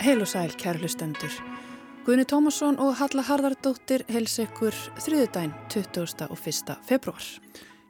Heil 0.00 0.20
og 0.22 0.28
sæl, 0.30 0.52
kæru 0.54 0.78
hlustendur. 0.84 1.32
Guðni 2.06 2.22
Tómasson 2.30 2.78
og 2.78 2.94
Halla 3.00 3.24
Harðardóttir 3.26 4.04
hels 4.06 4.38
ykkur 4.44 4.70
þriðudaginn 5.02 5.56
21. 5.74 6.76
februar. 6.86 7.26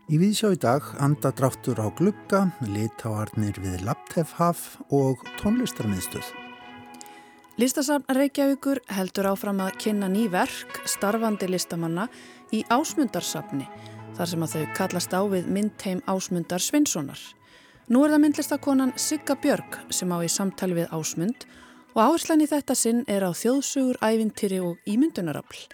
Í 0.09 0.17
viðsjá 0.17 0.55
í 0.57 0.61
dag 0.65 0.89
andadráttur 0.97 1.85
á 1.85 1.93
glugga, 1.93 2.47
litáarnir 2.65 3.61
við 3.61 3.85
Laptefhaf 3.85 4.81
og 4.89 5.21
tónlistarmiðstöð. 5.43 6.25
Listasafn 7.61 8.09
Reykjavíkur 8.17 8.81
heldur 8.97 9.35
áfram 9.35 9.61
að 9.61 9.77
kynna 9.85 10.09
ný 10.09 10.25
verk 10.33 10.81
starfandi 10.89 11.53
listamanna 11.53 12.09
í 12.49 12.65
ásmundarsafni 12.73 13.69
þar 14.21 14.29
sem 14.29 14.43
að 14.45 14.53
þau 14.53 14.65
kallast 14.77 15.15
á 15.17 15.21
við 15.33 15.47
myndheim 15.49 16.01
ásmundar 16.05 16.61
Svinssonar. 16.61 17.21
Nú 17.89 18.03
er 18.05 18.13
það 18.13 18.21
myndlistakonan 18.27 18.93
Sigga 19.01 19.37
Björg 19.41 19.79
sem 19.97 20.13
á 20.13 20.21
í 20.21 20.29
samtali 20.29 20.77
við 20.77 20.93
ásmund 20.93 21.47
og 21.95 22.03
áherslan 22.05 22.45
í 22.45 22.49
þetta 22.51 22.77
sinn 22.77 23.01
er 23.09 23.25
á 23.25 23.33
þjóðsugur, 23.33 23.97
ævintýri 24.05 24.61
og 24.61 24.77
ímyndunarafl. 24.85 25.65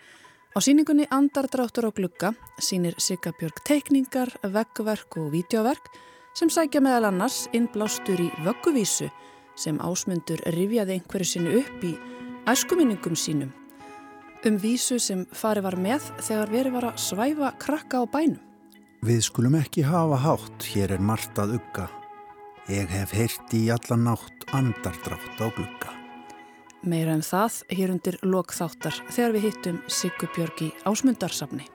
Á 0.54 0.58
síningunni 0.62 1.08
Andardráttur 1.10 1.90
á 1.90 1.92
glugga 1.92 2.32
sínir 2.62 2.94
Sigabjörg 3.02 3.58
teikningar, 3.66 4.30
veggverk 4.46 5.18
og 5.18 5.34
vídeoverk 5.34 5.90
sem 6.38 6.46
sækja 6.46 6.84
meðal 6.86 7.10
annars 7.10 7.48
innblástur 7.50 8.22
í 8.22 8.30
vögguvísu 8.46 9.10
sem 9.58 9.82
ásmundur 9.82 10.38
rifjaði 10.54 11.00
einhverju 11.00 11.32
sinni 11.34 11.58
upp 11.64 11.82
í 11.82 11.96
æskuminningum 12.46 13.18
sínum. 13.18 13.50
Um 14.44 14.58
vísu 14.60 14.98
sem 15.00 15.24
fari 15.32 15.62
var 15.64 15.78
með 15.80 16.10
þegar 16.20 16.50
veri 16.52 16.72
var 16.74 16.90
að 16.90 16.98
svæfa 17.00 17.52
krakka 17.62 18.02
á 18.02 18.04
bænum. 18.04 18.42
Við 19.06 19.20
skulum 19.24 19.54
ekki 19.58 19.84
hafa 19.86 20.18
hátt, 20.18 20.66
hér 20.72 20.96
er 20.96 21.02
margt 21.02 21.38
að 21.38 21.56
ugga. 21.60 21.86
Ég 22.68 22.90
hef 22.90 23.12
heyrti 23.14 23.62
í 23.66 23.70
allan 23.70 24.04
nátt 24.08 24.46
andardrátt 24.56 25.38
á 25.38 25.46
glugga. 25.54 25.92
Meira 26.82 27.14
en 27.16 27.24
það 27.24 27.62
hér 27.78 27.92
undir 27.94 28.18
lokþáttar 28.22 28.98
þegar 29.08 29.34
við 29.36 29.46
hittum 29.48 29.80
Sigubjörg 29.90 30.62
í 30.66 30.72
ásmundarsafni. 30.86 31.66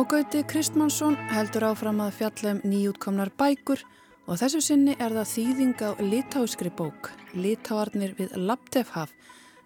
Og 0.00 0.08
Gauti 0.08 0.42
Kristmannsson 0.48 1.16
heldur 1.32 1.66
áfram 1.70 2.00
að 2.04 2.16
fjalla 2.20 2.54
um 2.56 2.62
nýjútkomnar 2.64 3.32
bækur 3.38 3.82
og 4.26 4.38
þessu 4.40 4.62
sinni 4.64 4.94
er 4.98 5.14
það 5.14 5.30
þýðing 5.32 5.82
á 5.82 5.90
litáiskri 6.00 6.70
bók, 6.74 7.10
Litáarnir 7.34 8.14
við 8.18 8.36
Laptefhaf, 8.38 9.12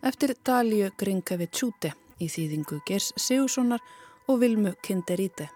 eftir 0.03 0.35
Dalíu 0.45 0.91
Gringavi-Tjúte 0.99 1.93
í 2.21 2.29
þýðingu 2.33 2.81
Gers 2.89 3.13
Sigurssonar 3.17 3.85
og 4.29 4.41
Vilmu 4.43 4.75
Kinderíte. 4.83 5.49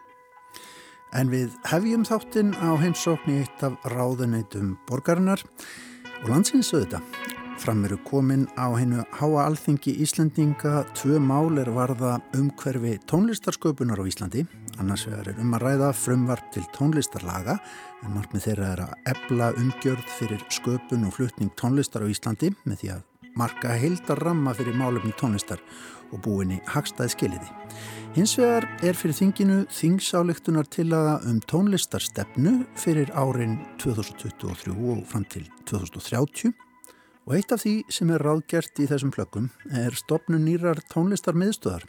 En 1.12 1.32
við 1.32 1.50
hefjum 1.66 2.06
þáttinn 2.06 2.54
á 2.54 2.78
heimsókn 2.78 3.34
í 3.34 3.42
eitt 3.42 3.66
af 3.66 3.76
ráðuneytum 3.90 4.76
borgarinnar 4.86 5.42
og 6.22 6.30
landsinsauðita 6.30 7.02
Fram 7.60 7.84
eru 7.84 7.98
komin 8.08 8.46
á 8.56 8.72
hennu 8.72 9.02
Háa 9.12 9.42
Alþingi 9.44 9.92
Íslandinga 10.00 10.86
tvö 10.96 11.18
mál 11.20 11.60
er 11.60 11.68
varða 11.68 12.14
umhverfi 12.32 12.94
tónlistarsköpunar 13.04 14.00
á 14.00 14.04
Íslandi. 14.08 14.46
Annars 14.80 15.04
vegar 15.04 15.28
er 15.28 15.42
um 15.44 15.52
að 15.52 15.66
ræða 15.66 15.90
frumvarp 15.92 16.48
til 16.54 16.64
tónlistarlaga 16.72 17.58
en 18.00 18.16
markmið 18.16 18.46
þeirra 18.46 18.72
er 18.72 18.84
að 18.86 18.96
ebla 19.12 19.52
umgjörð 19.60 20.08
fyrir 20.16 20.48
sköpun 20.48 21.04
og 21.04 21.18
flutning 21.18 21.52
tónlistar 21.60 22.00
á 22.00 22.08
Íslandi 22.08 22.54
með 22.64 22.80
því 22.80 22.92
að 22.96 23.09
marka 23.38 23.76
heildar 23.78 24.22
ramma 24.24 24.54
fyrir 24.54 24.76
málefni 24.78 25.12
tónlistar 25.20 25.62
og 26.10 26.22
búinni 26.24 26.60
hagstaði 26.70 27.14
skiliði. 27.14 27.50
Hins 28.16 28.34
vegar 28.38 28.66
er 28.82 28.96
fyrir 28.98 29.18
þinginu 29.18 29.60
þingsáleiktunar 29.70 30.66
til 30.70 30.88
aða 30.96 31.20
um 31.30 31.38
tónlistarstefnu 31.50 32.56
fyrir 32.78 33.12
árin 33.14 33.60
2023 33.82 34.74
og 34.74 35.06
fram 35.06 35.28
til 35.30 35.46
2030 35.70 36.52
Og 37.28 37.36
eitt 37.36 37.52
af 37.54 37.60
því 37.62 37.74
sem 37.94 38.08
er 38.10 38.22
ráðgert 38.26 38.80
í 38.82 38.88
þessum 38.90 39.12
plökkum 39.14 39.50
er 39.76 39.94
stopnun 39.94 40.42
nýrar 40.42 40.80
tónlistar 40.90 41.36
miðstöðar 41.38 41.84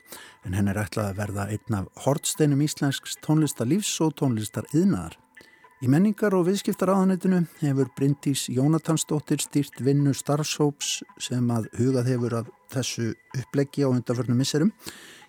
en 0.45 0.57
henn 0.57 0.69
er 0.69 0.77
ætlað 0.83 1.07
að 1.07 1.21
verða 1.21 1.45
einn 1.55 1.77
af 1.79 2.03
hortsteinum 2.03 2.61
íslensks 2.61 3.15
tónlistarlífs 3.25 3.95
og 4.05 4.13
tónlistar 4.19 4.67
yðnaðar. 4.69 5.15
Í 5.81 5.87
menningar 5.89 6.35
og 6.37 6.43
viðskiptar 6.45 6.91
áðanætinu 6.93 7.39
hefur 7.57 7.87
Bryndís 7.97 8.43
Jónatansdóttir 8.53 9.41
stýrt 9.41 9.79
vinnu 9.81 10.11
starfshóps 10.13 10.99
sem 11.17 11.47
að 11.49 11.71
hugað 11.79 12.11
hefur 12.11 12.35
af 12.37 12.51
þessu 12.69 13.07
uppleggi 13.39 13.81
á 13.81 13.89
undarförnum 13.89 14.37
misserum. 14.37 14.69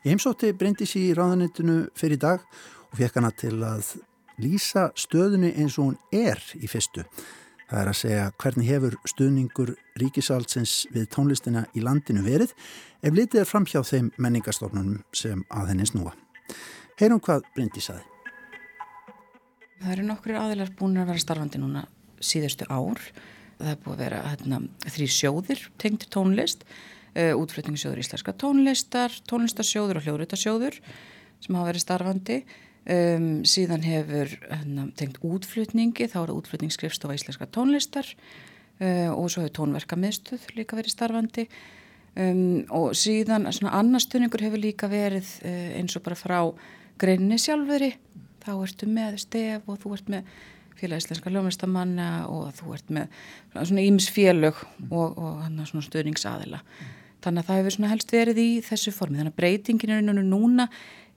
Ég 0.05 0.13
heimsótti 0.13 0.51
Bryndís 0.53 0.93
í 1.01 1.07
ráðanætinu 1.17 1.79
fyrir 1.97 2.21
dag 2.21 2.45
og 2.91 3.01
fekk 3.01 3.17
hana 3.17 3.33
til 3.33 3.55
að 3.65 3.95
lýsa 4.45 4.91
stöðunni 4.93 5.55
eins 5.57 5.81
og 5.81 5.89
hún 5.95 5.99
er 6.13 6.45
í 6.61 6.69
fyrstu. 6.69 7.07
Það 7.73 7.81
er 7.81 7.93
að 7.95 8.01
segja 8.03 8.31
hvernig 8.45 8.73
hefur 8.75 9.01
stuðningur 9.09 9.77
ríkisaldsins 10.05 10.83
við 10.93 11.09
tónlistina 11.17 11.65
í 11.73 11.81
landinu 11.81 12.29
verið 12.29 12.53
ef 13.01 13.17
litið 13.17 13.47
er 13.47 13.49
fram 13.49 13.65
hjá 13.65 13.81
þeim 13.81 14.13
menningarstofnunum 14.21 15.01
sem 15.17 15.47
að 15.49 15.73
henni 15.73 15.89
snúa. 15.89 16.13
Heyrum 17.01 17.25
hvað 17.25 17.49
Bryndi 17.57 17.81
saði. 17.81 18.12
Það 19.83 19.93
eru 19.97 20.07
nokkur 20.07 20.39
aðilar 20.39 20.73
búin 20.79 20.99
að 21.03 21.09
vera 21.11 21.23
starfandi 21.23 21.59
núna 21.59 21.85
síðustu 22.23 22.69
ár. 22.71 23.01
Það 23.59 23.71
er 23.73 23.79
búin 23.83 23.95
að 23.97 24.03
vera 24.05 24.21
hérna, 24.29 24.61
þrý 24.95 25.09
sjóðir 25.11 25.63
tengtir 25.83 26.11
tónlist, 26.15 26.63
uh, 27.17 27.33
útflutningssjóður 27.39 28.03
íslenska 28.03 28.35
tónlistar, 28.39 29.17
tónlistarsjóður 29.31 29.99
og 29.99 30.07
hljóðrutasjóður 30.07 30.79
sem 31.43 31.59
hafa 31.59 31.73
verið 31.73 31.85
starfandi. 31.87 32.39
Um, 32.83 33.27
síðan 33.47 33.85
hefur 33.87 34.33
hérna, 34.49 34.89
tengt 34.99 35.21
útflutningi, 35.23 36.09
þá 36.11 36.17
er 36.25 36.33
það 36.33 36.39
útflutningsskrifstofa 36.41 37.15
íslenska 37.15 37.47
tónlistar 37.55 38.09
uh, 38.83 39.11
og 39.15 39.29
svo 39.31 39.45
hefur 39.45 39.55
tónverkamiðstöð 39.61 40.49
líka 40.59 40.79
verið 40.79 40.95
starfandi 40.97 41.45
um, 42.19 42.65
og 42.75 42.97
síðan 42.99 43.47
svona 43.55 43.77
annastunningur 43.79 44.43
hefur 44.43 44.63
líka 44.63 44.91
verið 44.91 45.31
uh, 45.47 45.69
eins 45.79 45.95
og 45.99 46.03
bara 46.09 46.19
frá 46.19 46.41
greinni 46.99 47.39
sjálfveri, 47.39 47.93
þá 48.43 48.53
ertu 48.55 48.89
með 48.91 49.21
stef 49.23 49.69
og 49.69 49.79
þú 49.83 49.95
ert 49.97 50.09
með 50.09 50.33
félag 50.79 51.03
íslenska 51.03 51.31
ljómistamanna 51.31 52.09
og 52.33 52.51
þú 52.59 52.75
ert 52.75 52.91
með 52.91 53.21
svona 53.55 53.85
ímsfélög 53.87 54.65
og, 54.91 55.19
og 55.19 55.43
hann 55.45 55.63
svona 55.69 55.87
stöðningsaðila 55.87 56.63
þannig 57.23 57.43
að 57.43 57.47
það 57.47 57.61
hefur 57.61 57.77
svona 57.77 57.93
helst 57.93 58.13
verið 58.13 58.43
í 58.43 58.51
þessu 58.67 58.93
formi 58.95 59.21
þannig 59.21 59.35
að 59.35 59.41
breytingin 59.43 59.95
er 59.95 60.25
núna 60.27 60.69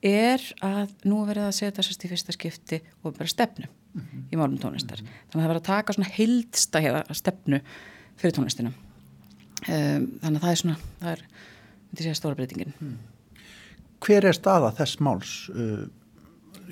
er 0.05 0.43
að 0.63 0.93
nú 1.07 1.23
verið 1.25 1.47
að 1.47 1.57
setja 1.57 1.85
sérst 1.85 2.05
í 2.05 2.11
fyrsta 2.11 2.35
skipti 2.35 2.79
og 3.01 3.15
bara 3.15 3.27
stefnu 3.29 3.65
mm 3.67 4.01
-hmm. 4.01 4.23
í 4.31 4.35
málum 4.37 4.59
tónlistar. 4.59 5.01
Mm 5.01 5.07
-hmm. 5.07 5.31
Þannig 5.31 5.41
að 5.41 5.41
það 5.41 5.53
verið 5.53 5.61
að 5.61 5.73
taka 5.73 5.93
svona 5.93 6.09
heildstæða 6.09 7.13
stefnu 7.13 7.61
fyrir 8.17 8.33
tónlistinu. 8.33 8.71
Um, 9.67 10.19
þannig 10.21 10.37
að 10.37 10.41
það 10.41 10.51
er 10.51 10.55
svona, 10.55 10.77
það 11.01 11.11
er, 11.11 11.21
þetta 11.89 11.99
er 11.99 12.05
sér 12.05 12.15
stóra 12.15 12.35
breytingin. 12.35 12.73
Mm. 12.79 12.97
Hver 13.99 14.25
er 14.25 14.33
staða 14.33 14.71
þess 14.71 14.99
máls? 14.99 15.49
Uh, 15.49 15.87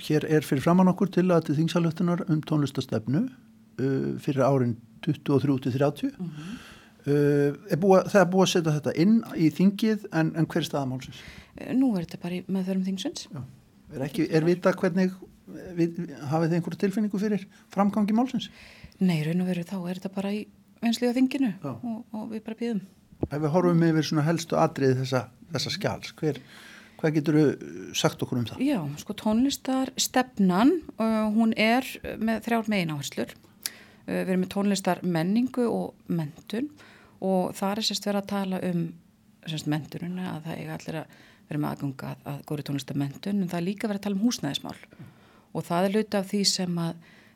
hér 0.01 0.25
er 0.29 0.45
fyrir 0.45 0.63
framann 0.65 0.91
okkur 0.91 1.11
til 1.13 1.27
að 1.31 1.49
til 1.49 1.57
þingsalöftunar 1.61 2.25
um 2.29 2.41
tónlistastefnu 2.41 3.25
uh, 3.27 4.13
fyrir 4.23 4.45
árin 4.45 4.77
23-30. 5.05 6.13
-hmm. 6.17 6.61
Uh, 7.03 7.51
búa, 7.75 8.05
það 8.07 8.21
er 8.21 8.27
búið 8.31 8.45
að 8.45 8.51
setja 8.53 8.73
þetta 8.77 8.91
inn 9.03 9.15
í 9.35 9.49
þingið 9.51 10.05
en, 10.15 10.29
en 10.39 10.45
hver 10.47 10.61
er 10.61 10.67
staða 10.69 10.87
málsins? 10.87 11.17
Eh, 11.57 11.73
nú 11.75 11.89
er 11.97 12.05
þetta 12.05 12.19
bara 12.21 12.37
með 12.47 12.69
þörfum 12.69 12.85
þingsins 12.85 13.25
Er, 13.91 14.05
ekki, 14.05 14.23
er 14.31 14.45
vita 14.47 14.71
hvernig 14.71 15.11
við, 15.75 15.97
hafið 16.31 16.53
þið 16.53 16.55
einhverju 16.55 16.79
tilfinningu 16.79 17.19
fyrir 17.19 17.43
framgangi 17.75 18.15
málsins? 18.15 18.47
Nei, 19.03 19.19
raun 19.27 19.43
og 19.43 19.51
veru 19.51 19.65
þá 19.67 19.75
er 19.81 19.99
þetta 19.99 20.13
bara 20.15 20.31
í 20.31 20.39
vensliða 20.79 21.17
þinginu 21.17 21.51
og, 21.73 21.99
og 22.15 22.31
við 22.31 22.45
bara 22.47 22.59
býðum 22.61 22.81
Ef 23.27 23.35
við 23.35 23.51
horfum 23.57 23.83
yfir 23.89 24.07
svona 24.07 24.25
helstu 24.29 24.61
atrið 24.63 24.95
þessa, 25.01 25.25
þessa 25.51 25.75
skjáls, 25.75 26.15
hver 26.23 26.39
hvað 27.03 27.15
getur 27.17 27.35
þú 27.35 27.45
sagt 27.99 28.21
okkur 28.23 28.39
um 28.39 28.45
það? 28.47 28.61
Já, 28.63 28.79
sko 29.01 29.15
tónlistar 29.19 29.91
stefnan 29.99 30.77
uh, 30.95 31.27
hún 31.35 31.51
er 31.59 31.83
með 32.15 32.45
þrjár 32.45 32.69
megin 32.71 32.93
áherslur 32.95 33.33
uh, 33.35 34.07
við 34.07 34.29
erum 34.31 34.43
með 34.45 34.53
tónlistar 34.53 35.03
menningu 35.03 35.65
og 35.67 35.97
mentun 36.07 36.69
og 37.23 37.51
það 37.57 37.73
er 37.75 37.87
sérst 37.89 38.07
verið 38.07 38.21
að 38.21 38.31
tala 38.31 38.61
um 38.69 38.85
sérst 39.43 39.67
menturuna 39.67 40.29
að 40.37 40.47
það 40.47 40.61
eiga 40.61 40.77
allir 40.77 40.99
að 41.01 41.19
verið 41.49 41.59
með 41.59 41.73
aðgunga 41.73 42.11
að, 42.13 42.21
að 42.31 42.37
góri 42.47 42.65
tónlistamentun 42.69 43.41
en 43.41 43.51
það 43.51 43.59
er 43.59 43.67
líka 43.67 43.89
verið 43.89 43.99
að 43.99 44.05
tala 44.07 44.17
um 44.17 44.23
húsnæðismál 44.23 44.77
mm. 44.79 45.09
og 45.51 45.65
það 45.67 45.87
er 45.87 45.95
luta 45.97 46.21
af 46.21 46.29
því 46.29 46.41
sem 46.53 46.77
að 46.79 46.93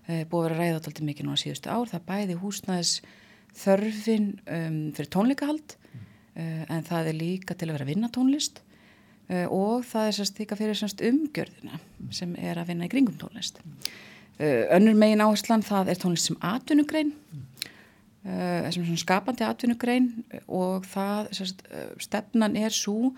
e, 0.08 0.22
búið 0.32 0.38
að 0.38 0.46
vera 0.48 0.60
ræðat 0.62 0.88
alltaf 0.88 1.08
mikið 1.10 1.28
núna 1.28 1.42
síðustu 1.42 1.74
ár 1.74 1.92
það 1.92 2.06
bæði 2.08 2.38
húsnæðis 2.40 2.94
þörfin 3.58 4.30
um, 4.46 4.80
fyrir 4.96 5.12
tónleikahald 5.12 5.76
mm. 5.76 6.08
uh, 6.40 6.64
en 6.78 6.88
það 6.88 7.12
er 7.12 7.20
líka 7.20 7.58
til 7.58 7.68
að 7.68 7.76
vera 7.76 7.88
að 7.88 7.92
vinna 7.92 8.12
tónlist 8.16 8.62
uh, 8.62 8.67
og 9.28 9.86
það 9.88 10.08
er 10.08 10.18
sérst 10.18 10.40
líka 10.40 10.56
fyrir 10.56 10.78
sérst 10.80 11.04
umgjörðina 11.04 11.80
sem 12.16 12.36
er 12.40 12.62
að 12.62 12.70
vinna 12.72 12.88
í 12.88 12.92
kringum 12.92 13.18
tónlist 13.20 13.60
uh, 13.64 14.64
önnur 14.78 14.96
megin 14.96 15.24
áherslan 15.26 15.66
það 15.68 15.92
er 15.92 16.02
tónlist 16.04 16.32
sem 16.32 16.40
atvinnugrein 16.42 17.16
sem 18.28 18.96
skapandi 19.00 19.46
atvinnugrein 19.48 20.10
og 20.52 20.84
það 20.92 21.30
sérst, 21.38 21.62
stefnan 22.04 22.58
er 22.60 22.74
svo 22.76 23.14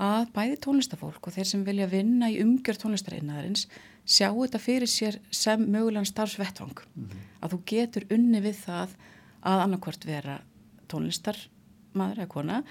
að 0.00 0.26
bæði 0.34 0.58
tónlistafólk 0.64 1.28
og 1.28 1.32
þeir 1.32 1.48
sem 1.48 1.62
vilja 1.64 1.88
vinna 1.88 2.28
í 2.32 2.38
umgjörð 2.42 2.82
tónlistarinnaðarins 2.84 3.66
sjá 4.08 4.30
þetta 4.32 4.60
fyrir 4.62 4.90
sér 4.90 5.18
sem 5.34 5.62
mögulegan 5.66 6.08
starfsvettvang 6.08 6.76
mm 6.76 7.04
-hmm. 7.04 7.26
að 7.40 7.52
þú 7.52 7.58
getur 7.72 8.06
unni 8.16 8.40
við 8.40 8.56
það 8.64 8.96
að 9.44 9.62
annarkvört 9.64 10.06
vera 10.06 10.40
tónlistarmadur 10.88 12.18
eða 12.24 12.28
kona 12.28 12.62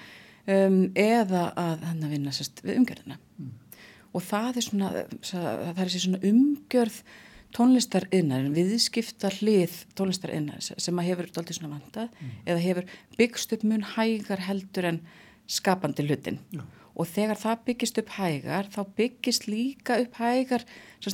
um, 0.47 0.83
eða 0.95 1.47
að 1.59 1.87
hann 1.89 2.05
að 2.05 2.13
vinna 2.15 2.35
sérst 2.35 2.61
við 2.65 2.79
umgjörðina 2.81 3.17
mm. 3.17 3.49
og 4.13 4.25
það 4.27 4.61
er 4.61 4.67
svona 4.67 4.91
það 5.23 5.83
er 5.85 5.95
svona 5.95 6.21
umgjörð 6.29 7.01
tónlistarinnarinn, 7.55 8.53
viðskipta 8.53 9.31
hlið 9.39 9.73
tónlistarinnarinn 9.97 10.81
sem 10.81 10.99
að 11.01 11.07
hefur 11.09 11.29
alltaf 11.29 11.55
svona 11.57 11.71
vantað 11.73 12.11
mm. 12.11 12.35
eða 12.45 12.65
hefur 12.65 12.91
byggst 13.17 13.55
upp 13.55 13.65
mun 13.65 13.87
hægar 13.95 14.43
heldur 14.45 14.89
en 14.91 14.99
skapandi 15.49 16.05
hlutin 16.05 16.37
Já. 16.53 16.61
og 16.93 17.09
þegar 17.09 17.41
það 17.41 17.63
byggist 17.69 18.01
upp 18.03 18.13
hægar 18.19 18.69
þá 18.69 18.79
byggist 18.99 19.47
líka 19.49 19.97
upp 20.03 20.19
hægar 20.21 20.65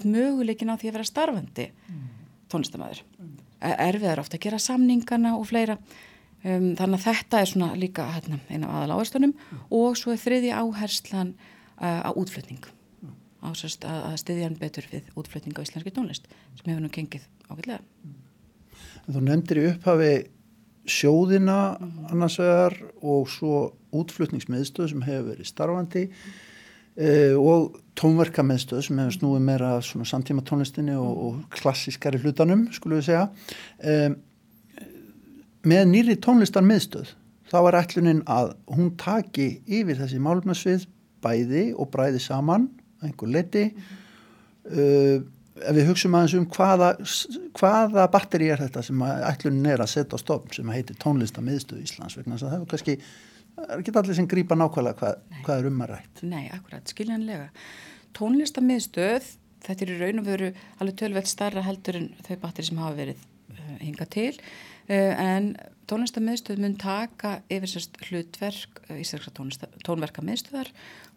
möguleikin 0.04 0.74
á 0.74 0.76
því 0.76 0.92
að 0.92 0.98
vera 0.98 1.08
starfandi 1.08 1.70
mm. 1.72 2.04
tónlistamæður 2.52 3.06
mm. 3.06 3.32
erfiðar 3.62 4.24
ofta 4.26 4.40
að 4.40 4.46
gera 4.50 4.60
samningana 4.60 5.38
og 5.40 5.48
fleira 5.48 5.80
um, 6.46 6.70
þannig 6.78 7.00
að 7.00 7.06
þetta 7.06 7.42
er 7.42 7.52
svona 7.52 7.72
líka 7.80 8.06
hérna, 8.14 8.40
eina 8.50 8.70
af 8.70 8.80
aðal 8.80 9.00
áherslanum 9.00 9.34
mm. 9.36 9.66
og 9.80 10.00
svo 10.00 10.14
er 10.14 10.22
þriði 10.22 10.54
áherslan 10.56 11.34
uh, 11.36 12.06
á 12.06 12.12
útflutning 12.14 12.70
ásast 13.46 13.86
að, 13.86 14.00
að 14.10 14.16
styðja 14.24 14.48
hann 14.48 14.62
betur 14.62 14.88
við 14.90 15.12
útflutninga 15.20 15.62
á 15.62 15.66
íslenski 15.66 15.94
tónlist 15.94 16.30
sem 16.58 16.72
hefur 16.72 16.82
nú 16.82 16.90
gengið 16.94 17.28
ákveðlega. 17.46 17.84
Þú 19.06 19.22
nefndir 19.22 19.62
í 19.62 19.68
upphafi 19.70 20.14
sjóðina 20.90 21.78
mm 21.78 21.92
-hmm. 21.92 22.12
annars 22.12 22.40
vegar 22.40 22.74
og 23.02 23.30
svo 23.30 23.74
útflutningsmiðstöð 23.94 24.90
sem 24.90 25.02
hefur 25.02 25.30
verið 25.30 25.46
starfandi 25.46 26.06
mm 26.10 26.54
eh, 26.96 27.36
og 27.36 27.76
tónverkamiðstöð 28.00 28.84
sem 28.88 29.00
hefur 29.00 29.18
snúið 29.18 29.44
meira 29.46 29.72
svona 29.86 30.08
samtíma 30.08 30.44
tónlistinni 30.48 30.96
og, 31.00 31.18
og 31.26 31.42
klassískari 31.56 32.22
hlutanum 32.24 32.68
skulum 32.76 33.02
við 33.02 33.10
segja. 33.10 33.28
Eh, 33.80 34.10
með 35.70 35.86
nýri 35.92 36.18
tónlistarmiðstöð 36.24 37.14
þá 37.52 37.60
er 37.62 37.80
ætlunin 37.82 38.24
að 38.32 38.56
hún 38.74 38.92
taki 39.00 39.62
yfir 39.66 40.00
þessi 40.00 40.20
málumnarsvið 40.24 40.88
bæði 41.26 41.68
og 41.78 41.90
bræði 41.94 42.22
saman 42.24 42.68
einhver 43.04 43.32
leiti 43.32 43.68
mm 43.70 43.80
-hmm. 43.82 44.76
uh, 44.80 45.32
ef 45.64 45.78
við 45.78 45.88
hugsaum 45.90 46.18
aðeins 46.18 46.36
um 46.40 46.48
hvaða, 46.52 46.90
hvaða 47.56 48.08
batteri 48.12 48.50
er 48.52 48.64
þetta 48.66 48.84
sem 48.84 49.06
ætlunin 49.06 49.72
er 49.72 49.84
að 49.84 49.94
setja 49.94 50.20
á 50.20 50.24
stofn 50.24 50.52
sem 50.58 50.74
heitir 50.74 51.00
tónlistamiðstöð 51.04 51.86
Íslands 51.86 52.18
vegna 52.20 52.40
það 52.42 52.58
er 52.58 52.66
kannski, 52.74 52.98
það 53.56 53.72
er 53.72 53.84
ekki 53.84 53.96
allir 54.02 54.20
sem 54.20 54.28
grýpa 54.28 54.60
nákvæmlega 54.60 55.00
hvað, 55.00 55.16
hvað 55.46 55.60
er 55.62 55.70
um 55.70 55.82
að 55.86 55.92
rætt. 55.94 56.24
Nei, 56.28 56.44
akkurat, 56.52 56.92
skiljanlega. 56.92 57.48
Tónlistamiðstöð, 58.20 59.32
þetta 59.68 59.86
er 59.86 59.94
í 59.94 60.00
raun 60.02 60.20
og 60.20 60.28
veru 60.28 60.52
alveg 60.80 61.00
tölveld 61.02 61.32
starra 61.32 61.64
heldur 61.64 62.02
en 62.02 62.10
þau 62.28 62.36
batteri 62.44 62.68
sem 62.68 62.84
hafa 62.84 63.00
verið 63.00 63.24
uh, 63.56 63.78
hinga 63.80 64.10
til 64.12 64.34
en 64.94 65.56
tónlistamiðstöð 65.90 66.62
mun 66.62 66.76
taka 66.82 67.40
yfir 67.52 67.70
sérst 67.70 67.98
hlutverk 68.08 68.82
uh, 68.88 68.98
íslenska 69.02 69.34
tónverka 69.86 70.24
miðstöðar 70.26 70.72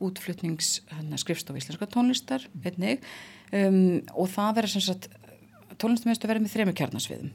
útflutnings 0.04 0.78
skrifstof 1.20 1.58
íslenska 1.58 1.88
tónlistar 1.92 2.44
einnig. 2.64 3.04
Um, 3.52 4.00
og 4.12 4.30
það 4.32 4.58
verður 4.60 4.74
sem 4.76 4.86
sagt 4.88 5.08
tónlistamöðstu 5.80 6.28
verður 6.28 6.44
með 6.46 6.54
þrejum 6.54 6.74
kjarnasviðum. 6.80 7.30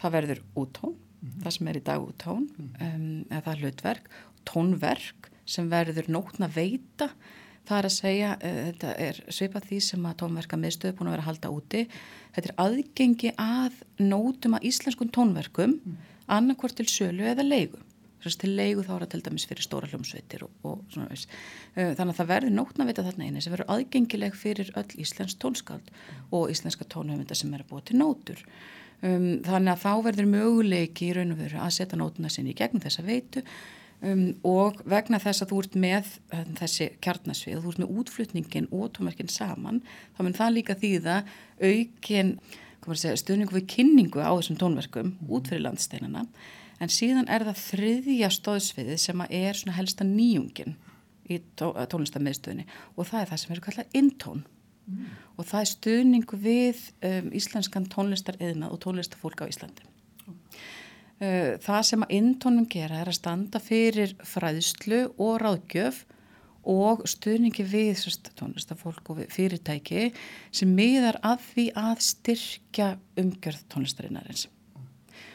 Það 0.00 0.16
verður 0.18 0.42
úttón 0.58 0.96
mm 0.96 1.28
-hmm. 1.28 1.44
það 1.44 1.56
sem 1.56 1.68
er 1.68 1.76
í 1.76 1.84
dag 1.84 2.08
úttón 2.08 2.48
um, 2.58 3.24
eða 3.30 3.44
það 3.44 3.54
er 3.54 3.62
hlutverk, 3.62 4.10
tónverk 4.44 5.30
sem 5.44 5.70
verður 5.70 6.08
nótna 6.08 6.48
veita 6.48 7.10
það 7.68 7.78
er 7.78 7.88
að 7.88 7.96
segja, 7.96 8.34
uh, 8.36 8.60
þetta 8.68 8.92
er 9.06 9.22
svipað 9.28 9.70
því 9.70 9.80
sem 9.88 10.10
að 10.10 10.18
tónverka 10.22 10.60
miðstöðu 10.60 10.98
búin 10.98 11.10
að 11.10 11.16
vera 11.16 11.24
að 11.24 11.30
halda 11.30 11.54
úti 11.54 11.82
þetta 12.34 12.50
er 12.50 12.58
aðgengi 12.66 13.34
að 13.40 13.80
nótum 14.02 14.58
að 14.58 14.68
íslenskun 14.70 15.12
tónverkum 15.14 15.78
mm. 15.78 15.98
annarkvort 16.38 16.78
til 16.80 16.88
sölu 16.90 17.26
eða 17.32 17.46
leigu 17.46 17.82
til 18.24 18.54
leigu 18.56 18.84
þá 18.84 18.94
er 18.94 19.02
það 19.04 19.10
til 19.12 19.22
dæmis 19.26 19.46
fyrir 19.48 19.64
stóra 19.66 19.88
hljómsveitir 19.90 20.44
og, 20.46 20.52
og 20.64 20.80
svona 20.92 21.10
veist. 21.10 21.32
Uh, 21.74 21.92
þannig 21.92 22.14
að 22.14 22.20
það 22.20 22.30
verður 22.30 22.54
nótna 22.56 22.86
vita 22.88 23.04
þarna 23.04 23.26
eini 23.28 23.42
sem 23.44 23.52
verður 23.52 23.72
aðgengileg 23.74 24.38
fyrir 24.38 24.70
öll 24.80 25.00
íslensk 25.04 25.40
tónskald 25.42 25.92
og 26.32 26.52
íslenska 26.52 26.86
tónhöfunda 26.88 27.36
sem 27.36 27.52
er 27.52 27.64
að 27.64 27.70
búa 27.72 27.84
til 27.84 27.98
nótur. 28.00 28.40
Um, 29.04 29.42
þannig 29.44 29.74
að 29.74 29.84
þá 29.84 29.92
verður 30.08 30.30
möguleiki 30.32 31.10
í 31.10 31.16
raun 31.18 31.34
og 31.34 31.42
veru 31.42 31.60
að 31.60 31.74
setja 31.76 32.00
nótuna 32.00 32.32
sinni 32.32 32.54
í 32.54 32.58
gegnum 32.58 32.84
þessa 32.84 33.04
veitu 33.04 33.44
um, 34.04 34.26
og 34.46 34.82
vegna 34.88 35.20
þess 35.22 35.44
að 35.44 35.52
þú 35.52 35.62
ert 35.64 35.78
með 35.84 36.10
um, 36.36 36.52
þessi 36.60 36.90
kjarnasvið, 37.04 37.62
þú 37.62 37.72
ert 37.72 37.82
með 37.82 37.96
útflutningin 38.02 38.68
og 38.72 38.92
tónverkin 38.96 39.32
saman, 39.32 39.80
þá 40.16 40.22
mun 40.26 40.36
það 40.36 40.54
líka 40.58 40.78
þýða 40.80 41.22
aukin 41.62 42.36
stuðningu 42.84 43.56
við 43.56 43.68
kynningu 43.72 44.20
á 44.20 44.32
þessum 44.36 44.60
tónverkum 44.60 45.14
út 45.32 45.48
fyrir 45.48 45.64
landsteinana 45.64 46.26
en 46.82 46.92
síðan 46.92 47.30
er 47.32 47.46
það 47.46 47.62
þriðja 47.62 48.30
stóðsviði 48.34 48.98
sem 49.00 49.22
er 49.30 49.56
svona 49.56 49.76
helsta 49.78 50.04
nýjungin 50.04 50.76
í 51.30 51.40
tó, 51.56 51.72
tónlistamiðstöðinni 51.72 52.66
og 52.96 53.08
það 53.08 53.22
er 53.22 53.30
það 53.30 53.40
sem 53.40 53.54
eru 53.54 53.64
kallað 53.64 53.96
intón 54.00 54.44
mm. 54.44 55.08
og 55.38 55.48
það 55.48 55.62
er 55.62 55.70
stuðningu 55.72 56.40
við 56.44 56.84
um, 57.08 57.32
íslenskan 57.40 57.88
tónlistar 57.92 58.38
eðna 58.42 58.68
og 58.68 58.82
tónlistafólk 58.84 59.46
á 59.46 59.48
Íslandi 59.48 59.86
mm. 59.86 59.93
Það 61.64 61.86
sem 61.88 62.04
að 62.04 62.16
intónum 62.18 62.66
gera 62.70 63.02
er 63.02 63.10
að 63.10 63.18
standa 63.18 63.60
fyrir 63.62 64.14
fræðslu 64.26 65.06
og 65.20 65.38
ráðgjöf 65.42 66.04
og 66.64 67.02
stuðningi 67.08 67.64
við 67.68 68.04
tónlistafólk 68.38 69.10
og 69.12 69.20
fyrirtæki 69.32 70.08
sem 70.54 70.70
miðar 70.72 71.18
að 71.24 71.42
því 71.50 71.66
að 71.76 72.04
styrkja 72.06 72.88
umgjörð 73.20 73.66
tónlistarinnar. 73.72 74.46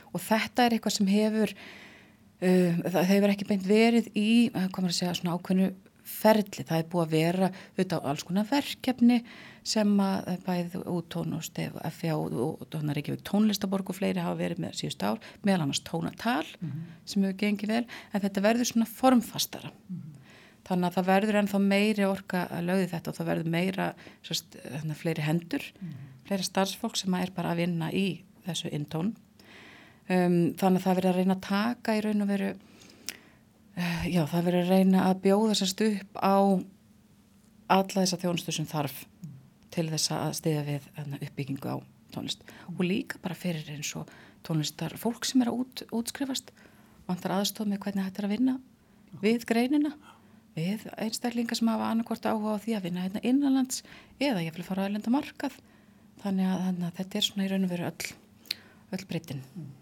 Og 0.10 0.24
þetta 0.26 0.66
er 0.66 0.76
eitthvað 0.76 0.96
sem 0.98 1.12
hefur 1.12 1.54
uh, 1.54 2.80
það 2.90 3.12
hefur 3.14 3.36
ekki 3.36 3.50
beint 3.52 3.68
verið 3.70 4.10
í, 4.18 4.32
komur 4.74 4.90
að 4.90 4.98
segja, 5.02 5.14
svona 5.20 5.38
ákveðnu 5.38 5.70
ferli, 6.10 6.66
það 6.68 6.82
er 6.82 6.90
búið 6.92 7.06
að 7.06 7.16
vera 7.16 7.50
auðvitað 7.54 8.04
á 8.04 8.08
alls 8.12 8.26
konar 8.28 8.48
verkefni 8.50 9.20
sem 9.70 9.92
að 10.02 10.30
bæðið 10.46 10.86
út 10.90 11.10
tón 11.14 11.36
og 11.38 11.46
stef 11.46 11.76
FA 11.96 12.16
og 12.18 12.64
tónar 12.74 12.98
Reykjavík 12.98 13.26
tónlistaborg 13.28 13.92
og 13.92 14.00
fleiri 14.00 14.24
hafa 14.24 14.40
verið 14.40 14.64
með 14.66 14.78
síðust 14.80 15.06
ár 15.06 15.20
meðal 15.44 15.66
annars 15.66 15.84
tónatal 15.86 16.48
mm 16.60 16.70
-hmm. 16.70 16.86
sem 17.06 17.24
hefur 17.24 17.38
gengið 17.38 17.74
vel, 17.74 17.86
en 18.14 18.22
þetta 18.22 18.46
verður 18.48 18.72
svona 18.72 18.86
formfastara 18.86 19.70
mm 19.70 19.96
-hmm. 19.96 20.14
þannig 20.68 20.88
að 20.88 20.96
það 20.96 21.12
verður 21.14 21.40
ennþá 21.40 21.60
meiri 21.60 22.06
orka 22.06 22.48
að 22.52 22.66
lögði 22.66 22.88
þetta 22.94 23.10
og 23.10 23.18
það 23.18 23.30
verður 23.32 23.50
meira 23.50 23.94
sérst, 24.24 24.58
fleiri 24.96 25.22
hendur, 25.22 25.64
mm 25.82 26.10
fleiri 26.30 26.45
starfsfólk 26.45 26.98
sem 27.00 27.14
er 27.18 27.31
bara 27.33 27.56
að 27.56 27.64
vinna 27.64 27.90
í 27.90 28.22
þessu 28.45 28.69
intón 28.76 29.16
um, 30.10 30.54
þannig 30.60 30.80
að 30.80 30.83
það 30.86 31.00
verður 31.00 31.12
að 31.12 31.19
reyna 31.19 31.38
að 31.38 31.45
taka 31.48 31.95
í 31.98 32.04
raun 32.06 32.26
og 32.26 32.30
veru 32.30 32.50
já 34.09 34.24
það 34.28 34.45
verður 34.48 34.66
að 34.66 34.74
reyna 34.74 35.06
að 35.07 35.21
bjóða 35.26 35.56
sérst 35.59 35.81
upp 35.86 36.19
á 36.19 36.36
alla 37.69 38.02
þessa 38.02 38.19
þjónustu 38.19 38.56
sem 38.56 38.68
þarf 38.69 39.06
til 39.74 39.86
þess 39.92 40.12
að 40.16 40.36
stiðja 40.40 40.66
við 40.68 40.88
uppbyggingu 41.19 41.71
á 41.71 41.78
tónlist. 42.14 42.44
Og 42.74 42.81
líka 42.83 43.19
bara 43.21 43.38
fyrir 43.38 43.69
eins 43.71 43.92
og 44.00 44.09
tónlistar 44.45 44.95
fólk 44.98 45.28
sem 45.28 45.44
er 45.44 45.52
að 45.52 45.64
út, 45.64 45.83
útskrifast 45.94 46.54
vantar 47.07 47.38
aðstof 47.38 47.69
með 47.69 47.83
hvernig 47.86 48.07
þetta 48.09 48.24
er 48.24 48.30
að 48.30 48.36
vinna 48.36 48.56
við 49.24 49.45
greinina 49.50 49.94
við 50.57 50.86
einstaklingar 50.98 51.57
sem 51.57 51.69
hafa 51.71 51.92
annarkort 51.94 52.26
áhuga 52.26 52.57
á 52.57 52.64
því 52.64 52.78
að 52.78 52.88
vinna 52.88 53.04
hérna 53.06 53.26
innanlands 53.26 53.83
eða 54.19 54.44
ég 54.44 54.56
vil 54.57 54.66
fara 54.66 54.88
að 54.88 54.98
lenda 54.98 55.14
markað. 55.14 55.59
Þannig 56.19 56.50
að, 56.50 56.64
þannig 56.66 56.88
að 56.90 56.98
þetta 57.00 57.19
er 57.19 57.30
svona 57.30 57.45
í 57.45 57.52
raun 57.54 57.68
og 57.68 57.76
veru 57.76 57.92
öll, 57.92 58.09
öll 58.98 59.06
breytin 59.07 59.45
mm 59.54 59.79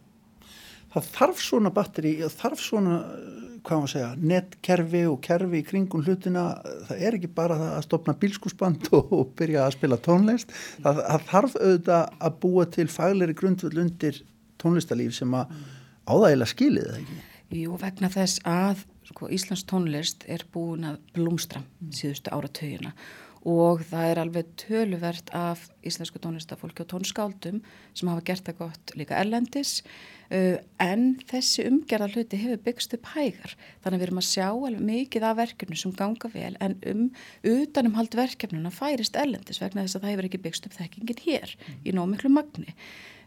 það 0.94 1.12
þarf 1.17 1.44
svona 1.44 1.74
batteri, 1.74 2.13
þarf 2.32 2.63
svona 2.63 3.01
hvað 3.67 3.82
maður 3.82 3.91
segja, 3.91 4.10
netkerfi 4.32 5.01
og 5.10 5.17
kerfi 5.25 5.60
í 5.60 5.65
kringum 5.67 6.03
hlutina, 6.06 6.46
það 6.88 7.01
er 7.03 7.17
ekki 7.17 7.29
bara 7.36 7.58
að 7.74 7.86
stopna 7.88 8.15
bílskúsband 8.22 8.89
og, 8.96 9.12
og 9.20 9.34
byrja 9.39 9.65
að 9.65 9.75
spila 9.77 10.00
tónlist, 10.03 10.53
það, 10.84 11.01
það 11.03 11.25
þarf 11.32 11.58
auðvitað 11.62 12.22
að 12.29 12.38
búa 12.44 12.67
til 12.77 12.88
fagleiri 12.91 13.38
grundvöld 13.38 13.82
undir 13.84 14.22
tónlistalíf 14.62 15.17
sem 15.17 15.36
að 15.38 15.58
áðægilega 16.08 16.53
skilið 16.53 16.91
það 16.91 17.01
ekki? 17.01 17.20
Jú, 17.58 17.77
vegna 17.79 18.12
þess 18.12 18.41
að 18.48 18.84
sko, 19.08 19.29
Íslands 19.32 19.63
tónlist 19.67 20.25
er 20.27 20.44
búin 20.51 20.88
að 20.88 21.00
blómstra 21.15 21.63
síðustu 21.96 22.34
áratöginna 22.36 22.94
og 23.48 23.82
það 23.88 24.10
er 24.12 24.20
alveg 24.20 24.48
töluvert 24.60 25.30
af 25.36 25.62
íslensku 25.88 26.20
tónlistafólki 26.20 26.84
og 26.84 26.89
tónskáldum 26.92 27.62
sem 27.96 28.10
hafa 28.12 28.25
gert 28.27 28.46
það 28.48 28.58
gott 28.60 28.94
líka 29.00 29.16
erlendis 29.22 29.80
uh, 30.34 30.58
en 30.84 31.06
þessi 31.30 31.63
umgerða 31.70 32.10
hluti 32.12 32.39
hefur 32.42 32.60
byggst 32.66 32.98
upp 32.98 33.08
hægar 33.13 33.56
þannig 33.56 33.94
að 33.94 34.01
við 34.01 34.08
erum 34.10 34.22
að 34.22 34.27
sjá 34.27 34.48
alveg 34.50 34.84
mikið 34.89 35.27
af 35.30 35.38
verkefni 35.39 35.80
sem 35.80 35.96
ganga 35.96 36.32
vel 36.34 36.54
en 36.63 36.75
um 36.92 37.06
utanum 37.54 37.96
hald 38.00 38.20
verkefnuna 38.20 38.74
færist 38.75 39.16
erlendis 39.20 39.63
vegna 39.63 39.86
þess 39.86 40.00
að 40.00 40.08
það 40.08 40.16
hefur 40.16 40.30
ekki 40.32 40.44
byggst 40.44 40.68
upp 40.68 40.77
þekkingin 40.82 41.24
hér 41.24 41.56
mm. 41.56 41.80
í 41.88 41.96
nómiklu 41.96 42.34
magni 42.34 42.75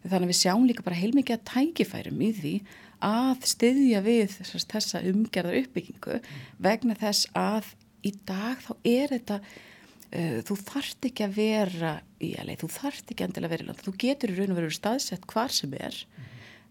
þannig 0.04 0.26
að 0.26 0.30
við 0.34 0.40
sjáum 0.42 0.68
líka 0.68 0.84
bara 0.84 1.00
heilmikið 1.00 1.38
að 1.38 1.48
tækifærum 1.54 2.20
í 2.20 2.30
því 2.36 2.54
að 3.08 3.48
styðja 3.48 4.04
við 4.04 4.36
þessa 4.36 5.00
umgerðar 5.08 5.62
uppbyggingu 5.62 6.20
mm. 6.20 6.38
vegna 6.60 7.00
þess 7.00 7.32
að 7.32 7.72
í 8.04 8.12
dag 8.28 8.60
þá 8.64 8.72
er 8.84 9.12
þetta 9.16 9.40
þú 10.10 10.56
þarft 10.58 11.06
ekki 11.06 11.22
að 11.22 11.36
vera 11.36 11.92
í 12.18 12.32
LA, 12.34 12.56
þú 12.58 12.68
þarft 12.74 13.12
ekki 13.12 13.24
endilega 13.24 13.46
að 13.46 13.52
vera 13.54 13.62
í 13.62 13.66
landa, 13.68 13.86
þú 13.86 13.92
getur 14.02 14.32
í 14.32 14.38
raun 14.38 14.50
og 14.50 14.58
veru 14.58 14.70
staðsett 14.74 15.26
hvar 15.30 15.52
sem 15.54 15.74
er 15.78 15.94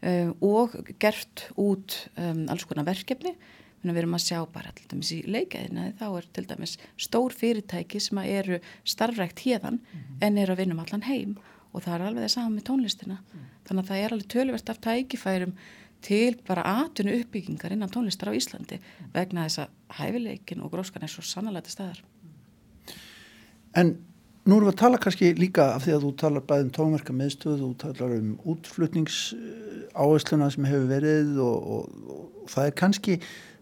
um, 0.02 0.34
og 0.44 0.76
gert 1.00 1.46
út 1.56 1.96
um, 2.18 2.46
alls 2.52 2.68
konar 2.68 2.88
verkefni 2.90 3.36
við 3.80 4.02
erum 4.02 4.18
að 4.18 4.26
sjá 4.26 4.40
bara 4.52 4.74
til 4.76 4.88
dæmis 4.92 5.12
í 5.16 5.20
leikaðina 5.24 5.92
þá 6.00 6.08
er 6.10 6.26
til 6.36 6.46
dæmis 6.50 6.76
stór 7.00 7.36
fyrirtæki 7.36 8.02
sem 8.04 8.20
eru 8.26 8.60
starfrækt 8.84 9.46
hérðan 9.46 9.80
mm 9.80 10.00
-hmm. 10.00 10.18
en 10.22 10.38
er 10.38 10.52
að 10.52 10.58
vinna 10.58 10.74
um 10.74 10.84
allan 10.84 11.08
heim 11.08 11.38
og 11.72 11.84
það 11.84 11.94
er 11.94 12.02
alveg 12.02 12.24
það 12.24 12.34
saman 12.34 12.56
með 12.56 12.68
tónlistina 12.70 13.18
mm 13.18 13.24
-hmm. 13.32 13.46
þannig 13.66 13.84
að 13.84 13.90
það 13.90 14.04
er 14.04 14.14
alveg 14.14 14.28
tölverst 14.28 14.70
af 14.70 14.82
tækifærum 14.82 15.54
til 16.02 16.38
bara 16.48 16.64
atvinnu 16.64 17.20
uppbyggingar 17.22 17.72
innan 17.72 17.90
tónlistar 17.90 18.30
á 18.30 18.34
Íslandi 18.36 18.76
mm 18.76 18.82
-hmm. 18.82 19.14
vegna 19.14 19.44
þess 19.48 19.60
að 19.60 19.70
hæfileikin 19.90 20.62
og 20.62 20.72
gróskan 20.72 21.04
er 21.04 21.08
svo 21.08 21.22
sannlega 21.22 21.62
til 21.62 21.72
staðar 21.72 22.04
En 23.78 23.94
nú 24.50 24.58
erum 24.58 24.70
við 24.70 24.74
að 24.74 24.82
tala 24.82 25.02
kannski 25.02 25.34
líka 25.38 25.68
af 25.76 25.86
því 25.86 25.96
að 25.96 26.06
þú 26.06 26.12
talar 26.24 26.46
bæðum 26.50 26.72
tónverka 26.74 27.16
meðstöðu, 27.16 27.60
þú 27.60 27.72
talar 27.84 28.16
um 28.18 28.32
útflutnings 28.50 29.20
áhersluna 29.94 30.50
sem 30.54 30.68
hefur 30.70 30.90
verið 30.90 31.40
og, 31.44 31.70
og, 31.76 32.20
og 32.44 32.52
það 32.54 32.70
er 32.70 32.78
kannski 32.82 33.18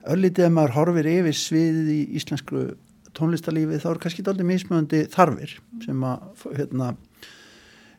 öllítið 0.08 0.48
að 0.48 0.54
maður 0.56 0.76
horfir 0.78 1.10
yfir 1.12 1.38
sviðið 1.38 1.94
í 1.94 2.02
íslensku 2.20 2.66
tónlistarlífi 3.18 3.80
þá 3.82 3.88
er 3.92 4.02
kannski 4.04 4.26
aldrei 4.26 4.48
mismöndi 4.48 5.04
þarfir 5.12 5.56
sem 5.84 6.04
að 6.06 6.46
hérna, 6.60 6.92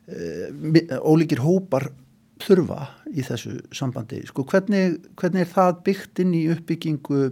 e, 0.07 0.85
ólíkir 1.03 1.43
hópar 1.43 1.91
þurfa 2.39 2.85
í 3.11 3.25
þessu 3.27 3.57
sambandi. 3.75 4.23
Sko 4.29 4.45
hvernig, 4.49 5.01
hvernig 5.19 5.45
er 5.45 5.53
það 5.53 5.81
byggt 5.89 6.23
inn 6.23 6.37
í 6.39 6.45
uppbyggingu 6.55 7.23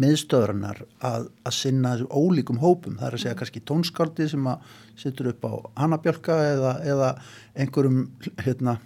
meðstöðurnar 0.00 0.82
að, 1.04 1.28
að 1.46 1.56
sinna 1.56 1.94
þessu 1.94 2.08
ólíkum 2.10 2.60
hópum? 2.62 2.98
Það 2.98 3.08
er 3.08 3.16
að 3.16 3.22
segja 3.24 3.38
kannski 3.40 3.62
tónskaldi 3.70 4.26
sem 4.32 4.50
að 4.50 4.74
sittur 5.00 5.30
upp 5.32 5.46
á 5.46 5.52
hannabjölka 5.84 6.36
eða, 6.50 6.74
eða 6.94 7.08
einhverjum 7.54 8.04
hérna, 8.44 8.76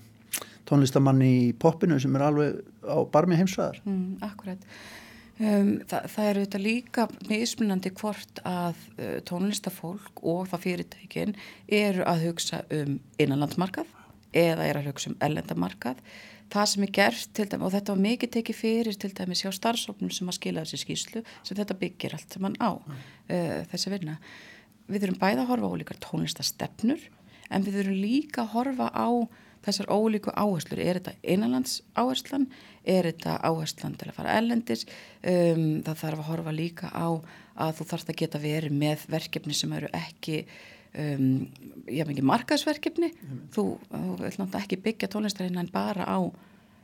tónlistamanni 0.68 1.32
í 1.48 1.50
poppinu 1.56 1.98
sem 2.00 2.16
er 2.18 2.26
alveg 2.28 2.62
á 2.84 2.98
barmi 3.12 3.38
heimsvæðar. 3.38 3.82
Mm, 3.88 4.16
akkurat. 4.24 4.64
Um, 5.38 5.76
það, 5.86 6.08
það 6.10 6.28
eru 6.28 6.40
þetta 6.42 6.60
líka 6.64 7.04
mismunandi 7.28 7.92
hvort 7.94 8.40
að 8.48 8.80
uh, 8.98 9.18
tónlistafólk 9.28 10.24
og 10.26 10.48
það 10.50 10.64
fyrirtækin 10.64 11.36
eru 11.70 12.02
að 12.10 12.24
hugsa 12.26 12.64
um 12.74 12.96
innanlandsmarkað 13.22 13.94
eða 14.34 14.66
er 14.66 14.80
að 14.80 14.90
hugsa 14.90 15.12
um 15.12 15.20
ellendamarkað. 15.24 16.00
Það 16.52 16.68
sem 16.72 16.84
er 16.86 16.92
gert 16.96 17.32
til 17.36 17.48
dæmi 17.50 17.66
og 17.66 17.74
þetta 17.74 17.94
var 17.94 18.04
mikið 18.04 18.30
tekið 18.36 18.56
fyrir 18.56 18.96
til 19.00 19.10
dæmi 19.16 19.36
sjá 19.36 19.50
starfsóknum 19.52 20.12
sem 20.14 20.30
að 20.30 20.38
skila 20.38 20.64
þessi 20.64 20.80
skýslu 20.84 21.24
sem 21.42 21.58
þetta 21.58 21.76
byggir 21.82 22.16
allt 22.16 22.36
saman 22.36 22.56
á 22.56 22.72
mm. 22.72 23.02
uh, 23.34 23.58
þessi 23.72 23.92
vinna. 23.92 24.16
Við 24.88 25.04
þurfum 25.04 25.20
bæða 25.20 25.44
að 25.44 25.50
horfa 25.52 25.68
á 25.68 25.80
líka 25.82 25.98
tónlistastefnur 26.06 27.04
en 27.52 27.66
við 27.66 27.80
þurfum 27.80 28.00
líka 28.00 28.44
að 28.46 28.54
horfa 28.54 28.88
á 28.96 29.08
þessar 29.64 29.90
ólíku 29.90 30.32
áherslur, 30.32 30.80
er 30.80 31.00
þetta 31.00 31.14
innanlands 31.34 31.80
áherslan, 31.98 32.46
er 32.88 33.08
þetta 33.08 33.38
áherslan 33.44 33.96
til 33.98 34.10
að 34.10 34.18
fara 34.20 34.36
ellendis, 34.38 34.86
um, 35.22 35.80
það 35.86 36.02
þarf 36.02 36.22
að 36.22 36.28
horfa 36.30 36.54
líka 36.54 36.90
á 36.94 37.08
að 37.58 37.78
þú 37.78 37.88
þarfst 37.90 38.12
að 38.12 38.20
geta 38.22 38.42
verið 38.42 38.76
með 38.78 39.06
verkefni 39.10 39.56
sem 39.56 39.72
eru 39.76 39.90
ekki, 39.96 40.44
um, 40.98 41.26
ég 41.86 42.02
hef 42.02 42.12
ekki 42.12 42.24
markaðsverkefni, 42.26 43.10
mm. 43.14 43.42
þú, 43.54 43.64
þú 43.88 44.14
vil 44.20 44.30
náttúrulega 44.30 44.62
ekki 44.64 44.80
byggja 44.84 45.10
tónlistarinnan 45.12 45.66
en 45.66 45.72
bara 45.74 46.06
á 46.08 46.18
uh, 46.18 46.32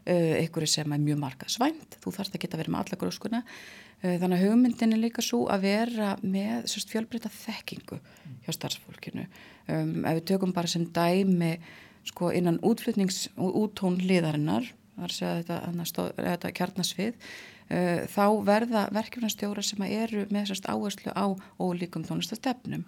einhverju 0.06 0.71
sem 0.71 0.94
er 0.97 1.02
mjög 1.02 1.23
markaðsvænt, 1.25 1.99
þú 2.02 2.14
þarfst 2.18 2.37
að 2.37 2.44
geta 2.44 2.61
verið 2.61 2.75
með 2.75 2.85
alla 2.85 3.00
gróskuna, 3.00 3.42
uh, 3.44 4.12
þannig 4.12 4.37
að 4.37 4.44
hugmyndin 4.47 4.97
er 4.97 5.02
líka 5.02 5.25
svo 5.25 5.44
að 5.52 5.66
vera 5.68 6.12
með 6.23 6.68
fjölbreyta 6.92 7.33
þekkingu 7.33 7.99
hjá 8.44 8.52
starfsfólkinu. 8.56 9.26
Um, 9.68 9.97
ef 10.04 10.21
við 10.21 10.28
tökum 10.35 10.54
bara 10.56 10.71
sem 10.71 10.87
dæmi 10.94 11.56
sko 12.04 12.30
innan 12.37 12.61
útflutnings 12.64 13.28
og 13.40 13.56
úttón 13.64 13.97
liðarinnar 14.02 14.66
þar 14.94 15.12
sé 15.14 15.26
að 15.26 15.42
þetta, 15.49 16.06
þetta 16.18 16.52
kjarnasvið 16.59 17.14
uh, 17.14 18.00
þá 18.12 18.25
verða 18.47 18.87
verkefnastjóra 18.94 19.64
sem 19.64 19.85
eru 19.88 20.26
með 20.35 20.50
sérst 20.52 20.68
áherslu 20.68 21.14
á 21.16 21.26
ólíkum 21.59 22.04
tónlistastefnum 22.06 22.85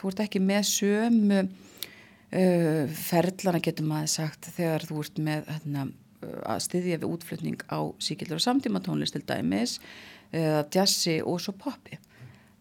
þú 0.00 0.10
ert 0.10 0.24
ekki 0.26 0.42
með 0.42 0.66
sömu 0.70 1.42
uh, 1.44 2.96
ferðlana 3.06 3.62
getur 3.64 3.88
maður 3.88 4.12
sagt 4.16 4.50
þegar 4.56 4.88
þú 4.88 4.98
ert 5.04 5.22
með 5.28 5.52
hérna, 5.52 5.86
að 6.48 6.64
styðja 6.64 7.00
við 7.02 7.08
útflutning 7.12 7.64
á 7.70 7.78
síkildur 8.02 8.40
og 8.40 8.46
samtíma 8.46 8.82
tónlist 8.84 9.16
til 9.16 9.24
dæmis 9.28 9.78
eða 10.32 10.64
uh, 10.64 10.68
jazzi 10.74 11.20
og 11.22 11.40
svo 11.42 11.54
poppi. 11.56 12.00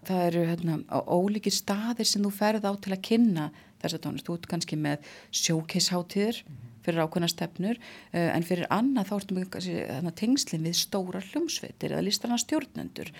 Það 0.05 0.25
eru 0.27 0.43
hérna, 0.51 0.75
ólíki 1.09 1.49
staðir 1.53 2.05
sem 2.05 2.21
þú 2.21 2.31
ferð 2.35 2.67
á 2.69 2.71
til 2.77 2.93
að 2.93 3.05
kynna 3.07 3.49
þessa 3.81 4.01
tónlist, 4.03 4.27
þú 4.27 4.37
ert 4.37 4.49
kannski 4.51 4.77
með 4.77 5.07
sjókeisháttíður 5.33 6.43
fyrir 6.85 7.03
ákveðna 7.05 7.29
stefnur 7.31 7.79
uh, 7.79 8.29
en 8.35 8.45
fyrir 8.45 8.69
annað 8.73 9.09
þá 9.09 9.15
ertum 9.17 9.41
við 9.41 10.11
tengslinn 10.21 10.67
við 10.67 10.77
stóra 10.79 11.23
hljómsveitir 11.31 11.95
eða 11.95 12.05
listrana 12.05 12.39
stjórnendur. 12.41 13.11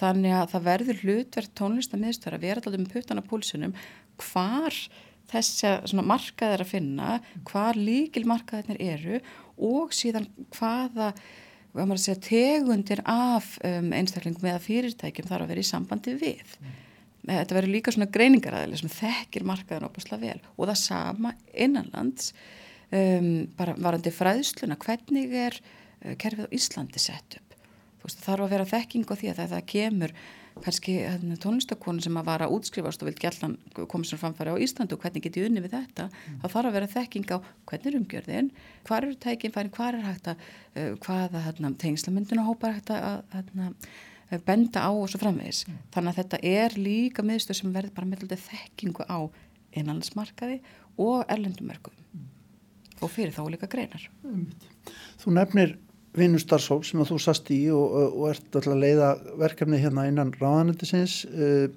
Þannig 0.00 0.36
að 0.36 0.48
það 0.54 0.66
verður 0.70 1.04
hlutverð 1.04 1.54
tónlistamiðstöður 1.60 2.38
að 2.38 2.46
vera 2.46 2.60
alltaf 2.62 2.78
um 2.80 2.90
puttana 2.94 3.26
púlsunum 3.26 3.76
hvar 4.20 4.80
þessi 5.30 6.02
markað 6.02 6.56
er 6.56 6.64
að 6.64 6.72
finna 6.72 7.20
hvar 7.46 7.78
líkil 7.78 8.26
markaðinir 8.26 8.80
eru 8.82 9.22
og 9.60 9.94
síðan 9.94 10.26
hvaða 10.56 11.12
segja, 11.94 12.16
tegundir 12.24 13.04
af 13.06 13.54
um, 13.62 13.92
einstakling 13.94 14.40
með 14.42 14.62
fyrirtækjum 14.64 15.28
þarf 15.28 15.44
að 15.44 15.52
vera 15.52 15.62
í 15.62 15.68
sambandi 15.68 16.16
við. 16.18 16.56
Mm 16.58 16.78
þetta 17.28 17.56
verður 17.56 17.74
líka 17.74 17.94
svona 17.94 18.10
greiningaræðileg 18.12 18.80
sem 18.80 18.92
þekkir 18.92 19.46
markaðan 19.48 19.88
opasla 19.90 20.18
vel. 20.20 20.38
Og 20.56 20.70
það 20.70 20.80
sama 20.82 21.34
innanlands 21.52 22.32
um, 22.90 23.30
bara 23.58 23.76
varandi 23.78 24.12
fræðsluna 24.14 24.78
hvernig 24.80 25.32
er 25.46 25.56
uh, 25.60 26.16
kerfið 26.20 26.50
á 26.50 26.54
Íslandi 26.56 27.02
sett 27.02 27.38
upp 27.38 27.56
veist, 28.04 28.20
þarf 28.24 28.46
að 28.46 28.54
vera 28.54 28.68
þekking 28.68 29.08
á 29.08 29.14
því 29.14 29.32
að 29.32 29.40
það, 29.40 29.50
það 29.54 29.66
kemur 29.74 30.14
kannski 30.60 30.96
hérna, 30.98 31.36
tónlistakonu 31.40 32.02
sem 32.04 32.16
að 32.20 32.26
vara 32.26 32.46
að 32.48 32.56
útskrifast 32.58 33.02
og 33.02 33.08
vil 33.08 33.20
gætlan 33.22 33.56
komið 33.76 34.10
sem 34.10 34.20
framfæri 34.20 34.52
á 34.52 34.60
Íslandu 34.60 34.96
og 34.96 35.04
hvernig 35.04 35.24
getið 35.24 35.46
unni 35.48 35.62
við 35.64 35.76
þetta 35.76 36.08
mm. 36.10 36.40
þá 36.42 36.46
þarf 36.48 36.70
að 36.70 36.76
vera 36.76 36.90
þekking 36.94 37.32
á 37.32 37.36
hvernig 37.70 37.88
er 37.88 37.98
umgjörðin 38.00 38.50
hvað 38.88 38.98
eru 39.00 39.18
tækinn, 39.24 39.54
hvað 39.54 39.88
er 39.92 40.08
hægt 40.08 40.30
að 40.32 40.42
uh, 40.42 40.90
hvaða 41.06 41.44
hérna, 41.46 41.72
tengslamynduna 41.80 42.46
hópar 42.48 42.76
hægt 42.76 42.92
að 42.96 43.22
hérna, 43.36 43.70
benda 44.46 44.84
á 44.86 44.90
og 44.90 45.08
svo 45.10 45.18
framvegis. 45.22 45.64
Mm. 45.66 45.78
Þannig 45.94 46.12
að 46.12 46.20
þetta 46.20 46.42
er 46.50 46.76
líka 46.78 47.24
miðstöð 47.26 47.60
sem 47.62 47.72
verður 47.74 47.96
bara 47.96 48.10
með 48.10 48.36
þekkingu 48.44 49.06
á 49.10 49.18
einanlandsmarkaði 49.74 50.60
og 51.00 51.24
erlendumörkum 51.30 51.94
mm. 51.96 52.29
Og 53.00 53.12
fyrir 53.12 53.32
þá 53.34 53.44
líka 53.52 53.70
greinar. 53.70 54.04
Þú 55.20 55.34
nefnir 55.36 55.76
vinnustarfsól 56.16 56.80
sem 56.86 57.00
að 57.02 57.12
þú 57.12 57.18
sast 57.22 57.50
í 57.54 57.60
og, 57.72 57.96
og 58.10 58.30
ert 58.32 58.46
alltaf 58.50 58.72
að 58.74 58.84
leiða 58.84 59.10
verkefni 59.40 59.80
hérna 59.82 60.08
innan 60.10 60.32
ráðanendisins. 60.40 61.22
Eh, 61.30 61.68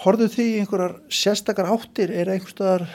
Horðu 0.00 0.30
því 0.32 0.44
einhverjar 0.62 0.94
sérstakar 1.12 1.68
áttir 1.68 2.08
er 2.16 2.30
einhverstaðar 2.32 2.86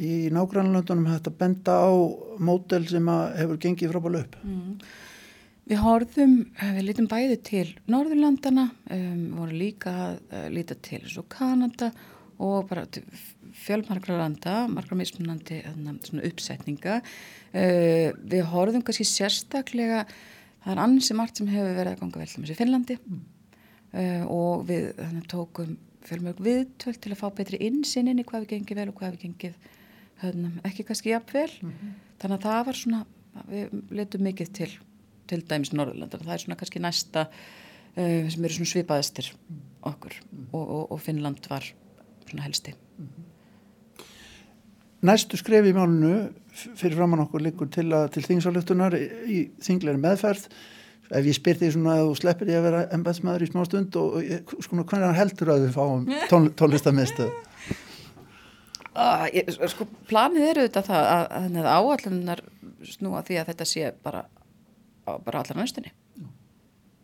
í 0.00 0.30
nágrannlöndunum 0.32 1.10
hægt 1.10 1.28
að 1.28 1.36
benda 1.42 1.74
á 1.76 1.92
mótel 2.40 2.86
sem 2.88 3.10
hefur 3.36 3.60
gengið 3.60 3.92
frábælu 3.92 4.22
upp? 4.22 4.38
Mm. 4.42 4.78
Við 5.68 5.82
horfum, 5.84 6.38
eh, 6.56 6.70
við 6.78 6.86
lítum 6.86 7.08
bæði 7.10 7.36
til 7.44 7.66
Norðurlandana, 7.92 8.70
um, 8.96 9.24
vorum 9.36 9.58
líka 9.60 9.92
að 9.92 10.14
uh, 10.32 10.46
líta 10.54 10.78
til 10.80 11.02
Kanada 11.28 11.90
og 12.40 12.70
bara 12.70 12.86
fjölmarkra 13.64 14.18
landa, 14.18 14.54
markra 14.70 14.98
mismunandi 14.98 15.60
uppsetninga. 16.28 17.00
Uh, 17.52 18.14
við 18.28 18.44
horfum 18.52 18.84
kannski 18.84 19.06
sérstaklega, 19.08 20.04
það 20.64 20.74
er 20.74 20.82
annars 20.84 21.10
margt 21.16 21.40
sem 21.40 21.50
hefur 21.50 21.76
verið 21.76 21.94
að 21.94 22.00
ganga 22.02 22.22
vel 22.22 22.30
til 22.32 22.58
Finnlandi 22.58 22.98
mm. 22.98 23.20
uh, 23.92 24.24
og 24.34 24.66
við 24.68 24.90
þannig, 24.98 25.28
tókum 25.32 25.76
fjölmörg 26.08 26.42
viðtöld 26.44 27.00
til 27.04 27.12
að 27.12 27.20
fá 27.20 27.28
betri 27.36 27.60
innsinn 27.66 28.10
í 28.12 28.24
hvað 28.24 28.46
við 28.46 28.52
gengið 28.54 28.82
vel 28.82 28.90
og 28.92 29.00
hvað 29.00 29.16
við 29.16 29.24
gengið 29.26 29.70
höfnum, 30.22 30.60
ekki 30.66 30.86
kannski 30.88 31.12
jafnvel. 31.12 31.50
Mm 31.62 31.72
-hmm. 31.72 31.96
Þannig 32.18 32.36
að 32.38 32.46
það 32.48 32.66
var 32.66 32.78
svona, 32.82 33.00
við 33.48 33.82
letum 33.90 34.22
mikið 34.26 34.52
til 34.60 34.70
til 35.28 35.44
dæmis 35.48 35.72
Norðurlandar. 35.76 36.24
Það 36.24 36.34
er 36.34 36.44
svona 36.44 36.58
kannski 36.58 36.82
næsta 36.82 37.26
uh, 37.28 38.28
sem 38.32 38.44
eru 38.44 38.56
svona 38.56 38.72
svipaðistir 38.72 39.32
okkur 39.88 40.16
mm. 40.20 40.46
og, 40.52 40.62
og, 40.62 40.84
og 40.94 41.02
Finnland 41.04 41.50
var 41.50 41.66
svona 42.28 42.46
helsti. 42.46 42.74
Mm 42.98 43.08
-hmm. 43.08 43.26
Næstu 45.06 45.38
skref 45.38 45.68
í 45.68 45.74
málunu 45.76 46.28
fyrir 46.78 46.96
framann 46.98 47.22
okkur 47.22 47.44
líkur 47.44 47.70
til, 47.70 47.92
til 48.14 48.24
þingsálutunar 48.24 48.96
í, 48.98 49.44
þingleiri 49.62 50.00
meðferð. 50.02 50.48
Ef 51.08 51.24
ég 51.24 51.36
spyr 51.36 51.56
því 51.60 51.68
svona 51.72 51.94
að 51.96 52.08
þú 52.08 52.16
sleppir 52.18 52.50
ég 52.52 52.58
að 52.60 52.66
vera 52.68 52.80
embæðsmaður 52.96 53.44
í 53.44 53.50
smá 53.52 53.60
stund 53.64 53.94
og, 53.96 54.16
og 54.18 54.64
sko 54.64 54.80
hvernig 54.82 55.14
heldur 55.16 55.52
að 55.54 55.62
við 55.64 55.76
fáum 55.78 56.08
tón, 56.28 56.50
tónlistamiðstöð? 56.58 57.30
Uh, 58.98 59.68
sko 59.70 59.86
planið 60.10 60.48
eru 60.50 60.66
þetta 60.66 60.82
það 60.88 61.08
að, 61.14 61.24
að, 61.38 61.58
að 61.62 61.70
áallunar 61.78 62.42
snúa 62.88 63.22
því 63.24 63.38
að 63.38 63.52
þetta 63.52 63.66
sé 63.70 63.92
bara 64.02 64.24
bara 65.24 65.42
allra 65.42 65.60
næstunni 65.60 65.92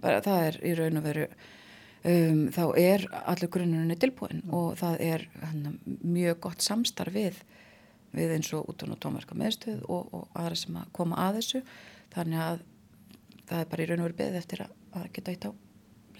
bara 0.02 0.22
það 0.24 0.46
er 0.48 0.58
í 0.60 0.72
raun 0.78 1.00
og 1.00 1.06
veru 1.06 1.26
um, 1.28 2.40
þá 2.52 2.64
er 2.80 3.06
allir 3.24 3.52
grunnurinn 3.52 4.00
tilbúin 4.00 4.42
og 4.52 4.74
það 4.80 5.04
er 5.06 5.26
hana, 5.40 5.74
mjög 5.86 6.40
gott 6.48 6.64
samstarf 6.64 7.14
við, 7.14 7.38
við 8.16 8.36
eins 8.36 8.52
og 8.56 8.70
út 8.70 8.86
og 8.86 8.96
tónverka 9.02 9.36
meðstöð 9.38 9.84
og, 9.88 10.14
og 10.14 10.40
aðra 10.40 10.58
sem 10.58 10.80
að 10.80 10.88
koma 10.96 11.20
að 11.26 11.40
þessu. 11.40 11.62
Þannig 12.14 12.46
að 12.46 12.64
það 13.48 13.60
er 13.60 13.70
bara 13.70 13.84
í 13.84 13.90
raun 13.90 14.02
og 14.02 14.08
veru 14.08 14.18
beðið 14.22 14.40
eftir 14.40 14.64
að, 14.64 14.74
að 14.94 15.06
geta 15.16 15.34
eitt 15.34 15.46
á 15.48 15.52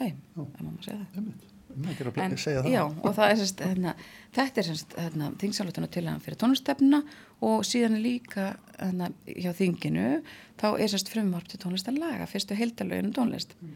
leim, 0.01 0.23
ef 0.35 0.63
maður 0.63 0.87
segja 0.89 1.11
það. 1.15 1.35
En, 1.75 2.37
já, 2.71 2.83
og 2.85 3.15
það 3.17 3.33
er 3.33 3.39
semst, 3.41 3.63
hérna, 3.65 3.95
þetta 4.37 4.61
er 4.61 4.67
semst 4.69 4.93
hérna, 4.95 5.31
þingsalutuna 5.41 5.89
til 5.91 6.05
hann 6.07 6.21
fyrir 6.23 6.39
tónlistefnuna 6.39 7.01
og 7.49 7.65
síðan 7.67 7.99
líka 8.05 8.53
hérna, 8.77 9.09
hjá 9.27 9.51
þinginu 9.59 10.21
þá 10.61 10.69
er 10.77 10.93
semst 10.93 11.11
frumvarp 11.11 11.51
til 11.51 11.59
tónlistanlaga 11.65 12.29
fyrstu 12.31 12.55
heildalöginu 12.59 13.11
tónlist. 13.17 13.57
Mm. 13.59 13.75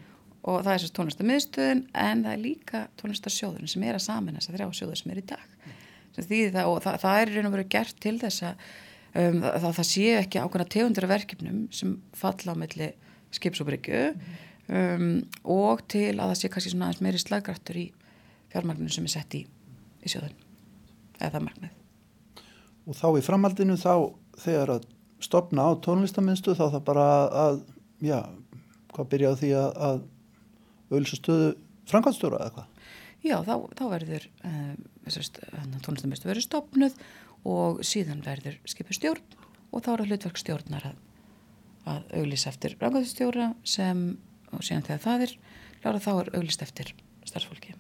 og 0.49 0.63
það 0.63 0.73
er 0.75 0.83
semst 0.85 0.97
tónlistamiðstöðun 1.01 1.83
en 2.05 2.25
það 2.25 2.37
er 2.37 2.45
líka 2.45 2.85
tónlistasjóðun 3.01 3.73
sem 3.73 3.89
er 3.89 3.99
að 3.99 4.07
saman 4.07 4.39
þess 4.39 4.53
að 4.53 4.61
þrjá 4.61 4.79
sjóður 4.79 5.03
sem 5.03 5.13
er 5.13 5.23
í 5.25 5.27
dag. 5.35 5.43
Mm. 5.59 5.88
Það, 6.27 6.61
og 6.67 6.83
það, 6.85 7.01
það 7.05 7.23
er 7.23 7.33
raun 7.37 7.49
og 7.51 7.57
verið 7.57 7.73
gert 7.77 8.03
til 8.03 8.17
þess 8.23 8.45
að 8.49 8.67
um, 9.15 9.41
það, 9.45 9.71
það 9.71 9.89
sé 9.93 10.11
ekki 10.19 10.43
ákveðna 10.43 10.69
tegundra 10.75 11.11
verkefnum 11.15 11.65
sem 11.75 11.97
falla 12.17 12.55
á 12.55 12.61
melli 12.61 12.93
skipsóbryggju 13.39 14.05
mm 14.13 14.45
um, 14.69 15.09
og 15.49 15.85
til 15.91 16.13
að 16.17 16.33
það 16.33 16.39
sé 16.41 16.51
kannski 16.53 16.73
svona 16.73 16.89
aðeins 16.89 17.05
meiri 17.05 17.23
slagrættur 17.23 17.81
í 17.81 17.87
fjármagninu 18.53 18.93
sem 18.93 19.09
er 19.09 19.15
sett 19.15 19.37
í, 19.39 19.43
í 20.03 20.13
sjóðun 20.13 20.37
eða 21.25 21.43
margnið. 21.45 21.75
Og 22.89 22.97
þá 22.97 23.09
í 23.19 23.25
framhaldinu 23.25 23.77
þá 23.81 23.93
þegar 24.41 24.75
að 24.79 24.89
stopna 25.25 25.67
á 25.67 25.71
tónlistaminnstu 25.85 26.55
þá 26.57 26.65
það 26.77 26.83
bara 26.87 27.07
að, 27.45 27.61
já, 28.05 28.21
hvað 28.95 29.11
byrja 29.13 29.33
á 29.35 29.41
því 29.41 29.53
að, 29.59 29.71
að 29.89 30.03
auðvitað 30.93 31.19
stöðu 31.19 31.49
framkvæmstjóra 31.91 32.43
eða 32.45 32.55
hvað? 32.57 32.68
Já, 33.27 33.41
þá, 33.43 33.55
þá 33.75 33.85
verður 33.91 34.29
um, 34.47 34.85
tónlistaminnstu 35.83 36.31
verður 36.31 36.47
stopnuð 36.47 36.99
og 37.49 37.83
síðan 37.87 38.23
verður 38.25 38.59
skipur 38.69 38.97
stjórn 38.97 39.37
og 39.73 39.83
þá 39.85 39.91
er 39.93 40.03
það 40.03 40.13
hlutverk 40.13 40.41
stjórnar 40.41 40.87
að, 40.93 41.01
að 41.93 42.15
auðlýsa 42.21 42.53
eftir 42.53 42.77
framkvæmstjóra 42.81 43.51
sem 43.67 44.07
og 44.55 44.65
síðan 44.65 44.87
þegar 44.87 45.05
það 45.05 45.27
er 45.27 45.35
lára 45.85 46.03
þá 46.03 46.11
er 46.15 46.33
auglist 46.39 46.65
eftir 46.65 46.95
starfsfólki. 47.29 47.75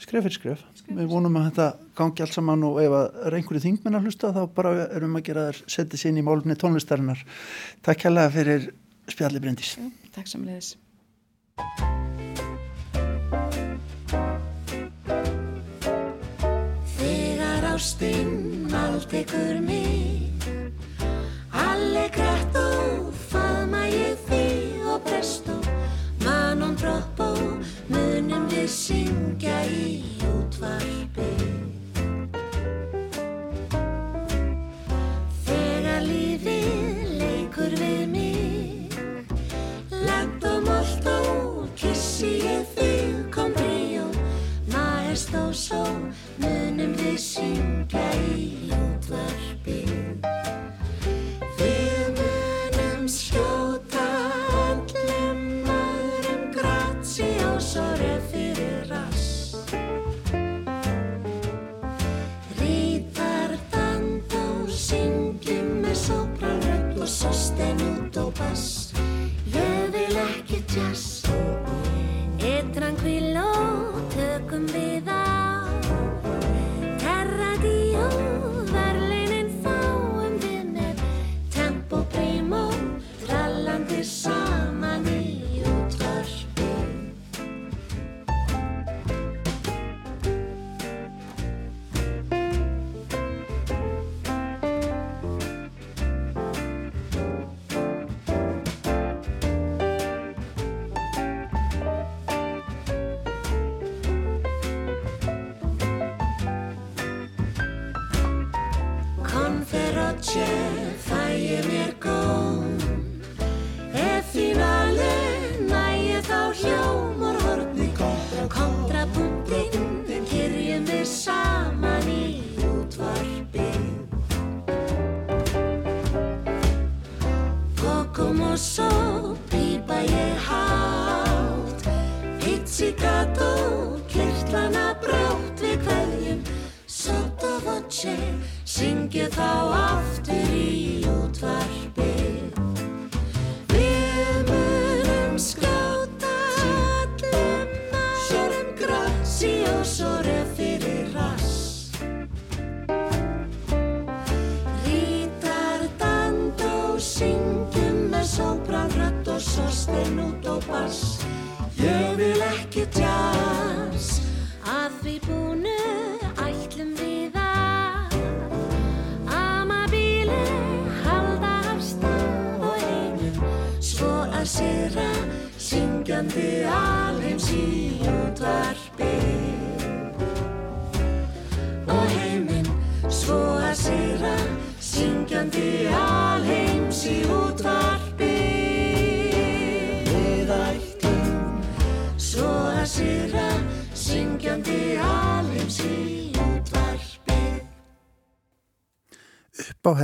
Skref 0.00 0.24
fyrir 0.24 0.32
skref. 0.32 0.60
skref 0.78 0.96
við 0.96 1.10
vonum 1.12 1.36
að 1.36 1.50
þetta 1.50 1.66
gangi 1.98 2.24
allt 2.24 2.32
saman 2.32 2.64
og 2.64 2.78
ef 2.80 2.96
að 2.96 3.18
reyngur 3.34 3.58
í 3.60 3.62
þingmenn 3.66 3.98
að 3.98 4.08
hlusta 4.08 4.32
þá 4.32 4.40
bara 4.56 4.72
erum 4.96 5.20
að 5.20 5.26
gera 5.28 5.46
þær 5.50 5.62
setja 5.76 6.00
sín 6.00 6.16
í 6.16 6.24
málumni 6.24 6.56
tónlistarinnar. 6.56 7.20
Takk 7.84 8.08
hella 8.08 8.26
fyrir 8.32 8.70
spjalli 9.12 9.44
Bryndís. 9.44 9.76
Takk 10.16 10.32
samleðis 10.32 10.78
Ástinn 17.80 18.68
allt 18.74 19.12
ykkur 19.12 19.60
mig. 19.64 20.36
Alle 21.52 22.02
grætt 22.12 22.56
og 22.60 23.08
faðma 23.30 23.86
ég 23.88 24.20
þig 24.28 24.84
og 24.84 25.00
presto 25.06 25.56
Manon 26.20 26.76
troppo 26.76 27.30
munum 27.88 28.44
við 28.52 28.68
syngja 28.68 29.62
í 29.64 30.04
útvarpi 30.28 31.32
munum 46.80 46.96
við 46.96 47.16
syngja 47.20 48.04
í 48.32 48.59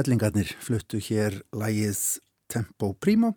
Uppáhellingarnir 0.06 0.52
fluttu 0.62 1.00
hér 1.02 1.34
lægið 1.50 2.20
Tempo 2.46 2.92
Primo. 2.94 3.32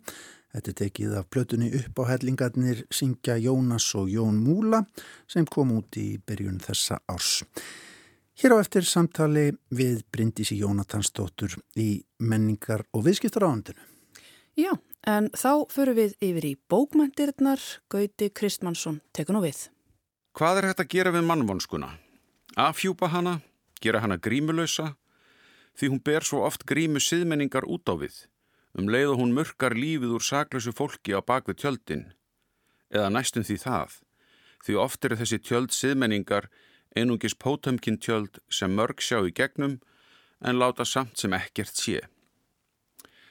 Þetta 0.54 0.70
er 0.70 0.76
tekið 0.78 1.14
af 1.18 1.24
plötunni 1.26 1.70
Uppáhellingarnir 1.74 2.84
syngja 2.94 3.34
Jónas 3.42 3.88
og 3.98 4.06
Jón 4.06 4.38
Múla 4.38 4.84
sem 5.26 5.48
kom 5.50 5.72
út 5.74 5.98
í 5.98 6.20
byrjun 6.22 6.60
þessa 6.62 7.00
árs. 7.10 7.42
Hér 8.38 8.54
á 8.54 8.62
eftir 8.62 8.86
samtali 8.86 9.48
við 9.74 10.04
Bryndísi 10.14 10.60
Jónatansdóttur 10.60 11.58
í 11.74 12.04
menningar 12.22 12.86
og 12.94 13.02
viðskiptaráðandinu. 13.08 13.82
Já, 14.54 14.78
En 15.08 15.30
þá 15.34 15.66
förum 15.72 15.96
við 15.96 16.14
yfir 16.22 16.44
í 16.44 16.56
bókmæntirnar, 16.70 17.58
Gauti 17.90 18.30
Kristmannsson 18.30 19.00
tekur 19.16 19.34
nú 19.34 19.42
við. 19.42 19.70
Hvað 20.38 20.60
er 20.60 20.70
hægt 20.70 20.82
að 20.84 20.90
gera 20.92 21.12
við 21.14 21.24
mannvonskuna? 21.26 21.94
Afhjúpa 22.54 23.08
hana, 23.08 23.40
gera 23.80 24.04
hana 24.04 24.20
grímulösa, 24.20 24.99
því 25.80 25.88
hún 25.88 26.02
ber 26.04 26.26
svo 26.28 26.42
oft 26.44 26.66
grímu 26.68 27.00
siðmenningar 27.00 27.64
út 27.64 27.88
á 27.88 27.96
við, 27.96 28.26
um 28.76 28.90
leið 28.92 29.14
og 29.14 29.20
hún 29.22 29.32
mörkar 29.32 29.72
lífið 29.72 30.12
úr 30.18 30.24
saklösu 30.24 30.74
fólki 30.76 31.16
á 31.16 31.24
bakvið 31.24 31.62
tjöldin. 31.62 32.02
Eða 32.92 33.08
næstum 33.14 33.46
því 33.48 33.56
það, 33.64 33.94
því 34.66 34.76
oft 34.84 35.08
eru 35.08 35.16
þessi 35.16 35.38
tjöld 35.40 35.72
siðmenningar 35.72 36.50
einungis 36.92 37.32
pótömkinn 37.32 37.96
tjöld 37.96 38.42
sem 38.52 38.74
mörg 38.76 39.00
sjá 39.00 39.22
í 39.24 39.32
gegnum 39.32 39.78
en 40.44 40.60
láta 40.60 40.84
samt 40.84 41.16
sem 41.16 41.32
ekkert 41.32 41.72
sé. 41.72 42.02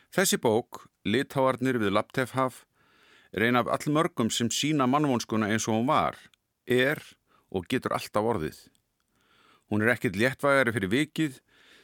Þessi 0.09 0.39
bók, 0.41 0.87
Litáarnir 1.05 1.77
við 1.77 1.93
Laptefhaf, 1.93 2.63
er 3.29 3.45
ein 3.45 3.59
af 3.59 3.69
allmörgum 3.69 4.31
sem 4.33 4.49
sína 4.49 4.87
mannvonskuna 4.89 5.51
eins 5.53 5.67
og 5.69 5.77
hún 5.77 5.89
var, 5.91 6.17
er 6.65 6.97
og 7.53 7.69
getur 7.69 7.93
alltaf 7.93 8.25
orðið. 8.25 8.57
Hún 9.69 9.85
er 9.85 9.93
ekkit 9.93 10.17
léttvægari 10.17 10.73
fyrir 10.73 10.93
vikið 10.95 11.37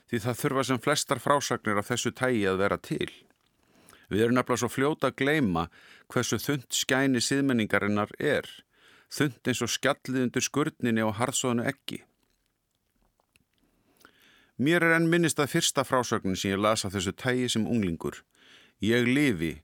því 0.09 0.21
það 0.25 0.41
þurfa 0.41 0.63
sem 0.69 0.81
flestar 0.81 1.21
frásagnir 1.21 1.79
af 1.81 1.89
þessu 1.89 2.11
tægi 2.15 2.45
að 2.49 2.61
vera 2.63 2.77
til. 2.77 3.09
Við 4.09 4.25
erum 4.25 4.37
nefnilega 4.37 4.61
svo 4.61 4.69
fljóta 4.69 5.09
að 5.09 5.17
gleima 5.21 5.67
hversu 6.13 6.37
þund 6.41 6.67
skæni 6.77 7.21
síðmenningarinnar 7.23 8.11
er, 8.21 8.45
þund 9.09 9.49
eins 9.49 9.63
og 9.65 9.71
skjallið 9.73 10.27
undir 10.27 10.45
skurninni 10.45 11.05
og 11.05 11.17
harðsóðinu 11.19 11.65
ekki. 11.71 12.03
Mér 14.55 14.85
er 14.87 14.95
enn 14.95 15.09
minnist 15.11 15.41
að 15.41 15.51
fyrsta 15.57 15.83
frásögnin 15.83 16.37
sem 16.39 16.53
ég 16.53 16.61
lasa 16.61 16.91
þessu 16.93 17.11
tægi 17.11 17.49
sem 17.51 17.65
unglingur. 17.67 18.21
Ég 18.79 19.07
lifi, 19.09 19.57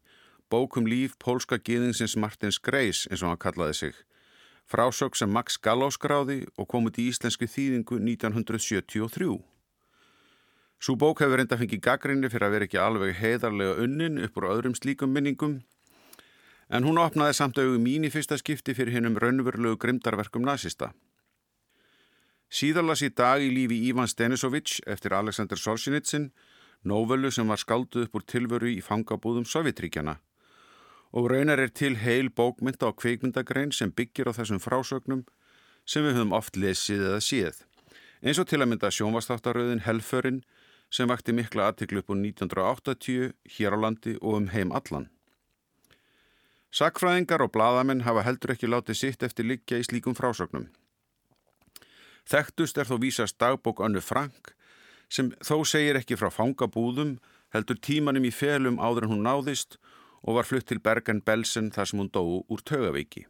bókum 0.51 0.89
líf 0.89 1.15
pólska 1.21 1.61
giðingsins 1.61 2.17
Martins 2.19 2.59
Greis 2.59 3.05
eins 3.07 3.21
og 3.23 3.31
hann 3.31 3.39
kallaði 3.39 3.77
sig. 3.77 3.95
Frásög 4.67 5.15
sem 5.15 5.31
Max 5.31 5.57
Galló 5.59 5.87
skráði 5.91 6.45
og 6.57 6.67
kom 6.71 6.89
út 6.89 6.99
í 6.99 7.07
íslenski 7.11 7.47
þýðingu 7.47 8.01
1973. 8.03 9.50
Svo 10.81 10.95
bók 10.97 11.19
hefur 11.21 11.37
reynda 11.37 11.59
fengið 11.59 11.83
gaggrinni 11.85 12.29
fyrir 12.33 12.47
að 12.47 12.55
vera 12.55 12.65
ekki 12.65 12.79
alveg 12.81 13.19
heiðarlega 13.19 13.83
unnin 13.83 14.17
upp 14.25 14.39
úr 14.39 14.47
öðrum 14.49 14.73
slíkum 14.73 15.11
minningum 15.13 15.59
en 16.71 16.87
hún 16.87 16.97
opnaði 16.97 17.35
samt 17.37 17.59
auðu 17.61 17.77
mín 17.83 18.07
í 18.07 18.09
fyrsta 18.09 18.37
skipti 18.39 18.73
fyrir 18.73 18.95
hennum 18.95 19.17
raunverulegu 19.19 19.77
grimdarverkum 19.77 20.45
nazista. 20.47 20.89
Síðarlas 22.51 23.03
í 23.05 23.11
dag 23.13 23.43
í 23.43 23.51
lífi 23.51 23.77
Ívan 23.91 24.09
Stenisovic 24.09 24.79
eftir 24.89 25.13
Aleksandr 25.15 25.59
Solzhenitsyn, 25.59 26.31
nóvölu 26.87 27.29
sem 27.31 27.47
var 27.47 27.61
skalduð 27.61 28.07
upp 28.07 28.17
úr 28.17 28.25
tilveru 28.27 28.71
í 28.71 28.79
fangabúðum 28.83 29.45
Sovjetríkjana. 29.45 30.17
Og 31.11 31.27
raunar 31.29 31.59
er 31.59 31.69
til 31.75 31.97
heil 31.99 32.31
bókmynda 32.31 32.87
á 32.87 32.95
kveikmyndagrein 32.95 33.75
sem 33.75 33.91
byggir 33.91 34.31
á 34.31 34.35
þessum 34.35 34.63
frásögnum 34.63 35.25
sem 35.85 36.07
við 36.07 36.17
höfum 36.17 36.33
oft 36.35 36.57
lesið 36.57 37.05
eða 37.11 37.21
séð. 37.21 37.61
Eins 38.23 38.39
og 38.39 38.47
til 38.47 38.61
að 38.63 38.71
mynda 38.71 38.91
sjónvastáttaröðin 38.95 39.83
Helförin 39.85 40.41
sem 40.91 41.07
vakti 41.07 41.33
mikla 41.33 41.69
aðtiklu 41.71 42.03
upp 42.03 42.11
úr 42.11 42.19
1980 42.19 43.33
hér 43.55 43.75
á 43.75 43.77
landi 43.79 44.17
og 44.19 44.37
um 44.41 44.47
heim 44.51 44.71
allan. 44.75 45.07
Sakfræðingar 46.71 47.43
og 47.43 47.51
bladamenn 47.51 48.05
hafa 48.07 48.23
heldur 48.23 48.53
ekki 48.53 48.69
látið 48.69 48.99
sitt 48.99 49.23
eftir 49.23 49.47
liggja 49.47 49.79
í 49.79 49.87
slíkum 49.87 50.15
frásögnum. 50.15 50.69
Þekktust 52.31 52.77
er 52.79 52.87
þó 52.87 52.95
vísast 53.01 53.39
dagbók 53.39 53.81
Önnu 53.83 54.03
Frank 54.03 54.53
sem 55.11 55.33
þó 55.43 55.65
segir 55.67 55.99
ekki 55.99 56.15
frá 56.15 56.29
fangabúðum, 56.31 57.17
heldur 57.51 57.75
tímanum 57.75 58.23
í 58.23 58.31
felum 58.31 58.79
áður 58.79 59.07
en 59.07 59.13
hún 59.15 59.25
náðist 59.27 59.75
og 60.23 60.37
var 60.37 60.47
flutt 60.47 60.69
til 60.69 60.79
Bergen-Belsen 60.79 61.71
þar 61.75 61.89
sem 61.89 61.99
hún 61.99 62.11
dó 62.13 62.23
úr 62.23 62.63
tögaveiki. 62.63 63.25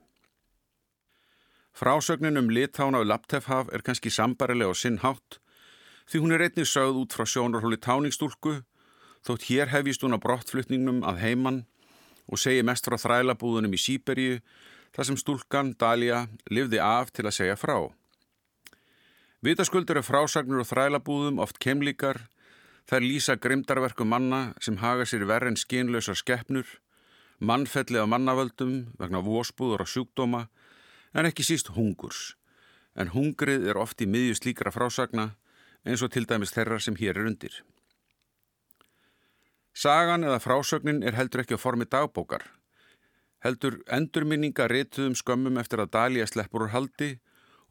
Frásögnin 1.73 2.37
um 2.37 2.51
litána 2.51 3.01
og 3.01 3.07
laptefhaf 3.09 3.71
er 3.73 3.81
kannski 3.81 4.11
sambarilega 4.13 4.75
og 4.75 4.77
sinnhátt 4.77 5.40
því 6.11 6.19
hún 6.19 6.35
er 6.35 6.43
einnig 6.43 6.67
sögð 6.67 6.97
út 7.05 7.13
frá 7.15 7.23
sjónarhóli 7.23 7.77
táningstúlku 7.79 8.57
þótt 9.23 9.45
hér 9.47 9.69
hefjist 9.71 10.03
hún 10.03 10.17
á 10.17 10.19
brottflutningnum 10.19 11.05
að 11.07 11.21
heimann 11.23 11.61
og 12.27 12.41
segi 12.41 12.65
mest 12.67 12.87
frá 12.87 12.97
þrælabúðunum 12.99 13.71
í 13.71 13.79
Sýberíu 13.79 14.41
þar 14.91 15.07
sem 15.07 15.19
stúlkan, 15.19 15.71
Dalia, 15.79 16.25
livði 16.51 16.81
af 16.83 17.13
til 17.15 17.23
að 17.29 17.37
segja 17.37 17.55
frá. 17.55 17.77
Vitaskuldur 19.41 20.01
er 20.01 20.05
frásagnur 20.05 20.65
og 20.65 20.67
þrælabúðum 20.67 21.39
oft 21.41 21.61
kemlíkar, 21.63 22.19
þær 22.91 23.07
lýsa 23.07 23.37
grimdarverku 23.39 24.03
manna 24.03 24.51
sem 24.59 24.81
haga 24.83 25.07
sér 25.07 25.23
verð 25.29 25.53
en 25.53 25.59
skínlausar 25.63 26.19
skeppnur, 26.19 26.67
mannfelli 27.39 28.03
á 28.03 28.05
mannavöldum 28.05 28.91
vegna 28.99 29.23
vósbúður 29.23 29.85
og 29.85 29.89
sjúkdóma, 29.89 30.49
en 31.15 31.31
ekki 31.31 31.47
síst 31.47 31.71
hungurs. 31.77 32.35
En 32.99 33.15
hungrið 33.15 33.69
er 33.71 33.79
oft 33.79 34.03
í 34.03 34.09
miðju 34.11 34.41
slíkra 34.41 34.75
frásagna 34.75 35.31
eins 35.85 36.03
og 36.05 36.11
til 36.13 36.27
dæmis 36.29 36.53
þeirra 36.55 36.79
sem 36.79 36.97
hér 36.99 37.17
er 37.17 37.29
undir. 37.31 37.61
Sagan 39.73 40.25
eða 40.27 40.41
frásögnin 40.43 41.03
er 41.03 41.15
heldur 41.15 41.43
ekki 41.43 41.55
á 41.55 41.63
formi 41.63 41.87
dagbókar. 41.87 42.43
Heldur 43.41 43.79
endurminninga 43.89 44.67
rituðum 44.69 45.15
skömmum 45.17 45.57
eftir 45.57 45.81
að 45.81 45.93
Dalí 45.95 46.21
að 46.21 46.33
sleppur 46.33 46.67
úr 46.67 46.73
haldi 46.75 47.11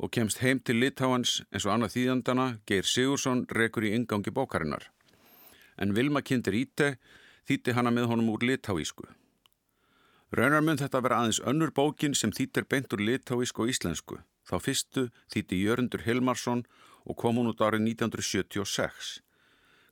og 0.01 0.11
kemst 0.11 0.41
heim 0.41 0.59
til 0.65 0.81
Litáans 0.81 1.43
eins 1.53 1.67
og 1.67 1.75
annað 1.75 1.95
þýðandana 1.95 2.47
Geir 2.67 2.89
Sigursson 2.89 3.45
rekur 3.53 3.85
í 3.85 3.93
yngangi 3.95 4.33
bókarinnar. 4.35 4.89
En 5.77 5.95
Vilma 5.95 6.25
kindir 6.25 6.57
íte 6.57 6.95
þýtti 7.49 7.77
hana 7.77 7.93
með 7.93 8.09
honum 8.11 8.33
úr 8.33 8.43
litáísku. 8.49 9.07
Raunar 10.33 10.65
mun 10.65 10.79
þetta 10.81 11.03
vera 11.05 11.21
aðeins 11.21 11.43
önnur 11.45 11.73
bókin 11.75 12.15
sem 12.15 12.33
þýttir 12.33 12.67
beint 12.71 12.93
úr 12.95 13.05
litáísku 13.05 13.65
og 13.65 13.73
íslensku. 13.73 14.21
Þá 14.49 14.57
fyrstu 14.65 15.09
þýtti 15.33 15.61
Jörundur 15.61 16.05
Hilmarsson 16.07 16.65
og 17.07 17.17
kom 17.17 17.41
hún 17.41 17.51
út 17.53 17.63
árið 17.65 17.87
1976. 17.95 19.21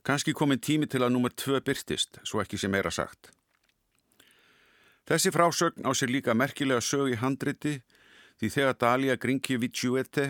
Kanski 0.05 0.33
komin 0.33 0.61
tími 0.61 0.89
til 0.89 1.03
að 1.05 1.13
nummer 1.15 1.33
tvö 1.33 1.61
byrtist, 1.65 2.21
svo 2.25 2.41
ekki 2.43 2.59
sem 2.61 2.73
meira 2.73 2.91
sagt. 2.91 3.33
Þessi 5.09 5.33
frásögn 5.33 5.89
á 5.89 5.93
sér 5.97 6.13
líka 6.13 6.35
merkilega 6.37 6.85
sög 6.85 7.15
í 7.15 7.21
handriti 7.21 7.79
því 8.41 8.51
þegar 8.55 8.77
Dalia 8.77 9.17
Grinkjevičiuete 9.17 10.27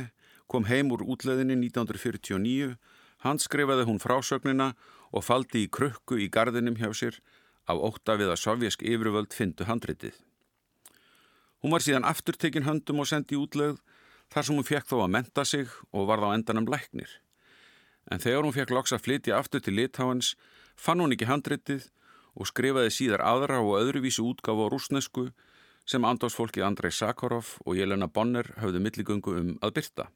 kom 0.46 0.68
heim 0.70 0.92
úr 0.94 1.02
útleðinni 1.02 1.56
1949 1.68 2.76
hann 3.26 3.42
skrifaði 3.42 3.88
hún 3.88 3.98
frásögnina 3.98 4.72
og 5.10 5.26
faldi 5.26 5.64
í 5.66 5.70
krukku 5.72 6.20
í 6.22 6.28
gardinum 6.30 6.78
hjá 6.78 6.92
sér 6.94 7.18
af 7.68 7.82
óta 7.82 8.16
við 8.16 8.32
að 8.32 8.42
sovjask 8.44 8.82
yfirvöld 8.82 9.34
fyndu 9.34 9.66
handritið. 9.68 10.14
Hún 11.58 11.74
var 11.74 11.82
síðan 11.82 12.06
afturtekinn 12.06 12.68
höndum 12.68 13.02
og 13.02 13.10
sendi 13.10 13.36
útleð 13.36 13.80
þar 14.32 14.46
sem 14.46 14.58
hún 14.58 14.68
fekk 14.68 14.88
þó 14.90 14.96
að 15.04 15.12
menta 15.16 15.44
sig 15.44 15.70
og 15.92 16.08
var 16.10 16.22
þá 16.22 16.34
endanum 16.34 16.68
læknir. 16.68 17.10
En 18.10 18.22
þegar 18.22 18.46
hún 18.46 18.56
fekk 18.56 18.72
loks 18.72 18.94
að 18.96 19.04
flytja 19.04 19.38
aftur 19.38 19.62
til 19.64 19.76
Litáens 19.76 20.34
fann 20.76 21.00
hún 21.02 21.12
ekki 21.12 21.28
handritið 21.28 21.88
og 22.38 22.48
skrifaði 22.48 22.92
síðar 22.94 23.24
aðra 23.26 23.60
og 23.64 23.78
öðruvísi 23.80 24.22
útgáfa 24.24 24.68
á 24.68 24.72
rúsnesku 24.72 25.28
sem 25.88 26.04
andásfólkið 26.04 26.66
Andrei 26.66 26.92
Sakharov 26.92 27.56
og 27.64 27.76
Jelena 27.76 28.08
Bonner 28.08 28.52
höfðu 28.60 28.82
milligöngu 28.84 29.34
um 29.40 29.50
að 29.64 29.74
byrta. 29.80 30.08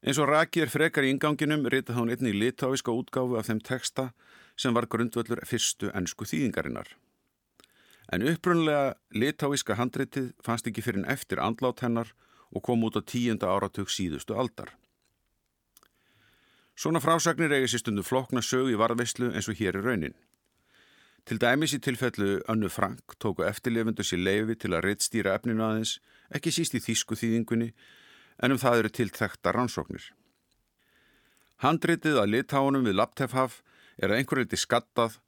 Eins 0.00 0.16
og 0.16 0.30
Raki 0.30 0.62
er 0.64 0.72
frekar 0.72 1.04
í 1.04 1.12
inganginum 1.12 1.66
ritað 1.68 2.00
hún 2.00 2.12
einni 2.12 2.32
litáiska 2.32 2.92
útgáfu 2.92 3.36
af 3.36 3.50
þeim 3.50 3.60
texta 3.60 4.10
sem 4.56 4.72
var 4.76 4.88
grundvöldur 4.88 5.44
fyrstu 5.48 5.92
ennsku 5.92 6.24
þýðingarinnar. 6.24 6.88
En 8.10 8.26
upprunlega 8.26 8.96
litáiska 9.14 9.76
handritið 9.78 10.32
fannst 10.42 10.66
ekki 10.66 10.82
fyrir 10.82 11.04
en 11.04 11.10
eftir 11.12 11.38
andlát 11.38 11.82
hennar 11.84 12.10
og 12.50 12.64
kom 12.66 12.82
út 12.82 12.98
á 12.98 13.02
tíunda 13.06 13.46
áratug 13.46 13.90
síðustu 13.90 14.34
aldar. 14.34 14.74
Svona 16.74 17.02
frásagnir 17.04 17.52
eigi 17.54 17.70
sér 17.70 17.84
stundu 17.84 18.02
flokna 18.02 18.42
sög 18.42 18.72
í 18.72 18.78
varðveislu 18.80 19.30
eins 19.30 19.50
og 19.52 19.58
hér 19.60 19.78
er 19.78 19.86
raunin. 19.86 20.16
Til 21.28 21.38
dæmis 21.38 21.74
í 21.76 21.78
tilfellu 21.84 22.40
Önnu 22.50 22.70
Frank 22.72 23.14
tóku 23.22 23.44
eftirlefundu 23.46 24.02
sér 24.02 24.22
leifi 24.24 24.56
til 24.56 24.72
að 24.72 24.86
reittstýra 24.88 25.34
efninu 25.36 25.62
aðeins, 25.62 25.98
ekki 26.34 26.50
síst 26.50 26.74
í 26.74 26.80
þýsku 26.80 27.18
þýðingunni, 27.20 27.74
en 28.42 28.54
um 28.54 28.58
það 28.58 28.78
eru 28.80 28.92
tilþekta 28.96 29.52
rannsóknir. 29.54 30.08
Handritið 31.60 32.16
að 32.22 32.32
litáunum 32.34 32.88
við 32.88 32.96
Laptefhaf 32.96 33.60
er 34.00 34.08
að 34.08 34.22
einhver 34.22 34.40
leiti 34.40 34.56
skattað 34.56 35.20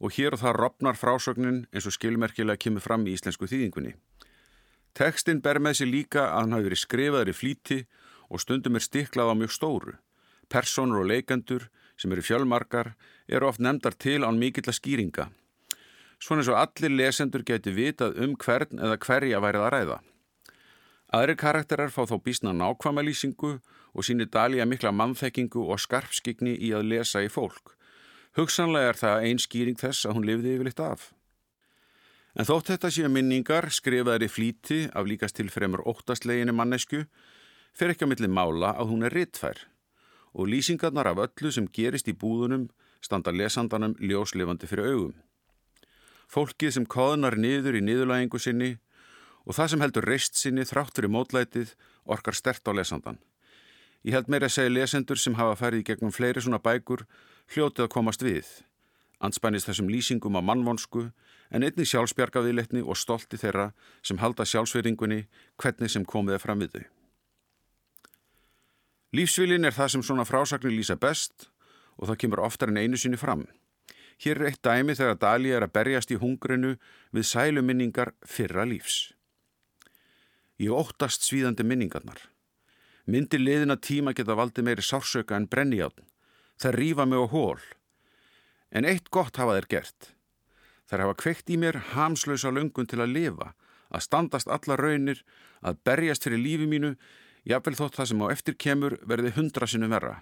og 0.00 0.14
hér 0.16 0.36
og 0.36 0.42
það 0.42 0.56
ropnar 0.58 0.98
frásögnin 0.98 1.64
eins 1.70 1.86
og 1.86 1.96
skilmerkilega 1.96 2.60
kemur 2.60 2.84
fram 2.84 3.06
í 3.06 3.14
íslensku 3.16 3.48
þýðingunni. 3.50 3.94
Tekstinn 4.96 5.42
ber 5.44 5.60
með 5.62 5.80
sér 5.80 5.92
líka 5.92 6.24
að 6.26 6.38
hann 6.40 6.56
hafi 6.56 6.68
verið 6.68 6.84
skrifaður 6.84 7.32
í 7.32 7.36
flíti 7.36 7.80
og 8.30 8.40
stundum 8.42 8.78
er 8.78 8.86
stiklað 8.86 9.32
á 9.32 9.34
mjög 9.36 9.52
stóru. 9.54 9.98
Personur 10.50 11.04
og 11.04 11.10
leikendur 11.12 11.68
sem 12.00 12.12
eru 12.12 12.24
fjölmarkar 12.24 12.94
eru 13.28 13.46
oft 13.46 13.60
nefndar 13.60 13.94
til 13.94 14.24
án 14.24 14.40
mikill 14.40 14.66
að 14.66 14.80
skýringa 14.80 15.28
svona 16.20 16.42
eins 16.42 16.50
og 16.52 16.58
allir 16.60 16.92
lesendur 16.92 17.44
geti 17.46 17.72
vitað 17.74 18.18
um 18.24 18.36
hvern 18.40 18.78
eða 18.78 18.98
hverja 19.00 19.40
værið 19.40 19.66
að 19.66 19.72
ræða. 19.74 19.98
Aðri 21.16 21.36
karakterar 21.40 21.90
fá 21.90 22.04
þó 22.06 22.20
bísna 22.22 22.52
nákvæma 22.54 23.02
lýsingu 23.02 23.56
og 23.94 24.06
sínir 24.06 24.30
dalja 24.30 24.66
mikla 24.68 24.92
mannþekkingu 24.94 25.64
og 25.66 25.80
skarpskigni 25.82 26.54
í 26.54 26.70
að 26.76 26.90
lesa 26.92 27.24
í 27.24 27.30
fólk. 27.32 27.74
Hugsanlega 28.38 28.92
er 28.92 28.98
það 28.98 29.24
einn 29.26 29.40
skýring 29.42 29.78
þess 29.78 30.06
að 30.06 30.14
hún 30.16 30.26
lifði 30.28 30.52
yfirleitt 30.54 30.82
af. 30.84 31.08
En 32.38 32.46
þótt 32.46 32.68
þetta 32.70 32.90
séu 32.94 33.08
minningar 33.10 33.66
skrifaðir 33.74 34.28
í 34.28 34.30
flíti 34.30 34.78
af 34.94 35.08
líkast 35.10 35.34
til 35.34 35.48
fremur 35.50 35.82
óttastleginu 35.82 36.54
mannesku 36.54 37.02
fer 37.74 37.90
ekki 37.90 38.06
á 38.06 38.10
milli 38.10 38.30
mála 38.30 38.70
að 38.78 38.92
hún 38.92 39.02
er 39.08 39.16
rittfær 39.18 39.64
og 40.30 40.46
lýsingarnar 40.46 41.10
af 41.10 41.24
öllu 41.26 41.50
sem 41.50 41.66
gerist 41.74 42.06
í 42.06 42.14
búðunum 42.14 42.68
standa 43.02 43.34
lesandanum 43.34 43.96
ljóslefandi 43.98 44.68
fyrir 44.70 44.92
augum. 44.92 45.16
Fólkið 46.30 46.76
sem 46.76 46.86
koðnar 46.86 47.34
niður 47.34 47.80
í 47.80 47.82
niðurlægingu 47.82 48.38
sinni 48.38 48.76
og 49.42 49.56
það 49.56 49.72
sem 49.72 49.82
heldur 49.82 50.06
reist 50.06 50.38
sinni 50.38 50.68
þrátt 50.68 50.94
fyrir 50.94 51.10
mótlætið 51.10 51.74
orkar 52.06 52.38
stert 52.38 52.62
á 52.70 52.72
lesandan. 52.78 53.18
Ég 54.06 54.14
held 54.14 54.30
meira 54.30 54.46
að 54.46 54.54
segja 54.54 54.72
lesendur 54.72 55.18
sem 55.18 55.34
hafa 55.34 55.58
færið 55.58 55.82
gegnum 55.90 56.14
fleiri 56.14 56.40
svona 56.44 56.62
bækur 56.62 57.02
hljótið 57.54 57.86
að 57.86 57.92
komast 57.94 58.22
við. 58.24 58.48
Anspænist 59.20 59.68
þessum 59.68 59.90
lýsingum 59.92 60.38
á 60.38 60.42
mannvonsku 60.42 61.10
en 61.50 61.66
einnig 61.66 61.88
sjálfsbjargaviðletni 61.90 62.82
og 62.86 62.96
stolti 62.96 63.36
þeirra 63.40 63.70
sem 64.06 64.20
halda 64.22 64.46
sjálfsveringunni 64.46 65.24
hvernig 65.60 65.92
sem 65.92 66.06
komið 66.06 66.38
er 66.38 66.42
fram 66.42 66.62
við 66.62 66.76
þau. 66.76 66.84
Lífsvilin 69.18 69.66
er 69.66 69.74
það 69.74 69.94
sem 69.94 70.04
svona 70.06 70.26
frásagnir 70.28 70.72
lýsa 70.72 70.94
best 70.96 71.48
og 71.98 72.08
það 72.08 72.20
kemur 72.22 72.44
oftar 72.46 72.70
en 72.70 72.78
einu 72.78 73.00
sinni 73.00 73.18
fram. 73.18 73.44
Hér 74.20 74.38
er 74.38 74.50
eitt 74.50 74.62
dæmi 74.62 74.94
þegar 74.94 75.18
Dali 75.18 75.50
er 75.56 75.64
að 75.64 75.74
berjast 75.74 76.12
í 76.12 76.18
hungrinu 76.20 76.76
við 77.10 77.26
sæluminningar 77.26 78.12
fyrra 78.28 78.66
lífs. 78.68 79.10
Ég 80.60 80.76
óttast 80.76 81.24
svíðandi 81.24 81.64
minningarnar. 81.64 82.20
Myndir 83.10 83.40
liðina 83.40 83.78
tíma 83.80 84.12
geta 84.14 84.36
valdi 84.36 84.62
meiri 84.62 84.84
sársöka 84.84 85.34
en 85.36 85.48
brennijátt. 85.48 86.04
Það 86.60 86.76
rýfa 86.76 87.06
mig 87.08 87.22
á 87.24 87.26
hól. 87.32 87.60
En 88.70 88.84
eitt 88.84 89.08
gott 89.08 89.38
hafa 89.40 89.56
þeir 89.56 89.68
gert. 89.72 90.10
Þær 90.90 91.04
hafa 91.06 91.16
kveikt 91.22 91.50
í 91.50 91.56
mér 91.56 91.78
hamslösa 91.94 92.50
löngun 92.52 92.88
til 92.90 93.00
að 93.00 93.14
lifa, 93.14 93.52
að 93.88 94.04
standast 94.04 94.50
alla 94.50 94.76
raunir, 94.76 95.22
að 95.64 95.80
berjast 95.86 96.26
fyrir 96.26 96.42
lífi 96.42 96.66
mínu, 96.68 96.96
jáfnvel 97.48 97.78
þótt 97.78 97.96
það 97.96 98.10
sem 98.10 98.22
á 98.22 98.26
eftir 98.34 98.58
kemur 98.60 98.98
verði 99.08 99.32
hundra 99.38 99.68
sinu 99.70 99.88
verra. 99.88 100.20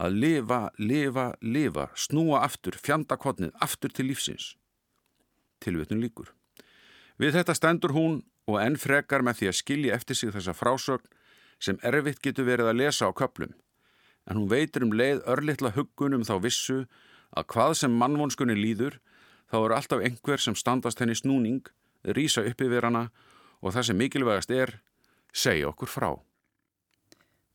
Að 0.00 0.18
lifa, 0.24 0.60
lifa, 0.80 1.26
lifa, 1.40 1.86
snúa 1.94 2.42
aftur, 2.42 2.74
fjanda 2.74 3.18
kodnið, 3.20 3.54
aftur 3.60 3.92
til 3.94 4.08
lífsins. 4.10 4.54
Tilvitun 5.60 6.02
líkur. 6.02 6.32
Við 7.20 7.36
þetta 7.36 7.54
stendur 7.54 7.94
hún 7.94 8.22
og 8.48 8.58
enn 8.62 8.78
frekar 8.80 9.22
með 9.22 9.40
því 9.40 9.50
að 9.50 9.58
skilja 9.60 9.96
eftir 10.00 10.18
sig 10.18 10.32
þessa 10.34 10.56
frásögn 10.56 11.10
sem 11.60 11.78
erfitt 11.84 12.22
getur 12.24 12.48
verið 12.48 12.70
að 12.70 12.80
lesa 12.80 13.06
á 13.06 13.12
köplum, 13.12 13.52
en 14.30 14.38
hún 14.38 14.50
veitur 14.50 14.86
um 14.86 14.94
leið 14.94 15.24
örlittla 15.26 15.72
huggunum 15.74 16.22
þá 16.26 16.36
vissu 16.44 16.78
að 17.34 17.48
hvað 17.52 17.74
sem 17.82 17.96
mannvonskunni 17.98 18.54
líður, 18.54 19.00
þá 19.50 19.56
eru 19.64 19.76
alltaf 19.76 20.04
einhver 20.06 20.42
sem 20.42 20.56
standast 20.58 21.02
henni 21.02 21.16
snúning, 21.18 21.66
rýsa 22.06 22.44
upp 22.46 22.62
yfir 22.62 22.86
hana 22.86 23.08
og 23.60 23.74
það 23.74 23.90
sem 23.90 23.98
mikilvægast 23.98 24.54
er, 24.54 24.78
segja 25.34 25.68
okkur 25.70 25.90
frá. 25.90 26.10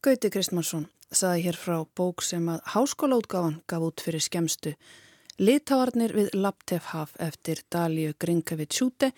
Gauti 0.06 0.30
Kristmansson 0.30 0.86
saði 1.10 1.48
hér 1.48 1.58
frá 1.58 1.80
bók 1.98 2.22
sem 2.26 2.46
að 2.52 2.62
háskólaútgáfan 2.76 3.62
gaf 3.70 3.88
út 3.88 4.04
fyrir 4.04 4.24
skemstu 4.24 4.76
Litáarnir 5.40 6.14
við 6.16 6.30
Laptefhaf 6.38 7.16
eftir 7.20 7.60
Dalíu 7.72 8.14
Grinkavit 8.20 8.72
Sjúte 8.72 9.10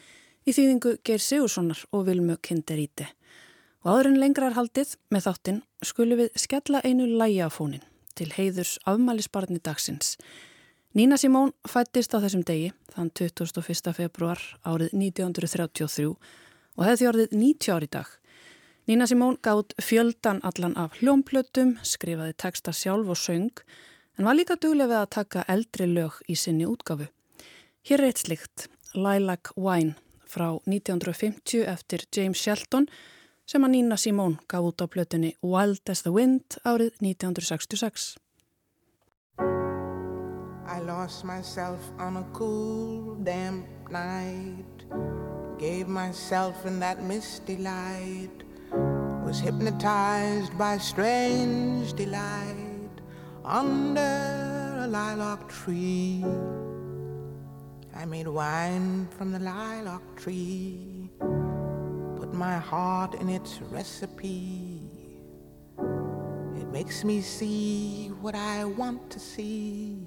í 0.48 0.54
þýðingu 0.56 0.96
Geir 1.06 1.22
Sigurssonar 1.22 1.84
og 1.94 2.08
Vilmu 2.08 2.40
Kinderíti. 2.42 3.06
Og 3.88 3.94
áður 3.96 4.08
en 4.10 4.18
lengra 4.20 4.50
er 4.50 4.56
haldið 4.58 4.90
með 5.16 5.22
þáttinn 5.24 5.60
skulum 5.88 6.20
við 6.20 6.34
skella 6.36 6.82
einu 6.84 7.06
lægi 7.08 7.38
á 7.40 7.48
fónin 7.48 7.86
til 8.20 8.28
heiðurs 8.36 8.74
afmælisbarni 8.84 9.62
dagsins. 9.64 10.18
Nína 10.92 11.16
Simón 11.16 11.54
fættist 11.64 12.12
á 12.12 12.20
þessum 12.20 12.44
degi 12.44 12.74
þann 12.92 13.14
21. 13.16 13.94
februar 13.96 14.44
árið 14.68 14.92
1933 14.92 16.10
og 16.12 16.84
hefði 16.84 17.00
því 17.00 17.10
orðið 17.14 17.40
90 17.40 17.76
ár 17.78 17.88
í 17.88 17.92
dag. 17.96 18.12
Nína 18.92 19.08
Simón 19.08 19.40
gátt 19.40 19.72
fjöldan 19.80 20.44
allan 20.44 20.76
af 20.76 21.00
hljómplötum, 21.00 21.78
skrifaði 21.80 22.36
texta 22.36 22.76
sjálf 22.76 23.08
og 23.08 23.24
söng 23.24 23.64
en 24.20 24.28
var 24.28 24.36
líka 24.36 24.60
duglega 24.60 24.92
við 24.92 25.00
að 25.06 25.12
taka 25.16 25.48
eldri 25.48 25.88
lög 25.88 26.20
í 26.28 26.36
sinni 26.36 26.68
útgafu. 26.68 27.08
Hér 27.88 28.04
er 28.04 28.12
eitt 28.12 28.26
slikt, 28.28 28.68
Lilac 28.92 29.56
Wine 29.56 29.96
frá 30.28 30.58
1950 30.68 31.64
eftir 31.64 32.04
James 32.12 32.44
Shelton 32.44 32.92
sem 33.48 33.64
að 33.64 33.72
Nina 33.78 33.96
Simone 33.96 34.42
gaf 34.52 34.66
út 34.68 34.84
á 34.84 34.86
plötunni 34.92 35.32
Wild 35.40 35.88
as 35.88 36.04
the 36.04 36.12
Wind 36.12 36.60
árið 36.68 37.00
1966. 37.00 38.18
I 40.68 40.80
lost 40.84 41.24
myself 41.24 41.80
on 41.98 42.18
a 42.18 42.26
cool 42.34 43.16
damp 43.24 43.66
night. 43.90 44.84
Gave 45.58 45.88
myself 45.88 46.66
in 46.66 46.80
that 46.80 47.02
misty 47.02 47.58
light. 47.58 48.44
Was 49.24 49.40
hypnotized 49.40 50.56
by 50.58 50.78
strange 50.78 51.94
delight. 51.94 53.00
Under 53.46 54.76
a 54.84 54.88
lilac 54.88 55.48
tree. 55.48 56.24
I 57.96 58.06
made 58.06 58.28
wine 58.28 59.08
from 59.18 59.32
the 59.32 59.40
lilac 59.40 60.04
tree 60.18 60.97
put 62.28 62.38
my 62.38 62.58
heart 62.58 63.14
in 63.16 63.30
its 63.30 63.62
recipe. 63.72 64.82
It 66.58 66.68
makes 66.72 67.04
me 67.04 67.22
see 67.22 68.10
what 68.22 68.36
I 68.36 68.66
want 68.66 69.10
to 69.12 69.20
see. 69.20 69.98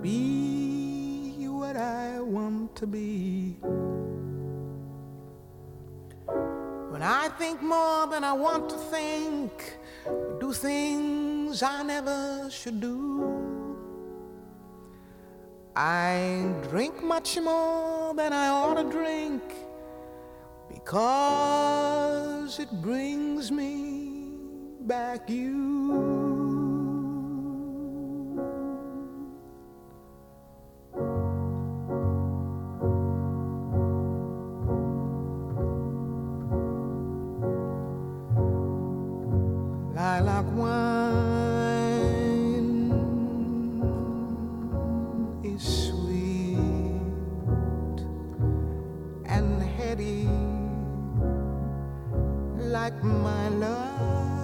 Be 0.00 1.46
what 1.48 1.76
I 1.76 2.20
want 2.20 2.76
to 2.76 2.86
be. 2.86 3.56
When 6.90 7.02
I 7.02 7.28
think 7.38 7.62
more 7.62 8.06
than 8.06 8.24
I 8.24 8.32
want 8.32 8.68
to 8.70 8.76
think, 8.76 9.78
do 10.38 10.52
things 10.52 11.62
I 11.62 11.82
never 11.82 12.48
should 12.50 12.80
do. 12.80 12.96
I 15.74 16.52
drink 16.68 17.02
much 17.02 17.38
more 17.40 18.14
than 18.14 18.32
I 18.32 18.48
ought 18.48 18.74
to 18.74 18.84
drink 18.84 19.42
because 20.84 22.58
it 22.58 22.70
brings 22.80 23.52
me 23.52 24.32
back 24.80 25.28
you. 25.28 25.60
Lilac 39.94 40.46
wine 40.54 40.99
like 52.90 53.04
my 53.04 53.48
love. 53.48 54.39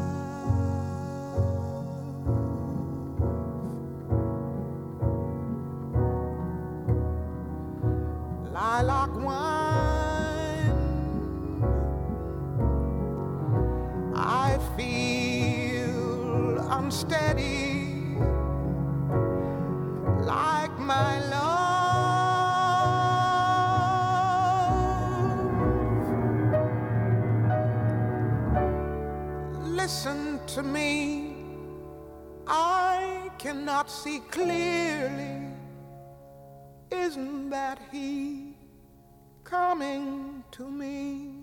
Cannot 33.39 33.91
see 33.91 34.21
clearly. 34.31 35.43
Isn't 36.91 37.51
that 37.51 37.79
he 37.93 38.57
coming 39.45 40.45
to 40.53 40.69
me? 40.71 41.36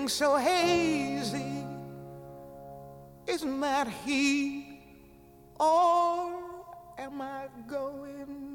Everything 0.00 0.08
so 0.08 0.36
hazy? 0.36 1.64
Isn't 3.26 3.60
that 3.60 3.88
he? 4.04 4.80
Or 5.58 6.32
am 6.98 7.20
I 7.20 7.48
going 7.68 8.49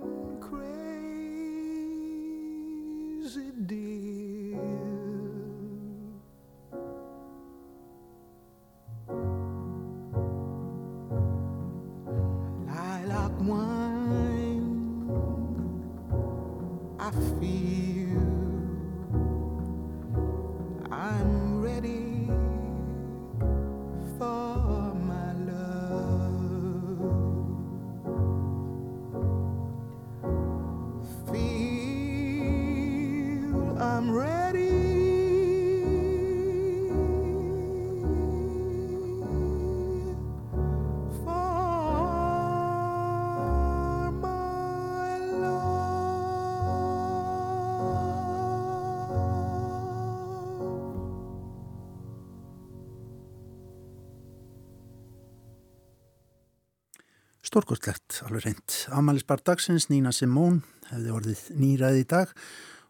Stórkostlegt, 57.55 58.17
alveg 58.27 58.41
reynd. 58.43 58.73
Amalisbar 58.91 59.39
dagsins, 59.47 59.85
Nína 59.87 60.11
Simón, 60.11 60.57
hefði 60.89 61.11
orðið 61.15 61.43
nýræði 61.55 62.01
í 62.01 62.07
dag. 62.11 62.33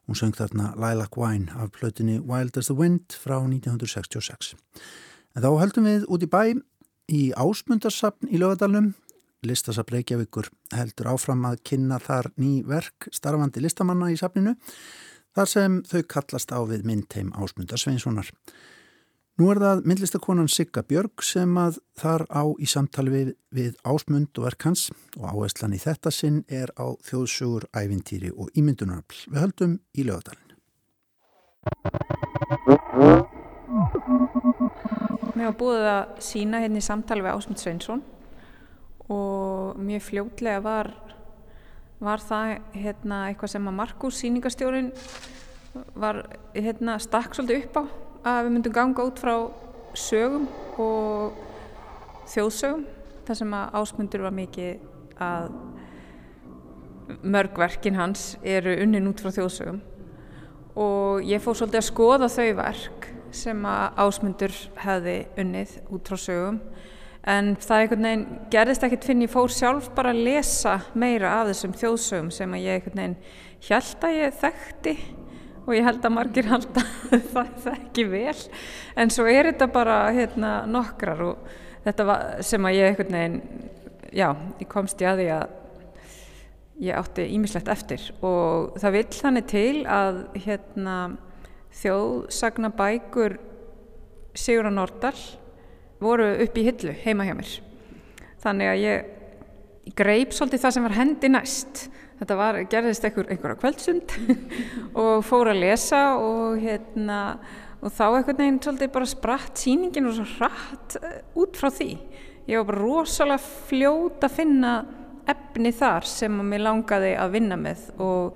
Hún 0.09 0.17
söng 0.17 0.33
þarna 0.33 0.71
Lilac 0.81 1.19
Wine 1.21 1.53
af 1.53 1.69
plötunni 1.75 2.15
Wild 2.17 2.57
as 2.57 2.71
the 2.71 2.73
Wind 2.73 3.13
frá 3.13 3.35
1966. 3.43 4.55
En 5.37 5.45
þá 5.45 5.51
heldum 5.61 5.85
við 5.85 6.07
út 6.09 6.25
í 6.25 6.31
bæ 6.33 6.41
í 7.13 7.21
Ásmundarsapn 7.37 8.33
í 8.33 8.41
lögadalunum. 8.41 8.95
Listasapn 9.45 9.99
Reykjavíkur 9.99 10.49
heldur 10.73 11.11
áfram 11.13 11.45
að 11.45 11.61
kynna 11.69 12.01
þar 12.01 12.31
ný 12.41 12.63
verk 12.65 13.11
starfandi 13.13 13.61
listamanna 13.61 14.09
í 14.09 14.17
sapninu 14.17 14.55
þar 15.37 15.51
sem 15.51 15.81
þau 15.85 16.01
kallast 16.09 16.49
á 16.49 16.65
við 16.65 16.89
myndteim 16.89 17.29
Ásmundarsveinssonar. 17.37 18.33
Nú 19.35 19.49
er 19.51 19.59
það 19.59 19.81
myndlistakonan 19.83 20.47
Sigga 20.47 20.79
Björg 20.87 21.19
sem 21.27 21.57
að 21.59 21.81
þar 21.99 22.23
á 22.31 22.43
í 22.55 22.67
samtali 22.71 23.11
við, 23.11 23.31
við 23.51 23.73
ásmund 23.83 24.31
og 24.39 24.45
verk 24.45 24.63
hans 24.63 24.85
og 25.17 25.25
áherslan 25.27 25.75
í 25.75 25.79
þetta 25.83 26.07
sinn 26.15 26.37
er 26.47 26.71
á 26.79 26.95
þjóðsugur, 27.03 27.65
ævintýri 27.75 28.31
og 28.31 28.47
ímyndunarafl. 28.55 29.25
Við 29.27 29.41
höldum 29.43 29.73
í 29.91 30.05
lögadalinn. 30.07 30.55
Mér 35.35 35.49
var 35.49 35.59
búið 35.59 35.89
að 35.91 36.23
sína 36.29 36.63
hérna 36.63 36.79
í 36.79 36.87
samtali 36.87 37.27
við 37.27 37.35
Ásmund 37.35 37.59
Sveinsson 37.59 38.05
og 39.11 39.75
mjög 39.83 40.07
fljótlega 40.07 40.63
var, 40.63 40.93
var 41.99 42.23
það 42.23 42.55
hérna, 42.71 43.19
eitthvað 43.27 43.57
sem 43.57 43.67
að 43.67 43.79
Markus 43.83 44.23
síningastjórin 44.23 44.89
var 45.91 46.23
hérna, 46.55 47.01
stakk 47.03 47.35
svolítið 47.35 47.67
upp 47.67 47.83
á 47.83 48.04
að 48.25 48.41
við 48.47 48.53
myndum 48.55 48.73
ganga 48.73 49.05
út 49.05 49.21
frá 49.21 49.35
sögum 49.95 50.47
og 50.81 51.37
þjóðsögum 52.31 52.85
þar 53.25 53.39
sem 53.39 53.57
að 53.57 53.75
Ásmundur 53.79 54.23
var 54.25 54.33
mikið 54.35 55.21
að 55.21 55.51
mörgverkin 57.25 57.97
hans 57.99 58.31
eru 58.41 58.73
unnin 58.81 59.09
út 59.09 59.21
frá 59.21 59.31
þjóðsögum. 59.33 59.81
Og 60.75 61.21
ég 61.23 61.43
fór 61.43 61.57
svolítið 61.57 61.81
að 61.81 61.87
skoða 61.87 62.29
þau 62.33 62.49
verk 62.57 63.07
sem 63.35 63.67
að 63.69 64.01
Ásmundur 64.05 64.55
hefði 64.81 65.15
unnið 65.41 65.75
út 65.93 66.09
frá 66.09 66.19
sögum. 66.19 66.59
En 67.25 67.55
það 67.57 67.83
einhvern 67.83 68.07
veginn 68.07 68.25
gerðist 68.53 68.83
ekkert 68.85 69.07
finn 69.07 69.23
ég 69.25 69.33
fór 69.33 69.53
sjálf 69.53 69.89
bara 69.97 70.11
að 70.13 70.25
lesa 70.27 70.75
meira 70.93 71.39
af 71.39 71.49
þessum 71.49 71.73
þjóðsögum 71.77 72.33
sem 72.33 72.53
að 72.53 72.65
ég 72.65 72.79
einhvern 72.79 73.01
veginn 73.01 73.15
held 73.69 74.05
að 74.05 74.17
ég 74.19 74.35
þekkti 74.43 74.95
og 75.65 75.73
ég 75.73 75.85
held 75.85 76.05
að 76.05 76.13
margir 76.13 76.49
held 76.49 76.79
að 76.79 77.27
það 77.33 77.53
þekki 77.65 78.07
vel. 78.11 78.37
En 78.95 79.13
svo 79.13 79.27
er 79.29 79.49
þetta 79.51 79.69
bara 79.73 79.99
hérna 80.15 80.55
nokkrar 80.69 81.23
og 81.25 81.53
þetta 81.85 82.07
var 82.07 82.25
sem 82.45 82.67
að 82.67 82.77
ég 82.77 82.89
einhvern 82.91 83.17
veginn 83.19 83.39
já, 84.15 84.29
ég 84.61 84.69
komst 84.71 85.01
í 85.01 85.07
að 85.09 85.21
því 85.21 85.29
að 85.35 85.55
ég 86.85 86.99
átti 86.99 87.27
ímislegt 87.35 87.71
eftir. 87.71 88.05
Og 88.25 88.77
það 88.81 88.97
vill 88.99 89.09
þannig 89.15 89.49
til 89.51 89.81
að 89.89 90.21
hérna 90.45 90.95
þjóðsagna 91.81 92.71
bækur 92.75 93.39
Sigurða 94.35 94.73
Nordal 94.75 95.17
voru 96.03 96.27
upp 96.43 96.57
í 96.59 96.65
hillu 96.65 96.95
heima 97.05 97.25
hjá 97.27 97.35
mér. 97.37 97.51
Þannig 98.43 98.71
að 98.71 98.81
ég 98.83 99.93
greip 99.95 100.33
svolítið 100.35 100.65
það 100.65 100.75
sem 100.75 100.85
var 100.85 100.97
hendi 100.97 101.29
næst 101.31 101.85
þetta 102.19 102.37
var, 102.39 102.59
gerðist 102.71 103.05
einhver, 103.07 103.29
einhverja 103.31 103.59
kvöldsund 103.59 104.15
og 105.01 105.23
fór 105.27 105.51
að 105.51 105.61
lesa 105.65 106.01
og 106.21 106.59
hérna 106.61 107.21
og 107.85 107.93
þá 107.93 108.05
einhvern 108.07 108.39
veginn 108.39 108.61
svolítið 108.63 108.93
bara 108.95 109.09
spratt 109.09 109.61
síningin 109.61 110.07
og 110.09 110.15
svo 110.17 110.25
hratt 110.37 110.95
út 111.37 111.59
frá 111.59 111.69
því. 111.69 111.91
Ég 112.49 112.61
var 112.61 112.69
bara 112.71 112.81
rosalega 112.81 113.51
fljót 113.67 114.25
að 114.25 114.37
finna 114.39 114.71
efni 115.29 115.71
þar 115.73 116.07
sem 116.09 116.41
að 116.41 116.49
mér 116.49 116.65
langaði 116.65 117.13
að 117.17 117.35
vinna 117.35 117.57
með 117.59 117.87
og 118.01 118.35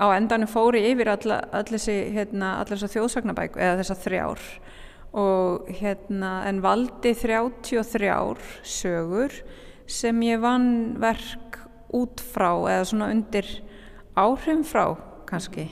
á 0.00 0.06
endanum 0.16 0.50
fóri 0.50 0.82
yfir 0.90 1.12
allar 1.12 1.48
þessi 1.68 1.96
hérna, 2.14 2.54
þjóðsagnabæk 2.66 3.58
eða 3.60 3.80
þessar 3.82 4.00
þrjár. 4.06 4.46
Og 5.12 5.68
hérna 5.80 6.30
en 6.48 6.62
valdi 6.64 7.12
33 7.16 8.12
sögur 8.64 9.34
sem 9.84 10.22
ég 10.24 10.40
vann 10.40 10.96
verk 11.00 11.61
út 11.92 12.20
frá 12.32 12.50
eða 12.72 12.84
svona 12.88 13.10
undir 13.12 13.46
áhrifum 14.16 14.64
frá 14.66 14.84
kannski. 15.28 15.68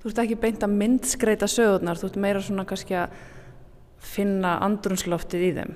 Þú 0.00 0.08
ert 0.08 0.20
ekki 0.22 0.36
beint 0.40 0.62
að 0.64 0.76
myndskreita 0.80 1.46
sögurnar, 1.50 1.98
þú 2.00 2.08
ert 2.08 2.18
meira 2.24 2.40
svona 2.40 2.64
kannski 2.68 2.94
að 2.96 3.12
finna 4.00 4.54
andrunsloftið 4.64 5.42
í 5.44 5.50
þeim. 5.58 5.74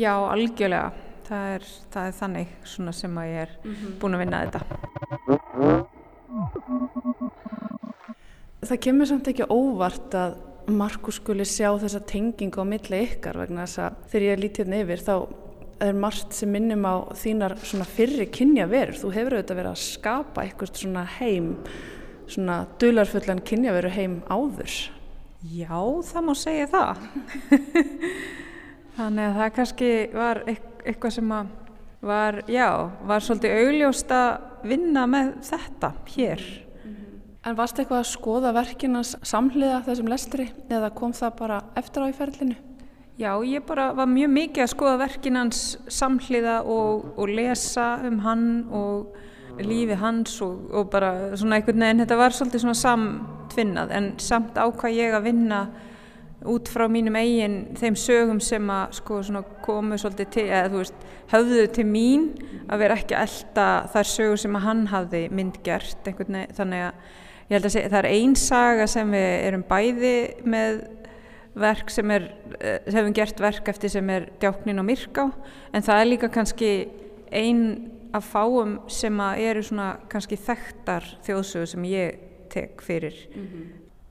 Já, 0.00 0.14
algjörlega. 0.16 0.92
Það 1.30 1.48
er, 1.54 1.66
það 1.92 2.06
er 2.08 2.14
þannig 2.18 2.54
svona 2.66 2.92
sem 2.96 3.18
að 3.20 3.28
ég 3.28 3.42
er 3.44 3.50
mm 3.62 3.74
-hmm. 3.74 3.92
búin 4.00 4.14
að 4.14 4.22
vinna 4.24 4.40
þetta. 4.44 4.60
Það 8.60 8.80
kemur 8.80 9.06
samt 9.06 9.28
ekki 9.28 9.46
óvart 9.50 10.14
að 10.14 10.34
Markus 10.66 11.14
skuli 11.20 11.44
sjá 11.44 11.78
þessa 11.78 12.00
tengingu 12.00 12.60
á 12.60 12.64
milli 12.64 13.02
ykkar 13.06 13.38
vegna 13.38 13.66
þess 13.66 13.78
að 13.78 13.94
þegar 14.10 14.26
ég 14.26 14.32
er 14.32 14.42
lítið 14.42 14.64
hérna 14.64 14.80
yfir 14.84 15.00
þá 15.06 15.14
er 15.80 15.96
margt 15.96 16.36
sem 16.36 16.50
minnum 16.52 16.84
á 16.84 16.94
þínar 17.16 17.56
svona 17.64 17.86
fyrri 17.88 18.26
kynja 18.32 18.66
verur. 18.70 18.98
Þú 19.00 19.12
hefur 19.16 19.36
auðvitað 19.36 19.60
verið 19.60 19.72
að 19.72 19.82
skapa 19.84 20.44
eitthvað 20.44 20.74
svona 20.82 21.04
heim, 21.18 21.52
svona 22.30 22.62
dularfullan 22.80 23.42
kynja 23.46 23.74
veru 23.76 23.92
heim 23.94 24.20
áður. 24.30 24.76
Já, 25.40 25.80
það 26.10 26.26
má 26.26 26.34
segja 26.36 26.68
það. 26.68 27.04
Þannig 28.98 29.24
að 29.24 29.38
það 29.38 29.52
kannski 29.56 29.90
var 30.12 30.42
eitthvað 30.50 31.14
sem 31.16 31.32
að 31.32 31.52
var, 32.00 32.42
já, 32.48 32.68
var 33.08 33.24
svolítið 33.24 33.60
augljóst 33.64 34.12
að 34.12 34.66
vinna 34.68 35.06
með 35.08 35.32
þetta 35.48 35.94
hér. 36.14 36.44
En 37.40 37.56
varst 37.56 37.78
eitthvað 37.80 38.02
að 38.02 38.10
skoða 38.10 38.52
verkinans 38.52 39.14
samhliða 39.24 39.80
þessum 39.86 40.10
lestri 40.12 40.50
eða 40.68 40.92
kom 40.96 41.14
það 41.16 41.38
bara 41.38 41.62
eftir 41.80 42.04
á 42.04 42.12
í 42.12 42.16
ferlinu? 42.16 42.56
Já, 43.20 43.34
ég 43.44 43.66
bara 43.68 43.90
var 43.92 44.08
mjög 44.08 44.30
mikið 44.32 44.62
að 44.64 44.70
skoða 44.72 44.98
verkinans 45.02 45.58
samhliða 45.92 46.54
og, 46.64 47.02
og 47.20 47.28
lesa 47.28 47.98
um 48.08 48.16
hann 48.24 48.44
og 48.72 49.60
lífi 49.60 49.98
hans 50.00 50.38
og, 50.40 50.70
og 50.72 50.86
bara 50.88 51.10
svona 51.36 51.58
einhvern 51.58 51.84
veginn, 51.84 52.00
þetta 52.00 52.16
var 52.16 52.32
svolítið 52.32 52.62
svona 52.62 52.78
samtvinnað 52.80 53.90
en 53.98 54.06
samt 54.24 54.56
ákvað 54.56 54.96
ég 54.96 55.16
að 55.18 55.26
vinna 55.28 55.58
út 56.48 56.70
frá 56.72 56.86
mínum 56.88 57.18
eigin 57.20 57.58
þeim 57.76 57.98
sögum 58.00 58.40
sem 58.40 58.72
að 58.72 58.94
sko 59.02 59.18
svona 59.26 59.42
komu 59.66 59.98
svolítið 60.00 60.30
til, 60.38 60.44
eða 60.48 60.70
þú 60.72 60.80
veist, 60.80 61.04
höfðu 61.34 61.66
til 61.76 61.84
mín 61.90 62.24
að 62.70 62.86
vera 62.86 62.96
ekki 63.02 63.18
elda 63.20 63.66
þar 63.92 64.10
sögur 64.14 64.40
sem 64.46 64.56
að 64.56 64.64
hann 64.64 64.86
hafði 64.94 65.26
myndgert 65.28 66.08
einhvern 66.08 66.40
veginn, 66.40 66.56
þannig 66.56 66.86
að 66.86 67.04
ég 67.50 67.58
held 67.58 67.68
að 67.68 67.76
segja, 67.76 67.92
það 67.92 68.00
er 68.00 68.10
ein 68.14 68.38
saga 68.46 68.88
sem 68.88 69.12
við 69.12 69.28
erum 69.50 69.66
bæði 69.68 70.14
með 70.56 70.80
verk 71.54 71.90
sem 71.90 72.10
er, 72.10 72.30
eh, 72.60 72.78
hefum 72.86 73.14
gert 73.14 73.40
verk 73.40 73.68
eftir 73.68 73.90
sem 73.90 74.10
er 74.10 74.28
djáknin 74.40 74.78
og 74.78 74.86
myrká 74.86 75.32
en 75.72 75.82
það 75.82 76.00
er 76.00 76.06
líka 76.06 76.28
kannski 76.30 76.88
ein 77.32 77.90
af 78.12 78.24
fáum 78.32 78.78
sem 78.90 79.20
eru 79.20 79.62
svona 79.62 79.98
kannski 80.08 80.36
þekktar 80.36 81.04
þjóðsögur 81.26 81.68
sem 81.68 81.84
ég 81.84 82.18
tek 82.50 82.82
fyrir. 82.82 83.14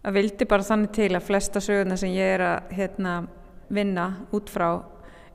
Að 0.03 0.13
vildi 0.13 0.47
bara 0.47 0.63
þannig 0.63 0.93
til 0.95 1.09
að 1.11 1.27
flesta 1.27 1.59
sögurna 1.59 1.97
sem 1.97 2.09
ég 2.09 2.35
er 2.37 2.39
að 2.39 2.71
hérna, 2.71 3.27
vinna 3.69 4.25
út 4.31 4.49
frá 4.49 4.83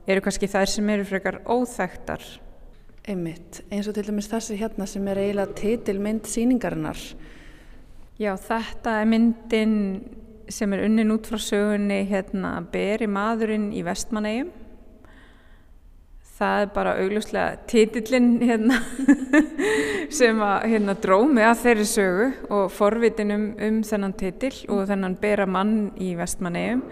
eru 0.07 0.21
kannski 0.21 0.47
þær 0.47 0.69
sem 0.69 0.89
eru 0.89 1.05
frekar 1.05 1.41
óþekktar. 1.45 2.21
Einmitt, 3.07 3.61
eins 3.69 3.87
og 3.87 3.93
til 3.93 4.07
dæmis 4.07 4.27
þessi 4.27 4.57
hérna 4.57 4.87
sem 4.87 5.07
er 5.07 5.21
eiginlega 5.21 5.53
titilmynd 5.53 6.25
síningarinnar. 6.25 6.97
Já, 8.17 8.33
þetta 8.39 9.01
er 9.01 9.05
myndin 9.05 9.75
sem 10.49 10.73
er 10.73 10.85
unnin 10.85 11.13
út 11.15 11.27
frá 11.29 11.39
sögunni 11.41 12.03
hérna 12.09 12.57
Beri 12.71 13.07
maðurinn 13.09 13.71
í 13.75 13.83
Vestmannegjum 13.85 14.51
það 16.35 16.61
er 16.61 16.71
bara 16.75 16.95
augljóslega 16.99 17.63
titillin 17.69 18.29
hérna 18.43 18.79
sem 20.17 20.41
að 20.43 20.67
hérna 20.73 20.95
drómi 20.99 21.43
að 21.45 21.61
þeirri 21.63 21.87
sögu 21.87 22.27
og 22.57 22.65
forvitin 22.75 23.35
um, 23.35 23.45
um 23.67 23.81
þennan 23.87 24.15
titill 24.19 24.57
og 24.73 24.83
þennan 24.89 25.15
bera 25.21 25.47
mann 25.47 25.75
í 25.95 26.11
Vestmannegjum 26.19 26.83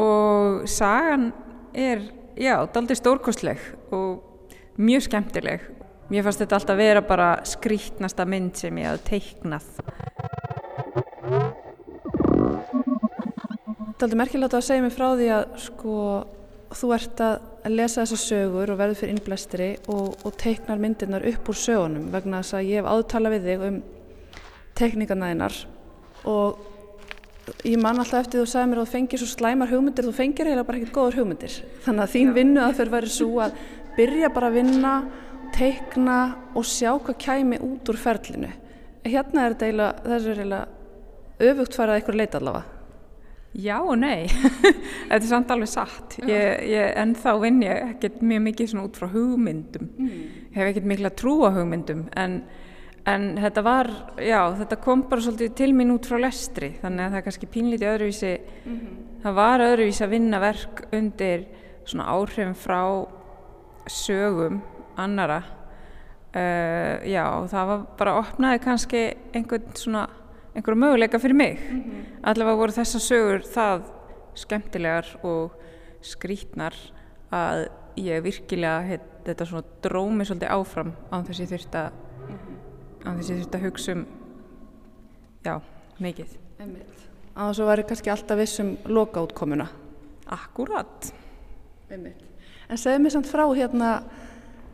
og 0.00 0.68
sagan 0.70 1.32
er, 1.74 2.04
já, 2.38 2.54
daldi 2.72 2.96
stórkostleg 2.98 3.58
og 3.94 4.22
mjög 4.80 5.08
skemmtileg. 5.08 5.66
Mér 6.10 6.24
fannst 6.26 6.42
þetta 6.42 6.56
alltaf 6.58 6.78
vera 6.78 7.02
bara 7.06 7.30
skrítnasta 7.46 8.26
mynd 8.26 8.56
sem 8.58 8.78
ég 8.80 8.88
hafði 8.90 9.04
teiknað 9.10 9.66
Það 12.50 14.04
er 14.04 14.06
aldrei 14.06 14.20
merkilegt 14.22 14.56
að 14.56 14.66
segja 14.66 14.84
mig 14.84 14.94
frá 14.96 15.08
því 15.12 15.30
að 15.36 15.56
sko 15.64 15.96
þú 16.80 16.92
ert 16.94 17.22
að 17.26 17.70
lesa 17.74 18.04
þessar 18.04 18.22
sögur 18.22 18.72
og 18.72 18.78
verður 18.80 19.00
fyrir 19.00 19.14
innblæstri 19.16 19.70
og, 19.90 20.14
og 20.24 20.36
teiknar 20.40 20.80
myndirnar 20.80 21.26
upp 21.32 21.50
úr 21.50 21.58
sögunum 21.58 22.08
vegna 22.14 22.40
þess 22.44 22.56
að 22.56 22.68
ég 22.70 22.80
hef 22.80 22.90
áðurtala 22.90 23.32
við 23.34 23.48
þig 23.50 23.64
um 23.66 23.80
teikningarna 24.78 25.30
þínar 25.32 25.58
og 26.30 26.68
ég 27.66 27.80
man 27.82 27.98
alltaf 27.98 28.24
eftir 28.24 28.42
þú 28.42 28.46
sagði 28.52 28.70
mér 28.70 28.80
að 28.80 28.86
þú 28.86 28.94
fengir 28.94 29.22
svo 29.22 29.28
slæmar 29.32 29.70
hugmyndir 29.72 30.06
þú 30.06 30.14
fengir 30.16 30.48
eiginlega 30.48 30.68
bara 30.68 30.80
ekkert 30.80 30.96
góður 30.96 31.20
hugmyndir. 31.20 31.56
Þannig 31.84 32.04
að 32.04 32.14
þín 32.14 32.34
vinnu 32.36 32.62
að 32.64 32.76
fyrir 32.78 32.94
verið 32.94 33.14
svo 33.16 33.30
að 33.44 33.56
byrja 33.96 34.32
bara 34.34 34.50
að 34.50 34.58
vinna, 34.60 34.92
teikna 35.56 36.18
og 36.54 36.68
sjá 36.68 36.92
hvað 36.94 37.18
kæmi 37.24 37.58
út 37.66 37.90
úr 37.90 37.98
ferlinu. 38.00 38.52
Hérna 39.04 39.46
er 39.48 39.56
þetta 39.56 39.70
er 40.14 40.28
eiginlega 40.30 40.79
öfugt 41.40 41.76
farið 41.78 41.96
að 41.96 42.02
ykkur 42.04 42.20
leita 42.20 42.40
allavega? 42.40 42.76
Já 43.50 43.80
og 43.82 43.96
nei, 43.98 44.28
þetta 45.10 45.16
er 45.18 45.26
samt 45.26 45.50
alveg 45.50 45.70
satt, 45.72 46.20
ég, 46.22 46.60
ég, 46.70 46.92
en 47.00 47.16
þá 47.18 47.30
vinn 47.42 47.64
ég 47.64 47.80
ekkert 47.96 48.20
mjög 48.22 48.44
mikið 48.44 48.74
út 48.78 48.98
frá 49.00 49.08
hugmyndum, 49.10 49.88
ég 49.98 50.54
hef 50.54 50.68
ekkert 50.68 50.86
mikla 50.86 51.10
trú 51.18 51.40
á 51.42 51.50
hugmyndum, 51.56 52.04
en, 52.14 52.36
en 53.10 53.26
þetta 53.42 53.64
var, 53.66 53.90
já, 54.22 54.38
þetta 54.60 54.78
kom 54.84 55.02
bara 55.10 55.26
svolítið 55.26 55.56
til 55.58 55.70
mín 55.74 55.90
út 55.96 56.06
frá 56.06 56.20
lestri, 56.22 56.76
þannig 56.78 57.08
að 57.08 57.10
það 57.10 57.18
er 57.18 57.26
kannski 57.26 57.50
pínlítið 57.56 57.90
öðruvísi, 57.90 58.32
það 59.24 59.40
var 59.40 59.66
öðruvísi 59.66 60.06
að 60.06 60.14
vinna 60.14 60.42
verk 60.46 60.84
undir 61.00 61.48
svona 61.82 62.06
áhrifin 62.14 62.54
frá 62.54 62.80
sögum 63.90 64.62
annara, 65.00 65.40
uh, 66.38 67.02
já, 67.02 67.24
það 67.50 67.74
var 67.74 67.84
bara 67.98 68.16
opnaði 68.22 68.62
kannski 68.62 69.04
einhvern 69.34 69.74
svona, 69.74 70.06
einhverju 70.54 70.80
möguleika 70.82 71.20
fyrir 71.22 71.38
mig. 71.38 71.58
Allavega 72.22 72.58
voru 72.60 72.74
þessar 72.74 73.04
sögur 73.04 73.44
það 73.46 73.84
skemmtilegar 74.40 75.10
og 75.26 75.56
skrítnar 76.04 76.76
að 77.34 77.66
ég 78.00 78.22
virkilega 78.24 78.86
heit, 78.86 79.08
þetta 79.26 79.46
svona 79.48 79.80
drómi 79.84 80.26
svolítið 80.26 80.54
áfram 80.54 80.94
án 81.10 81.26
þess 81.26 81.42
ég 81.44 81.52
þurft 81.52 81.76
að 81.80 81.98
án 83.04 83.18
þess 83.18 83.30
ég 83.32 83.40
þurft 83.42 83.58
að 83.58 83.66
hugsa 83.66 83.94
um 83.96 84.06
já, 85.44 85.54
mikið. 86.00 86.34
Að 86.60 87.52
þessu 87.52 87.68
væri 87.68 87.86
kannski 87.88 88.12
alltaf 88.12 88.40
vissum 88.40 88.74
loka 88.90 89.22
útkomuna 89.24 89.68
Akkurat. 90.30 91.10
En 91.90 92.78
segðu 92.78 93.00
mér 93.02 93.14
samt 93.16 93.26
frá 93.26 93.42
hérna 93.50 93.88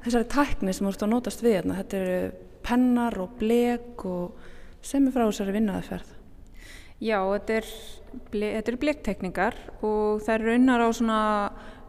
þessari 0.05 0.29
tækni 0.29 0.75
sem 0.77 0.85
þú 0.85 0.93
ert 0.93 1.05
að 1.07 1.13
nótast 1.15 1.45
við 1.45 1.57
hérna. 1.57 1.79
Þetta 1.81 2.01
eru 2.03 2.19
pennar 2.67 3.17
og 3.23 3.39
blek 3.41 4.05
og 4.05 4.53
segðu 4.87 5.07
mér 5.07 5.17
frá 5.17 5.25
þessari 5.27 5.57
vinnaðaferð. 5.57 6.13
Já, 6.97 7.19
þetta 7.21 7.57
er, 7.59 7.73
eru 8.63 8.79
blektekningar 8.81 9.57
og 9.85 10.23
það 10.25 10.35
eru 10.39 10.55
unnar 10.57 10.85
á 10.87 10.89
svona 10.97 11.19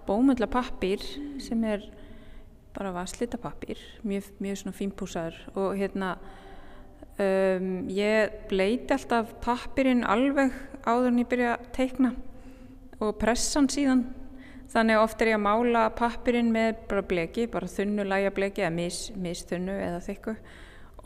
bómölla 0.08 0.50
pappír 0.52 1.04
sem 1.44 1.64
er 1.68 1.86
bara 2.76 2.92
vaslita 2.94 3.40
pappír, 3.42 3.80
mjög, 4.04 4.28
mjög 4.44 4.60
svona 4.62 4.76
fínpúsar 4.76 5.38
og 5.56 5.78
hérna 5.80 6.18
um, 7.18 7.88
ég 7.90 8.36
bleiti 8.52 8.94
alltaf 8.94 9.34
pappírinn 9.44 10.04
alveg 10.06 10.54
áður 10.86 11.10
en 11.12 11.24
ég 11.24 11.32
byrja 11.32 11.56
að 11.56 11.72
teikna 11.80 12.14
og 13.00 13.18
pressan 13.22 13.70
síðan 13.72 14.06
þannig 14.72 14.98
að 14.98 15.08
oft 15.08 15.24
er 15.24 15.32
ég 15.32 15.40
að 15.40 15.46
mála 15.48 15.88
pappirinn 15.96 16.52
með 16.54 16.84
bara 16.92 17.08
bleki, 17.08 17.48
bara 17.52 17.72
þunnu 17.72 18.06
lægja 18.08 18.36
bleki 18.36 18.66
eða 18.66 18.76
mis, 18.76 19.02
misþunnu 19.16 19.76
eða 19.88 20.04
þykku 20.04 20.36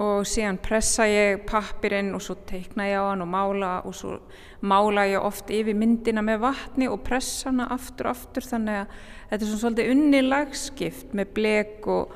og 0.02 0.26
síðan 0.26 0.58
pressa 0.64 1.06
ég 1.10 1.44
pappirinn 1.50 2.14
og 2.18 2.24
svo 2.26 2.38
teikna 2.50 2.88
ég 2.90 2.98
á 2.98 3.12
hann 3.12 3.24
og 3.24 3.30
mála 3.30 3.72
og 3.86 3.96
svo 3.96 4.18
mála 4.66 5.06
ég 5.10 5.22
oft 5.22 5.52
yfir 5.54 5.78
myndina 5.78 6.24
með 6.26 6.42
vatni 6.46 6.90
og 6.90 7.04
pressa 7.06 7.50
hana 7.50 7.68
aftur 7.76 8.10
og 8.10 8.16
aftur 8.16 8.48
þannig 8.48 8.80
að 8.82 8.96
þetta 9.30 9.40
er 9.40 9.50
svona 9.50 9.64
svolítið 9.64 9.92
unni 9.94 10.22
lagskipt 10.26 11.14
með 11.18 11.36
blek 11.36 11.90
og, 11.92 12.16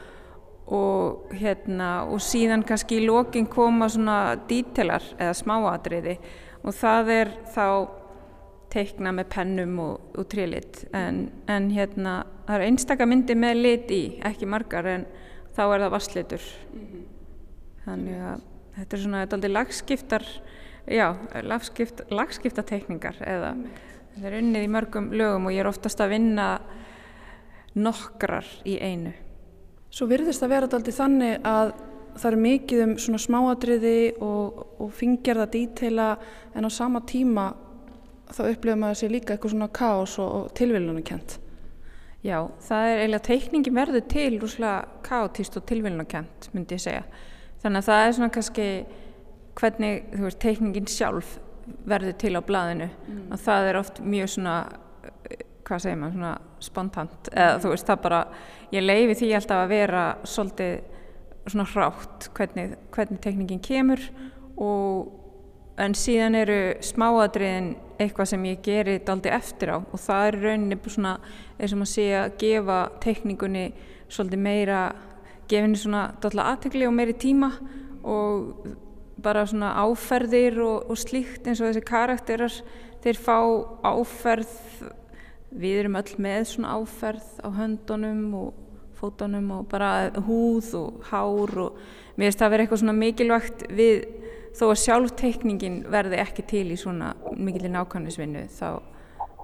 og 0.74 1.36
hérna 1.38 1.92
og 2.10 2.24
síðan 2.24 2.66
kannski 2.66 3.02
í 3.02 3.06
lokin 3.06 3.50
koma 3.52 3.90
svona 3.92 4.20
dítelar 4.50 5.06
eða 5.20 5.38
smáatriði. 5.38 6.18
Og 6.66 6.74
það 6.74 7.12
er 7.14 7.34
þá 7.54 7.68
teikna 8.74 9.14
með 9.16 9.30
pennum 9.36 9.76
og, 9.84 10.08
og 10.18 10.28
trílit 10.32 10.84
en, 10.96 11.28
en 11.52 11.70
hérna 11.72 12.24
það 12.48 12.56
er 12.58 12.66
einstaka 12.70 13.08
myndi 13.08 13.38
með 13.38 13.62
lit 13.62 13.94
í, 13.94 14.04
ekki 14.26 14.50
margar 14.50 14.90
en 14.90 15.06
þá 15.56 15.62
er 15.68 15.86
það 15.86 15.94
vasslitur 15.94 16.48
þannig 17.86 18.22
að 18.30 18.46
þetta 18.76 18.98
er 18.98 19.04
svona 19.04 19.24
þetta 19.24 19.36
er 19.36 19.40
aldrei 19.40 19.56
lagskiptar 19.56 20.30
já, 20.86 21.08
lagskipt, 21.46 22.06
lagskipta 22.12 22.66
teikningar 22.68 23.20
eða 23.24 23.54
þetta 24.16 24.32
er 24.32 24.40
unnið 24.42 24.66
í 24.66 24.72
mörgum 24.76 25.12
lögum 25.14 25.50
og 25.50 25.56
ég 25.56 25.64
er 25.64 25.70
oftast 25.70 26.02
að 26.04 26.18
vinna 26.18 26.50
nokkrar 27.76 28.48
í 28.68 28.80
einu 28.80 29.14
Svo 29.96 30.10
virðist 30.12 30.42
það 30.44 30.52
vera 30.52 30.68
alltaf 30.68 30.96
þannig 30.98 31.46
að 31.48 31.70
það 32.20 32.26
er 32.28 32.42
mikið 32.44 32.82
um 32.84 32.94
svona 33.00 33.20
smáatriði 33.24 34.00
og, 34.24 34.58
og 34.84 34.90
fingjarða 34.96 35.46
dítela 35.54 36.08
en 36.52 36.68
á 36.68 36.70
sama 36.72 37.00
tíma 37.08 37.46
þá 38.28 38.42
upplifum 38.50 38.82
maður 38.84 39.00
sér 39.00 39.14
líka 39.14 39.36
eitthvað 39.36 39.54
svona 39.54 39.70
kaos 39.72 40.18
og, 40.20 40.34
og 40.36 40.50
tilvílunarkent. 40.60 41.38
Já, 42.26 42.40
það 42.68 42.90
er 42.90 43.02
eiginlega 43.04 43.28
teikningi 43.30 43.74
verður 43.76 44.06
til 44.12 44.30
rúslega 44.42 45.00
kaotist 45.06 45.56
og 45.60 45.66
tilvílunarkent 45.70 46.50
myndi 46.52 46.76
ég 46.76 46.84
segja. 46.84 47.06
Þannig 47.66 47.82
að 47.82 47.88
það 47.90 48.04
er 48.06 48.12
svona 48.14 48.34
kannski 48.36 48.70
hvernig 49.58 50.02
þú 50.12 50.26
veist 50.28 50.42
teikningin 50.44 50.90
sjálf 50.92 51.38
verður 51.90 52.18
til 52.22 52.36
á 52.38 52.42
blaðinu. 52.46 52.90
Og 53.34 53.40
það 53.42 53.70
er 53.70 53.80
oft 53.80 54.02
mjög 54.06 54.36
svona 54.36 54.58
hvað 55.66 55.82
segir 55.82 55.98
maður, 55.98 56.18
svona 56.20 56.34
spontant. 56.62 57.30
Eða 57.34 57.56
þú 57.64 57.72
veist 57.72 57.90
það 57.90 58.04
bara, 58.04 58.20
ég 58.76 58.86
leifi 58.86 59.16
því 59.22 59.30
alltaf 59.40 59.64
að 59.64 59.74
vera 59.74 60.04
svolítið 60.30 60.76
svona 61.50 61.66
hrátt 61.72 62.28
hvernig, 62.38 62.76
hvernig 62.94 63.24
tekningin 63.24 63.64
kemur. 63.66 64.04
Og 64.62 65.82
en 65.82 65.98
síðan 65.98 66.38
eru 66.40 66.60
smáadriðin 66.86 67.74
eitthvað 67.98 68.30
sem 68.32 68.46
ég 68.52 68.62
geri 68.66 69.00
daldi 69.08 69.34
eftir 69.34 69.74
á. 69.74 69.78
Og 69.82 70.06
það 70.06 70.30
er 70.30 70.40
rauninni 70.46 70.80
svona 70.86 71.18
eins 71.58 71.74
og 71.74 71.82
maður 71.82 71.94
sé 71.96 72.08
að 72.20 72.38
gefa 72.46 72.80
tekningunni 73.04 73.66
svolítið 74.06 74.46
meira 74.46 74.80
gefa 75.50 75.68
henni 75.68 75.80
svona 75.80 76.08
daldi 76.22 76.44
aðtegli 76.44 76.88
og 76.90 76.98
meiri 76.98 77.16
tíma 77.20 77.52
og 78.06 78.68
bara 79.26 79.46
svona 79.50 79.74
áferðir 79.86 80.60
og, 80.64 80.92
og 80.92 81.00
slíkt 81.00 81.48
eins 81.48 81.62
og 81.62 81.72
þessi 81.72 81.86
karakterar 81.88 82.60
þeir 83.04 83.22
fá 83.22 83.38
áferð 83.86 84.54
við 85.56 85.82
erum 85.84 85.98
öll 86.00 86.20
með 86.22 86.48
svona 86.52 86.76
áferð 86.76 87.28
á 87.42 87.50
höndunum 87.56 88.24
og 88.42 88.62
fótunum 89.00 89.52
og 89.60 89.68
bara 89.72 90.12
húð 90.28 90.74
og 90.80 91.08
hár 91.12 91.58
og 91.68 91.80
mér 92.16 92.30
finnst 92.30 92.42
það 92.42 92.48
að 92.48 92.54
vera 92.54 92.66
eitthvað 92.66 92.84
svona 92.84 92.98
mikilvægt 93.00 93.66
við 93.76 94.06
þó 94.56 94.66
að 94.70 94.82
sjálfteikningin 94.86 95.80
verði 95.92 96.20
ekki 96.24 96.48
til 96.48 96.66
í 96.72 96.80
svona 96.80 97.14
mikilvæg 97.36 97.76
nákvæmnisvinnu 97.76 98.46
þá, 98.56 98.70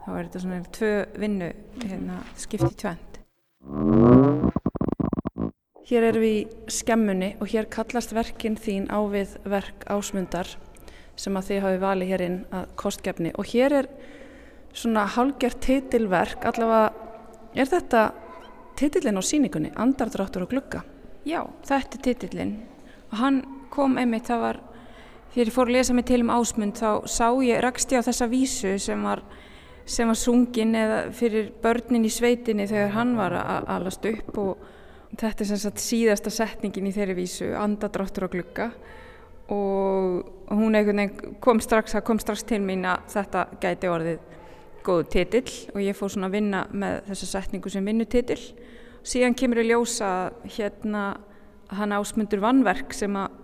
þá 0.04 0.10
er 0.16 0.22
þetta 0.24 0.44
svona 0.46 0.62
tvö 0.80 0.94
vinnu 1.26 1.54
hérna, 1.84 2.22
skipt 2.40 2.70
í 2.72 2.76
tvent. 2.86 4.31
Hér 5.90 6.06
erum 6.12 6.22
við 6.22 6.36
í 6.38 6.72
skemmunni 6.72 7.32
og 7.42 7.50
hér 7.50 7.66
kallast 7.74 8.14
verkin 8.14 8.58
þín 8.60 8.86
á 8.94 9.02
við 9.10 9.38
verk 9.50 9.86
ásmundar 9.90 10.50
sem 11.18 11.38
að 11.38 11.48
þið 11.50 11.64
hafi 11.66 11.80
valið 11.82 12.12
hér 12.14 12.24
inn 12.26 12.40
að 12.54 12.68
kostgefni. 12.80 13.32
Og 13.38 13.50
hér 13.50 13.78
er 13.82 13.90
svona 14.74 15.08
hálgjart 15.10 15.62
titilverk 15.66 16.46
allavega 16.48 16.92
er 17.58 17.72
þetta 17.72 18.04
titillin 18.80 19.20
á 19.20 19.24
síningunni 19.26 19.72
Andardráttur 19.76 20.46
og 20.46 20.54
glugga? 20.54 20.84
Já, 21.28 21.44
þetta 21.68 21.98
er 21.98 22.04
titillin 22.08 22.54
og 23.12 23.18
hann 23.20 23.42
kom 23.72 23.98
einmitt, 24.00 24.30
það 24.30 24.46
var 24.46 24.60
þegar 25.34 25.50
ég 25.50 25.56
fór 25.56 25.70
að 25.70 25.78
lesa 25.78 25.96
mig 25.96 26.08
til 26.08 26.22
um 26.24 26.32
ásmund 26.34 26.78
þá 26.80 27.08
sá 27.10 27.28
ég, 27.44 27.60
rakst 27.64 27.92
ég 27.92 28.04
á 28.04 28.08
þessa 28.08 28.28
vísu 28.32 28.76
sem 28.82 29.04
var 29.04 29.24
sem 29.86 30.08
var 30.08 30.20
sungin 30.20 30.76
eða 30.78 31.00
fyrir 31.16 31.50
börnin 31.64 32.06
í 32.08 32.12
sveitinni 32.14 32.68
þegar 32.70 32.94
hann 32.96 33.16
var 33.18 33.36
að 33.40 33.70
alast 33.76 34.06
upp 34.08 34.38
og 34.40 34.70
þetta 35.20 35.44
er 35.44 35.50
sem 35.52 35.62
sagt 35.62 35.84
síðasta 35.84 36.34
setningin 36.34 36.88
í 36.88 36.96
þeirri 36.96 37.18
vísu, 37.18 37.52
andadráttur 37.58 38.28
og 38.28 38.36
glugga. 38.36 38.72
Og 39.52 40.52
hún 40.54 40.78
kom 41.44 41.60
strax, 41.60 41.96
það 41.98 42.06
kom 42.08 42.20
strax 42.24 42.46
til 42.48 42.62
mín 42.64 42.86
að 42.88 43.08
þetta 43.12 43.48
gæti 43.60 43.90
orðið 43.92 44.20
góð 44.86 45.02
titill 45.14 45.52
og 45.76 45.82
ég 45.84 45.98
fór 45.98 46.12
svona 46.14 46.30
að 46.30 46.38
vinna 46.38 46.62
með 46.72 47.02
þessa 47.12 47.28
setningu 47.36 47.70
sem 47.70 47.86
vinnutitill 47.86 48.42
síðan 49.08 49.36
kemur 49.38 49.62
ég 49.62 49.72
ljósa 49.72 50.32
hérna 50.58 51.04
hann 51.72 51.96
ásmundur 51.96 52.42
vannverk 52.44 52.94
sem 52.96 53.16
að 53.18 53.38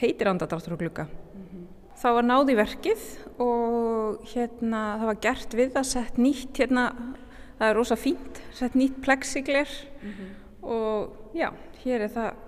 heitir 0.00 0.30
andadráttur 0.30 0.74
og 0.76 0.82
glugga. 0.82 1.06
Þá 1.94 2.08
var 2.18 2.26
náði 2.26 2.56
verkið 2.58 3.04
og 3.40 4.24
hérna 4.34 4.80
það 5.00 5.10
var 5.10 5.20
gert 5.26 5.54
við 5.56 5.74
það 5.76 5.90
sett 5.90 6.18
nýtt 6.20 6.60
hérna 6.60 6.86
það 7.58 7.68
er 7.68 7.76
rosa 7.78 7.96
fínt, 7.98 8.40
sett 8.54 8.74
nýtt 8.78 8.98
plexigler 9.04 9.70
og 10.64 11.36
já, 11.36 11.50
hér 11.84 12.06
er 12.06 12.12
það 12.14 12.42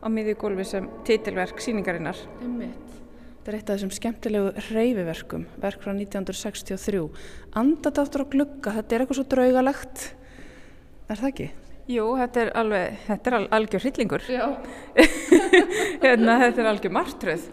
á 0.00 0.06
miðjugólfi 0.10 0.66
sem 0.66 0.86
titilverk 1.06 1.60
síningarinnar 1.62 2.18
Einmitt. 2.40 2.86
Þetta 3.40 3.52
er 3.52 3.56
eitt 3.56 3.70
af 3.70 3.78
þessum 3.78 3.94
skemmtilegu 3.96 4.50
reyfiverkum, 4.68 5.46
verk 5.62 5.80
frá 5.80 5.94
1963. 5.94 7.00
Andadáttur 7.56 8.26
og 8.26 8.34
glugga, 8.34 8.74
þetta 8.76 8.96
er 8.96 9.04
eitthvað 9.04 9.16
svo 9.16 9.24
draugalegt, 9.32 10.02
er 11.08 11.22
það 11.22 11.30
ekki? 11.30 11.46
Jú, 11.90 12.04
þetta 12.20 12.42
er 12.42 12.50
alveg, 12.60 12.98
þetta 13.06 13.30
er 13.30 13.36
al 13.38 13.46
algjör 13.56 13.82
hryllingur 13.82 14.26
Já. 14.30 14.44
hérna, 16.04 16.36
þetta 16.44 16.62
er 16.62 16.68
algjör 16.70 16.92
martröð 16.94 17.46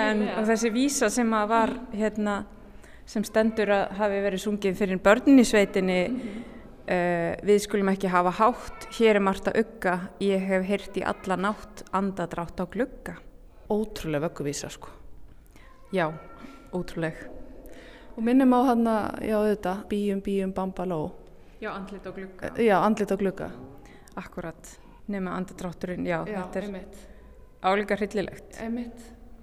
en 0.00 0.22
þessi 0.48 0.70
vísa 0.72 1.10
sem 1.12 1.34
að 1.36 1.50
var 1.50 1.72
hérna, 1.92 2.36
sem 3.04 3.26
stendur 3.26 3.74
að 3.74 3.98
hafi 3.98 4.22
verið 4.24 4.44
sungið 4.46 4.78
fyrir 4.78 5.02
börnin 5.02 5.42
í 5.42 5.46
sveitinni 5.48 5.98
uh, 6.88 7.34
við 7.46 7.60
skulum 7.64 7.88
ekki 7.92 8.08
hafa 8.12 8.32
hátt 8.38 8.86
hér 8.98 9.16
er 9.20 9.24
margt 9.24 9.48
að 9.50 9.60
ugga 9.62 9.94
ég 10.22 10.40
hef 10.48 10.62
heyrt 10.68 10.96
í 11.00 11.04
alla 11.06 11.36
nátt 11.36 11.84
andadrátt 11.92 12.60
á 12.60 12.64
glugga 12.66 13.14
Ótrúlega 13.72 14.26
vögguvísa, 14.28 14.68
sko. 14.68 14.88
já, 15.92 16.10
ótrúleg 16.74 17.16
Og 18.16 18.20
minnum 18.26 18.52
á 18.52 18.60
hann 18.68 18.84
að, 18.86 19.22
já 19.24 19.38
þetta, 19.46 19.72
bíum, 19.88 20.20
bíum, 20.20 20.50
bambaló. 20.52 21.12
já, 21.62 21.70
andlit 21.72 22.04
á 22.04 22.10
glugga 22.12 22.50
Já, 22.60 22.76
andlit 22.84 23.12
á 23.12 23.16
glugga. 23.16 23.48
akkurat, 24.16 24.76
nema 25.08 25.32
andadrátturinn 25.38 26.04
já, 26.06 26.20
þetta 26.26 26.58
er 26.60 26.64
einmitt. 26.68 26.96
álíka 27.62 27.96
hryllilegt 27.96 28.60
Einmitt. 28.60 29.00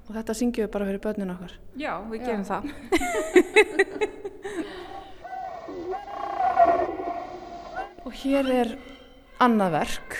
Og 0.09 0.15
þetta 0.17 0.33
syngjum 0.33 0.65
við 0.67 0.71
bara 0.73 0.85
fyrir 0.85 0.99
börnin 1.01 1.31
okkar. 1.33 1.51
já, 1.77 1.93
við 2.11 2.25
gerum 2.25 2.45
það 2.45 2.63
Og 8.07 8.13
hér 8.21 8.47
er 8.53 8.69
annað 9.43 9.73
verk 9.75 10.15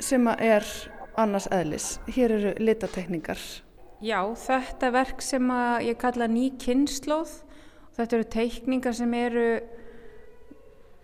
sem 0.00 0.28
er 0.30 0.66
annars 1.18 1.48
eðlis. 1.52 1.98
Hér 2.10 2.34
eru 2.36 2.52
litatekningar. 2.62 3.40
Já, 4.00 4.20
þetta 4.38 4.88
er 4.88 4.94
verk 4.94 5.24
sem 5.24 5.50
ég 5.84 5.98
kalla 6.00 6.28
ný 6.30 6.50
kynnslóð. 6.62 7.32
Þetta 7.98 8.16
eru 8.16 8.28
teikningar 8.32 8.96
sem 8.96 9.12
eru, 9.18 9.48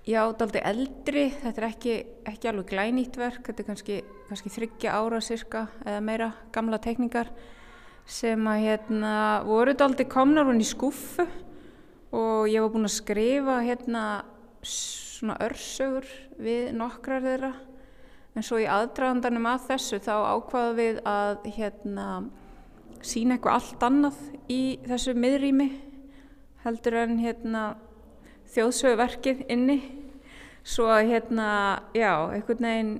já, 0.06 0.22
daldi 0.38 0.62
eldri. 0.62 1.26
Þetta 1.42 1.62
er 1.62 1.68
ekki, 1.68 1.96
ekki 2.32 2.52
alveg 2.52 2.70
glænýtt 2.70 3.18
verk. 3.20 3.42
Þetta 3.50 3.64
er 3.64 3.68
kannski, 3.72 3.98
kannski 4.30 4.54
þryggja 4.54 4.94
ára 4.96 5.20
cirka 5.24 5.66
eða 5.84 6.04
meira 6.06 6.30
gamla 6.54 6.80
teikningar 6.82 7.32
sem 8.06 8.46
að 8.46 8.62
hérna 8.62 9.16
voru 9.42 9.74
daldi 9.74 10.06
komnar 10.06 10.46
hún 10.46 10.62
í 10.62 10.66
skúffu 10.66 11.26
og 12.14 12.46
ég 12.46 12.62
var 12.62 12.70
búin 12.70 12.86
að 12.86 12.94
skrifa 12.94 13.56
hérna 13.66 14.04
svona 15.16 15.38
örsögur 15.46 16.06
við 16.42 16.72
nokkrar 16.76 17.24
þeirra. 17.24 17.52
En 18.36 18.44
svo 18.44 18.60
í 18.60 18.68
aðdragandanum 18.68 19.48
að 19.48 19.68
þessu 19.70 20.00
þá 20.04 20.14
ákvaða 20.36 20.72
við 20.76 20.98
að 21.08 21.46
hérna 21.56 22.06
sína 23.06 23.36
eitthvað 23.36 23.58
allt 23.58 23.84
annað 23.86 24.22
í 24.52 24.62
þessu 24.86 25.14
miðrými 25.16 25.68
heldur 26.66 26.98
en 27.04 27.20
hérna 27.22 27.62
þjóðsöguverkið 28.54 29.44
inni 29.52 29.78
svo 30.66 30.88
að 30.90 31.12
hérna, 31.12 31.48
já, 31.94 32.10
einhvern 32.34 32.66
veginn 32.66 32.92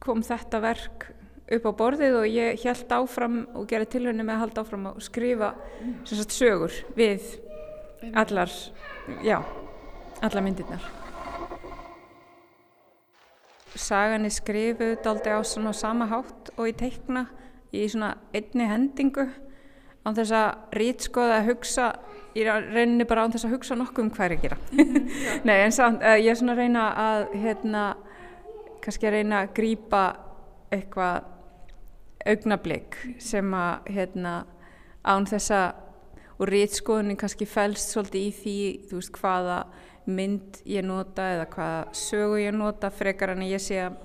kom 0.00 0.24
þetta 0.24 0.60
verk 0.64 1.08
upp 1.54 1.68
á 1.68 1.72
borðið 1.76 2.18
og 2.22 2.26
ég 2.30 2.64
held 2.64 2.96
áfram 2.96 3.38
og 3.52 3.68
gerði 3.68 3.90
tilhörni 3.96 4.24
með 4.24 4.36
að 4.36 4.44
halda 4.46 4.64
áfram 4.64 4.90
að 4.90 5.00
skrifa 5.04 5.52
sagt 6.08 6.36
sögur 6.36 6.76
við 6.96 7.34
allar, 8.16 8.52
já, 9.24 9.38
allar 10.24 10.44
myndirnar. 10.44 11.03
Sagan 13.74 14.26
er 14.26 14.34
skrifuð 14.34 14.96
daldi 15.04 15.32
á 15.34 15.40
svona 15.42 15.72
sama 15.74 16.06
hátt 16.10 16.52
og 16.56 16.68
í 16.70 16.74
teikna 16.78 17.26
í 17.74 17.86
svona 17.90 18.14
einni 18.34 18.68
hendingu 18.70 19.26
án 20.04 20.16
þess 20.16 20.34
að 20.36 20.78
rítskoða 20.78 21.40
að 21.40 21.48
hugsa 21.50 21.88
ég 22.36 22.50
reynir 22.74 23.08
bara 23.08 23.24
án 23.24 23.34
þess 23.34 23.48
að 23.48 23.54
hugsa 23.56 23.76
nokkuð 23.78 24.04
um 24.04 24.10
hvað 24.14 24.26
er 24.26 24.34
að 24.36 24.42
gera. 24.44 24.58
Nei, 25.48 25.56
en 25.64 25.74
samt, 25.74 26.02
uh, 26.02 26.16
ég 26.18 26.32
er 26.32 26.38
svona 26.38 26.54
að 26.54 26.62
reyna 26.62 26.88
að 26.98 27.22
hérna, 27.44 27.84
kannski 28.84 29.08
að 29.08 29.16
reyna 29.18 29.40
að 29.42 29.54
grípa 29.56 30.02
eitthvað 30.74 31.30
augnablík 32.24 32.98
sem 33.22 33.54
að 33.56 33.90
hérna, 33.94 34.34
án 35.04 35.26
þess 35.28 35.54
að 35.54 35.82
og 36.34 36.48
rítskoðunin 36.50 37.18
kannski 37.18 37.46
fælst 37.46 37.92
svolítið 37.94 38.24
í 38.24 38.30
því 38.38 38.56
þú 38.88 38.98
veist 38.98 39.18
hvaða 39.20 39.58
mynd 40.06 40.58
ég 40.68 40.84
nota 40.84 41.22
eða 41.34 41.46
hvaða 41.54 41.84
sögu 41.96 42.40
ég 42.42 42.54
nota 42.56 42.90
frekar 42.92 43.32
en 43.34 43.44
að 43.46 43.54
ég 43.54 43.62
sé 43.64 43.78
að 43.86 43.96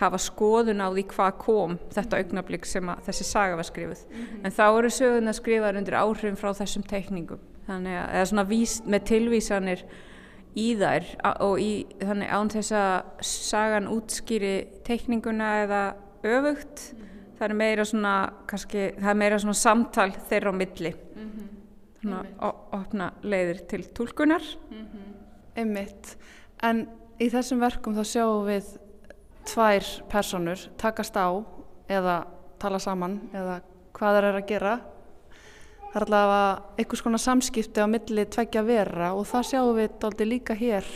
hafa 0.00 0.18
skoðun 0.20 0.80
á 0.82 0.88
því 0.92 1.02
hvað 1.12 1.34
kom 1.40 1.74
þetta 1.92 2.18
augnablík 2.22 2.64
sem 2.66 2.88
að 2.88 3.02
þessi 3.08 3.26
saga 3.28 3.56
var 3.60 3.68
skrifuð. 3.68 4.04
En 4.42 4.50
þá 4.52 4.62
eru 4.78 4.90
söguna 4.90 5.34
skrifaður 5.36 5.78
undir 5.82 5.98
áhrifin 6.00 6.38
frá 6.40 6.52
þessum 6.56 6.84
teikningum. 6.88 7.40
Þannig 7.68 7.98
að 8.00 8.14
eða 8.16 8.28
svona 8.32 8.44
vís, 8.48 8.78
með 8.88 9.04
tilvísanir 9.12 9.84
í 10.58 10.66
þær 10.80 11.06
og 11.44 11.60
í, 11.62 11.70
þannig 12.02 12.32
án 12.34 12.50
þess 12.52 12.72
að 12.76 12.96
sagan 13.24 13.86
útskýri 13.92 14.54
teikninguna 14.84 15.52
eða 15.62 15.82
öfugt 16.24 16.88
það 17.38 17.46
er 17.50 17.54
meira 17.58 17.84
svona 17.88 18.16
kannski, 18.50 18.82
það 18.98 19.10
er 19.12 19.20
meira 19.22 19.38
svona 19.42 19.58
samtal 19.58 20.10
þeirra 20.28 20.52
á 20.52 20.54
milli. 20.56 20.92
Svona 22.02 22.20
o- 22.42 22.56
opna 22.74 23.12
leiðir 23.22 23.60
til 23.70 23.84
túlkunar 23.94 24.42
Einmitt. 25.58 26.14
En 26.62 26.86
í 27.20 27.28
þessum 27.32 27.60
verkum 27.62 27.96
þá 27.96 28.04
sjáum 28.08 28.46
við 28.46 28.70
tvær 29.48 29.88
personur 30.12 30.62
takast 30.80 31.16
á 31.18 31.28
eða 31.90 32.22
tala 32.62 32.78
saman 32.82 33.18
eða 33.34 33.60
hvað 33.96 34.16
það 34.16 34.28
er 34.28 34.38
að 34.38 34.48
gera. 34.48 34.74
Það 35.92 35.98
er 36.00 36.06
allavega 36.06 36.46
einhvers 36.80 37.04
konar 37.04 37.22
samskipti 37.22 37.84
á 37.84 37.86
milli 37.90 38.24
tveggja 38.32 38.62
vera 38.64 39.12
og 39.16 39.26
það 39.28 39.48
sjáum 39.50 39.76
við 39.76 39.98
dálítið 40.00 40.30
líka 40.30 40.56
hér 40.56 40.88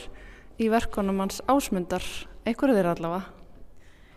í 0.57 0.71
verkunum 0.73 1.21
hans 1.21 1.43
ásmundar. 1.51 2.07
Einhverju 2.47 2.79
þeirra 2.79 2.97
allavega. 2.97 3.33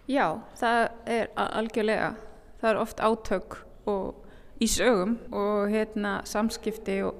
Já, 0.09 0.25
það 0.57 0.79
er 1.05 1.31
algjörlega 1.35 2.13
það 2.59 2.69
er 2.71 2.79
oft 2.81 3.01
átök 3.03 3.57
og 3.89 4.25
í 4.59 4.67
sögum 4.67 5.17
og 5.35 5.69
hérna 5.71 6.19
samskipti 6.27 6.99
og 7.07 7.19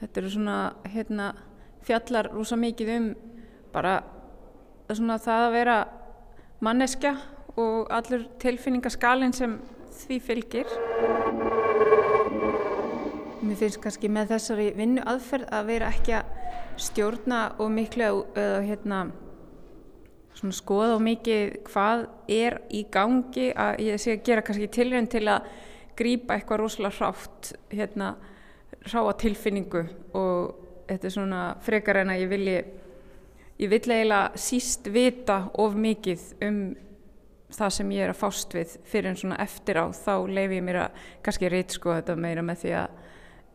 þetta 0.00 0.20
eru 0.20 0.32
svona 0.34 0.58
hérna 0.92 1.30
fjallar 1.86 2.30
rosa 2.32 2.58
mikið 2.60 2.94
um 2.96 3.10
bara 3.72 4.00
það 4.90 5.28
að 5.46 5.52
vera 5.54 5.76
manneskja 6.60 7.14
og 7.60 7.90
allur 7.92 8.26
tilfinningaskalinn 8.42 9.34
sem 9.36 9.56
því 10.00 10.18
fylgir. 10.24 10.76
Mér 13.40 13.56
finnst 13.56 13.80
kannski 13.82 14.10
með 14.12 14.34
þessari 14.34 14.68
vinnu 14.76 15.04
aðferð 15.08 15.48
að 15.56 15.66
vera 15.70 15.90
ekki 15.90 16.14
að 16.18 16.36
stjórna 16.80 17.40
og 17.60 17.72
miklu 17.74 18.08
eða 18.38 18.62
hérna 18.64 19.00
svona 20.36 20.56
skoða 20.56 20.96
á 20.96 21.00
mikið 21.04 21.56
hvað 21.68 22.06
er 22.32 22.60
í 22.72 22.84
gangi 22.92 23.50
að 23.52 23.82
ég 23.84 24.00
sé 24.00 24.16
að 24.16 24.24
gera 24.28 24.44
kannski 24.46 24.70
tilrönd 24.72 25.10
til 25.12 25.26
að 25.28 25.48
grípa 25.98 26.36
eitthvað 26.36 26.62
rosalega 26.62 26.96
hrátt 26.96 27.52
hérna 27.72 28.14
ráa 28.88 29.12
tilfinningu 29.20 29.82
og 30.16 30.69
þetta 30.90 31.08
er 31.08 31.16
svona 31.16 31.40
frekar 31.64 32.02
en 32.02 32.12
að 32.12 32.22
ég 32.24 32.30
vilji 32.30 32.60
ég 33.60 33.72
vill 33.72 33.82
eiginlega 33.92 34.40
síst 34.40 34.88
vita 34.92 35.42
of 35.60 35.76
mikið 35.76 36.24
um 36.46 36.62
það 37.50 37.74
sem 37.76 37.92
ég 37.96 38.06
er 38.06 38.12
að 38.12 38.20
fást 38.20 38.54
við 38.54 38.76
fyrir 38.86 39.10
en 39.10 39.18
svona 39.18 39.38
eftir 39.42 39.80
á. 39.82 39.86
Þá 39.90 40.14
leifi 40.30 40.60
ég 40.60 40.64
mér 40.64 40.84
að 40.84 41.06
kannski 41.26 41.50
reyt 41.50 41.74
sko 41.74 41.94
þetta 41.96 42.16
meira 42.16 42.44
með 42.46 42.64
því 42.64 42.74
að 42.80 42.98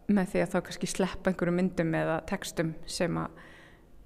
með 0.05 0.31
því 0.31 0.41
að 0.43 0.51
þá 0.51 0.57
kannski 0.67 0.89
sleppa 0.91 1.31
einhverju 1.31 1.53
myndum 1.55 1.95
eða 1.97 2.19
textum 2.29 2.75
sem 2.85 3.15
að 3.17 3.43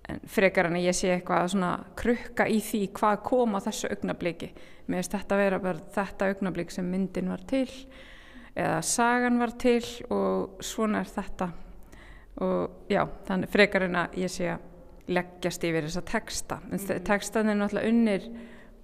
en 0.09 0.21
frekar 0.31 0.69
en 0.69 0.77
að 0.79 0.85
ég 0.87 0.97
sé 0.97 1.09
eitthvað 1.13 1.43
að 1.43 1.51
svona 1.53 1.71
krukka 1.99 2.45
í 2.49 2.59
því 2.65 2.81
hvað 2.97 3.17
kom 3.27 3.57
á 3.57 3.59
þessu 3.65 3.89
augnabliki 3.93 4.47
mér 4.87 5.01
finnst 5.01 5.15
þetta 5.17 5.35
að 5.35 5.43
vera 5.43 5.59
bara 5.63 5.89
þetta 5.97 6.29
augnablík 6.31 6.73
sem 6.73 6.87
myndin 6.89 7.29
var 7.29 7.43
til 7.49 7.67
eða 8.55 8.79
sagan 8.85 9.41
var 9.41 9.53
til 9.61 9.83
og 10.09 10.63
svona 10.65 11.03
er 11.03 11.11
þetta 11.11 11.49
og 12.43 12.91
já, 12.91 13.03
þannig 13.27 13.51
frekar 13.53 13.85
en 13.87 13.97
að 14.03 14.19
ég 14.23 14.33
sé 14.33 14.51
að 14.53 14.67
leggjast 15.09 15.65
yfir 15.65 15.87
þessa 15.87 16.05
texta 16.05 16.59
en 16.69 16.77
mm. 16.77 17.03
textan 17.07 17.49
er 17.49 17.57
náttúrulega 17.57 17.89
unnir 17.89 18.29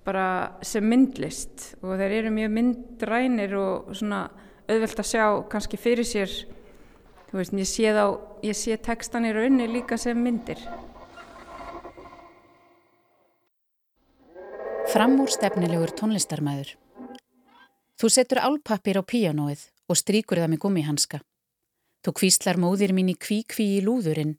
bara 0.06 0.28
sem 0.66 0.86
myndlist 0.86 1.72
og 1.82 1.96
þeir 2.00 2.20
eru 2.20 2.34
mjög 2.34 2.56
myndrænir 2.58 3.56
og 3.60 3.94
svona 3.98 4.26
auðvelt 4.66 5.02
að 5.02 5.12
sjá 5.12 5.26
kannski 5.52 5.80
fyrir 5.82 6.08
sér 6.08 6.34
þú 7.30 7.40
veist, 7.40 7.54
ég 7.54 7.70
sé 7.70 7.94
þá 7.94 8.06
ég 8.46 8.58
sé 8.58 8.78
textan 8.82 9.30
eru 9.30 9.46
unnir 9.46 9.72
líka 9.72 9.98
sem 10.02 10.18
myndir 10.18 10.62
Framúr 14.96 15.28
stefnilegur 15.34 15.92
tónlistarmæður. 15.98 16.76
Þú 18.00 18.10
setur 18.14 18.40
álpappir 18.46 18.96
á 18.96 19.04
píanóið 19.04 19.66
og 19.90 19.98
stríkur 20.00 20.40
það 20.40 20.52
með 20.54 20.62
gummihanska. 20.62 21.20
Þú 22.06 22.12
kvíslar 22.20 22.60
móðir 22.62 22.92
mín 22.94 23.08
í 23.10 23.16
kví-kví 23.18 23.66
í 23.80 23.82
lúðurinn 23.82 24.36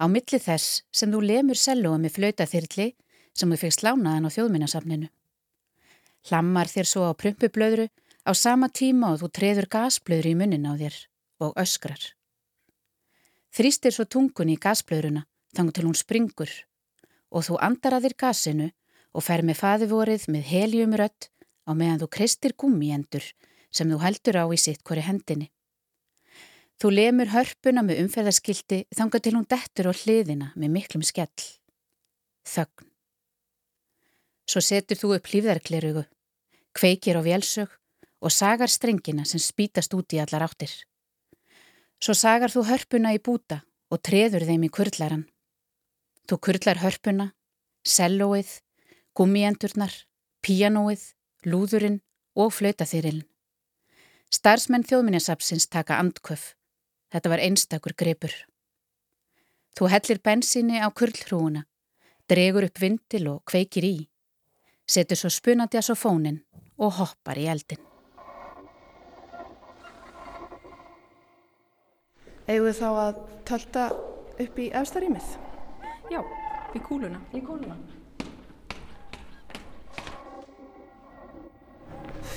á 0.00 0.08
milli 0.08 0.38
þess 0.40 0.80
sem 0.88 1.10
þú 1.12 1.18
lemur 1.20 1.58
sellóa 1.60 1.98
með 2.00 2.14
flöytaþyrli 2.16 2.86
sem 3.36 3.50
þú 3.52 3.58
fegst 3.60 3.84
lánaðan 3.84 4.24
á 4.24 4.30
þjóðminnasafninu. 4.32 5.10
Hlammar 6.30 6.72
þér 6.72 6.88
svo 6.88 7.04
á 7.04 7.12
prumpublöðru 7.12 7.90
á 8.24 8.32
sama 8.32 8.70
tíma 8.72 9.12
og 9.12 9.20
þú 9.20 9.30
treður 9.36 9.68
gasblöðru 9.76 10.32
í 10.32 10.38
munnin 10.40 10.64
á 10.64 10.72
þér 10.80 10.96
og 11.44 11.60
öskrar. 11.60 12.00
Þrýstir 13.52 13.92
svo 13.92 14.08
tungun 14.08 14.56
í 14.56 14.56
gasblöðruna 14.56 15.26
þangu 15.52 15.76
til 15.76 15.86
hún 15.90 16.00
springur 16.00 16.56
og 17.28 17.44
þú 17.44 17.60
andar 17.60 18.00
að 18.00 18.08
þér 18.08 18.18
gasinu 18.24 18.72
og 19.12 19.28
fer 19.28 19.44
með 19.44 19.60
faðivorið 19.60 20.28
með 20.32 20.52
heljumrött 20.56 21.28
á 21.68 21.76
meðan 21.76 22.00
þú 22.00 22.12
kristir 22.16 22.56
gummiendur 22.56 23.28
sem 23.68 23.92
þú 23.92 24.00
heldur 24.08 24.40
á 24.40 24.48
í 24.48 24.56
sitt 24.56 24.80
hvori 24.80 25.04
hendinni. 25.04 25.52
Þú 26.80 26.88
lemur 26.94 27.28
hörpuna 27.28 27.82
með 27.84 27.98
umferðarskildi 28.06 28.84
þanga 28.96 29.18
til 29.20 29.34
hún 29.36 29.48
dettur 29.48 29.90
á 29.90 29.92
hliðina 29.92 30.46
með 30.56 30.70
miklum 30.78 31.02
skell. 31.04 31.28
Þögn. 32.48 32.86
Svo 34.48 34.62
setur 34.64 34.96
þú 34.96 35.10
upp 35.18 35.28
hlýfðarklerugu, 35.28 36.06
kveikir 36.72 37.20
á 37.20 37.22
vélsög 37.22 37.74
og 38.24 38.32
sagar 38.32 38.72
strengina 38.72 39.26
sem 39.28 39.42
spítast 39.42 39.92
út 39.94 40.16
í 40.16 40.22
allar 40.22 40.46
áttir. 40.48 40.72
Svo 42.00 42.16
sagar 42.16 42.48
þú 42.48 42.64
hörpuna 42.70 43.12
í 43.12 43.20
búta 43.20 43.60
og 43.92 44.00
treður 44.00 44.46
þeim 44.48 44.64
í 44.64 44.70
kurlaran. 44.72 45.26
Þú 46.24 46.38
kurlar 46.46 46.80
hörpuna, 46.80 47.26
sellóið, 47.84 48.54
gummiendurnar, 49.12 49.92
píanóið, 50.40 51.04
lúðurinn 51.44 52.00
og 52.40 52.54
flautaþyrillin. 52.56 53.28
Starsmenn 54.32 54.86
þjóðminnesapsins 54.88 55.68
taka 55.68 55.98
andköf. 56.00 56.54
Þetta 57.10 57.30
var 57.32 57.42
einstakur 57.42 57.94
grepur. 57.98 58.32
Þú 59.74 59.90
hellir 59.90 60.20
bensinni 60.22 60.78
á 60.78 60.86
kurlhrúuna, 60.94 61.64
dregur 62.30 62.66
upp 62.68 62.78
vindil 62.82 63.26
og 63.32 63.44
kveikir 63.50 63.86
í, 63.86 63.96
setur 64.86 65.18
svo 65.18 65.30
spunandi 65.30 65.78
að 65.78 65.88
svo 65.90 65.96
fónin 65.98 66.42
og 66.78 66.98
hoppar 66.98 67.38
í 67.38 67.46
eldin. 67.50 67.82
Við 72.50 72.72
þá 72.74 72.88
að 72.90 73.18
tölta 73.46 73.82
upp 74.42 74.56
í 74.58 74.70
efstarímið? 74.74 75.26
Já, 76.10 76.22
í 76.74 76.80
kúluna. 76.82 77.20
Í 77.30 77.42
kúluna. 77.46 77.76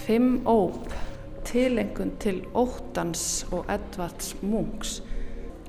Fimm 0.04 0.44
óp, 0.46 0.94
tilengun 1.54 2.16
til 2.22 2.42
Óttans 2.58 3.44
og 3.54 3.70
Edvards 3.72 4.34
Munks. 4.42 4.98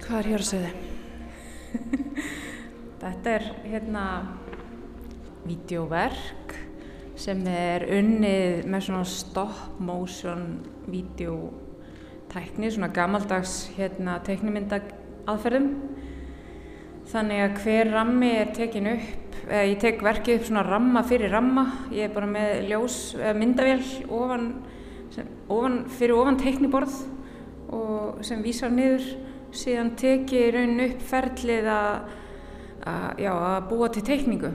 Hvað 0.00 0.18
er 0.18 0.28
hér 0.32 0.44
að 0.44 0.48
segja 0.48 0.70
þið? 0.72 1.90
Þetta 3.04 3.34
er 3.34 3.48
hérna 3.66 4.04
videóverk 5.44 6.54
sem 7.20 7.42
er 7.46 7.84
unnið 7.98 8.64
með 8.72 8.86
svona 8.88 9.08
stop 9.12 9.80
motion 9.84 10.46
videótækni, 10.88 12.72
svona 12.72 12.88
gammaldags 12.96 13.58
hérna 13.76 14.16
teiknumynda 14.24 14.80
aðferðum. 15.28 15.68
Þannig 17.12 17.44
að 17.44 17.60
hver 17.60 17.92
rammi 17.92 18.32
er 18.40 18.56
tekin 18.56 18.88
upp 18.96 19.24
Eh, 19.44 19.74
ég 19.74 19.80
tek 19.80 20.00
verkið 20.00 20.38
upp 20.38 20.46
svona 20.48 20.62
ramma 20.64 21.02
fyrir 21.04 21.32
ramma, 21.34 21.66
ég 21.92 22.08
er 22.08 22.12
bara 22.14 22.28
með 22.28 22.62
ljós, 22.70 22.94
myndavél 23.36 23.82
ofan, 24.08 24.46
ofan, 25.48 25.84
fyrir 25.90 26.16
ofan 26.18 26.38
teikniborð 26.40 26.96
og 27.74 28.20
sem 28.26 28.42
vísar 28.44 28.72
niður, 28.74 29.06
síðan 29.54 29.94
tek 29.98 30.32
ég 30.34 30.52
raun 30.54 30.82
upp 30.84 31.02
ferlið 31.08 31.70
að, 31.70 32.12
að, 32.90 33.08
já, 33.24 33.30
að 33.32 33.68
búa 33.70 33.90
til 33.94 34.04
teikningu. 34.06 34.52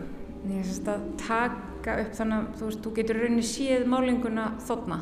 Að 0.50 1.08
taka 1.20 1.98
upp 2.04 2.14
þannig 2.16 2.38
að 2.38 2.60
þú, 2.60 2.68
veist, 2.70 2.84
þú 2.84 2.94
getur 2.96 3.20
rauninni 3.20 3.48
séð 3.48 3.90
málinguna 3.92 4.54
þotna 4.68 5.02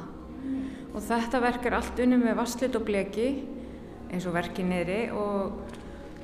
og 0.97 1.03
þetta 1.05 1.41
verk 1.43 1.67
er 1.67 1.75
allt 1.77 1.99
unni 2.01 2.17
með 2.17 2.39
vasslit 2.39 2.75
og 2.77 2.85
bleki 2.87 3.27
eins 4.09 4.25
og 4.25 4.33
verkið 4.33 4.69
niðri 4.71 5.01
og 5.13 5.75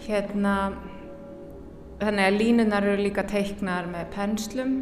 hérna 0.07 0.55
Þannig 2.03 2.25
að 2.25 2.38
línunar 2.39 2.86
eru 2.88 3.03
líka 3.05 3.23
teiknar 3.27 3.86
með 3.88 4.09
penslum. 4.11 4.73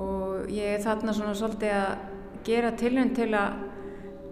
Og 0.00 0.48
ég 0.52 0.78
er 0.78 0.84
þarna 0.84 1.12
svona 1.16 1.34
svolítið 1.36 1.74
að 1.76 2.04
gera 2.46 2.72
tilhund 2.78 3.14
til 3.16 3.30
að 3.36 3.62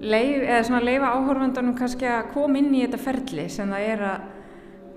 leif, 0.00 0.44
svona 0.66 0.82
leifa 0.84 1.14
áhörfandunum 1.16 1.76
kannski 1.78 2.08
að 2.08 2.30
koma 2.34 2.60
inn 2.60 2.74
í 2.74 2.84
þetta 2.84 3.02
ferli 3.02 3.48
sem 3.52 3.72
það 3.72 3.88
er 3.94 4.06
að 4.10 4.28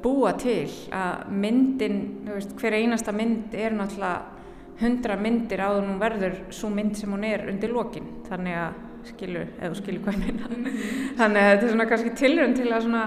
búa 0.03 0.33
til. 0.39 0.69
Að 0.95 1.27
myndin, 1.43 1.99
veist, 2.27 2.55
hver 2.59 2.77
einasta 2.79 3.13
mynd 3.15 3.55
er 3.55 3.75
náttúrulega 3.75 4.33
hundra 4.81 5.17
myndir 5.19 5.61
áður 5.61 5.85
nú 5.87 5.99
verður 6.01 6.39
svo 6.53 6.71
mynd 6.73 6.97
sem 6.97 7.11
hún 7.13 7.27
er 7.27 7.45
undir 7.51 7.73
lokin. 7.73 8.09
Þannig 8.27 8.57
að 8.63 8.81
skilur, 9.13 9.53
eða 9.59 9.77
skilur 9.79 10.03
hvað 10.05 10.17
ég 10.17 10.25
meina. 10.25 10.81
Þannig 11.19 11.43
að 11.43 11.51
þetta 11.51 11.67
er 11.67 11.73
svona 11.73 11.87
kannski 11.91 12.15
tilhund 12.19 12.59
til 12.59 12.69
að 12.71 12.85
svona 12.87 13.05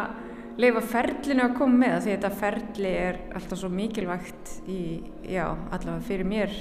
leifa 0.56 0.82
ferlinu 0.88 1.44
að 1.44 1.56
koma 1.58 1.80
með 1.82 1.96
því 2.04 2.12
þetta 2.14 2.32
ferli 2.40 2.92
er 2.96 3.20
alltaf 3.36 3.60
svo 3.60 3.70
mikilvægt 3.72 4.52
í, 4.72 4.82
já, 5.28 5.46
allavega 5.52 6.04
fyrir 6.06 6.28
mér. 6.28 6.54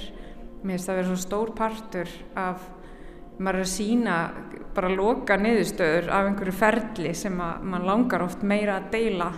Mér 0.62 0.76
finnst 0.76 0.88
það 0.88 0.94
að 0.94 1.00
vera 1.00 1.10
svo 1.12 1.20
stór 1.22 1.52
partur 1.56 2.12
af 2.36 2.64
maður 3.38 3.62
að 3.64 3.70
sína 3.72 4.16
bara 4.76 4.92
loka 4.92 5.36
niðurstöður 5.40 6.10
af 6.12 6.28
einhverju 6.28 6.56
ferli 6.56 7.12
sem 7.16 7.36
að 7.40 7.66
mann 7.70 7.86
langar 7.88 8.24
oft 8.24 8.42
meira 8.46 8.78
að 8.80 8.90
deila. 8.96 9.30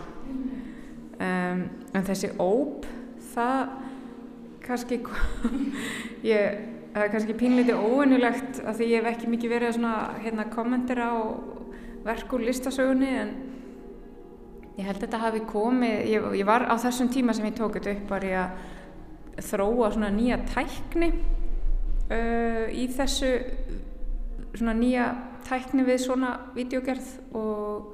Um, 1.19 1.63
en 1.95 2.07
þessi 2.07 2.31
óp 2.39 2.87
það 3.33 3.73
kannski 4.63 5.01
ég, 6.33 6.59
það 6.95 7.05
er 7.05 7.13
kannski 7.15 7.37
pínleiti 7.39 7.75
óvinnulegt 7.75 8.61
að 8.63 8.81
því 8.81 8.91
ég 8.93 9.03
hef 9.03 9.13
ekki 9.15 9.33
mikið 9.33 9.55
verið 9.55 9.81
að 9.89 10.19
hérna, 10.27 10.47
kommentera 10.53 11.11
á 11.11 11.19
verku 12.07 12.39
listasögunni 12.43 13.13
en 13.19 13.33
Ég 14.79 14.87
held 14.87 15.01
að 15.01 15.05
þetta 15.09 15.19
hafi 15.19 15.41
komið, 15.51 15.95
ég, 16.07 16.27
ég 16.39 16.47
var 16.47 16.63
á 16.71 16.79
þessum 16.79 17.09
tíma 17.11 17.35
sem 17.35 17.49
ég 17.49 17.57
tók 17.59 17.75
þetta 17.75 17.97
upp 17.97 18.13
var 18.13 18.27
ég 18.29 18.37
að 18.39 19.41
þróa 19.49 19.89
svona 19.91 20.11
nýja 20.15 20.37
tækni 20.47 21.09
uh, 22.15 22.69
í 22.71 22.85
þessu 22.95 23.33
svona 24.57 24.75
nýja 24.77 25.07
tækni 25.49 25.85
við 25.87 26.01
svona 26.05 26.33
videogerð 26.57 27.09
og, 27.39 27.91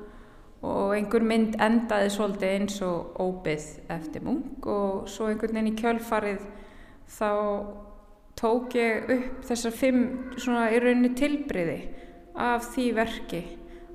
og 0.65 0.95
einhver 0.97 1.25
mynd 1.27 1.59
endaði 1.63 2.13
svolítið 2.15 2.55
eins 2.59 2.79
og 2.87 3.19
óbyð 3.21 3.67
eftir 3.95 4.25
mung 4.27 4.67
og 4.67 5.09
svo 5.11 5.31
einhvern 5.31 5.59
veginn 5.59 5.73
í 5.73 5.79
kjölfarið 5.81 6.47
þá 7.15 7.31
tók 8.39 8.75
ég 8.79 9.11
upp 9.15 9.45
þessar 9.49 9.77
fimm 9.77 10.03
svona 10.37 10.71
í 10.75 10.81
rauninni 10.83 11.15
tilbriði 11.17 11.79
af 12.35 12.67
því 12.75 12.89
verki. 12.97 13.43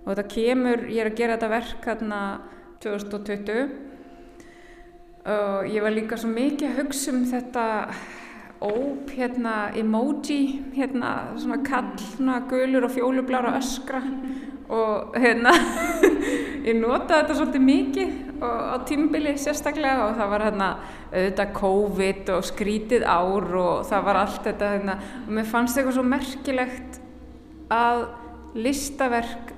Og 0.06 0.14
þetta 0.14 0.28
kemur, 0.32 0.86
ég 0.88 1.04
er 1.04 1.12
að 1.12 1.20
gera 1.20 1.36
þetta 1.36 1.52
verk 1.52 1.88
hérna 1.90 2.22
2020 2.80 3.90
og 5.30 5.68
ég 5.68 5.84
var 5.84 5.94
líka 5.94 6.18
svo 6.18 6.30
mikið 6.32 6.70
að 6.70 6.78
hugsa 6.80 7.12
um 7.12 7.26
þetta 7.28 7.66
óp 8.62 9.12
hérna 9.16 9.72
emoji 9.76 10.60
hérna 10.76 11.38
svona 11.40 11.62
kall 11.64 11.96
svona 11.98 12.42
gulur 12.50 12.88
og 12.88 12.92
fjólublára 12.92 13.56
öskra. 13.60 14.02
Og 14.70 15.16
hérna 15.18 15.54
ég 16.68 16.76
notaði 16.78 17.24
þetta 17.24 17.38
svolítið 17.38 17.64
mikið 17.66 18.18
á 18.44 18.78
tímbili 18.86 19.34
sérstaklega 19.40 20.10
og 20.10 20.18
það 20.20 20.34
var 20.34 20.46
hérna 20.46 20.68
auðvitað 21.10 21.54
COVID 21.60 22.34
og 22.36 22.50
skrítið 22.52 23.06
ár 23.08 23.48
og 23.64 23.88
það 23.90 24.10
var 24.10 24.22
allt 24.24 24.42
þetta 24.50 24.74
hérna. 24.76 24.98
Og 25.26 25.32
mér 25.40 25.50
fannst 25.50 25.80
eitthvað 25.80 25.98
svo 25.98 26.06
merkilegt 26.06 27.00
að 27.74 28.06
listaverk 28.60 29.56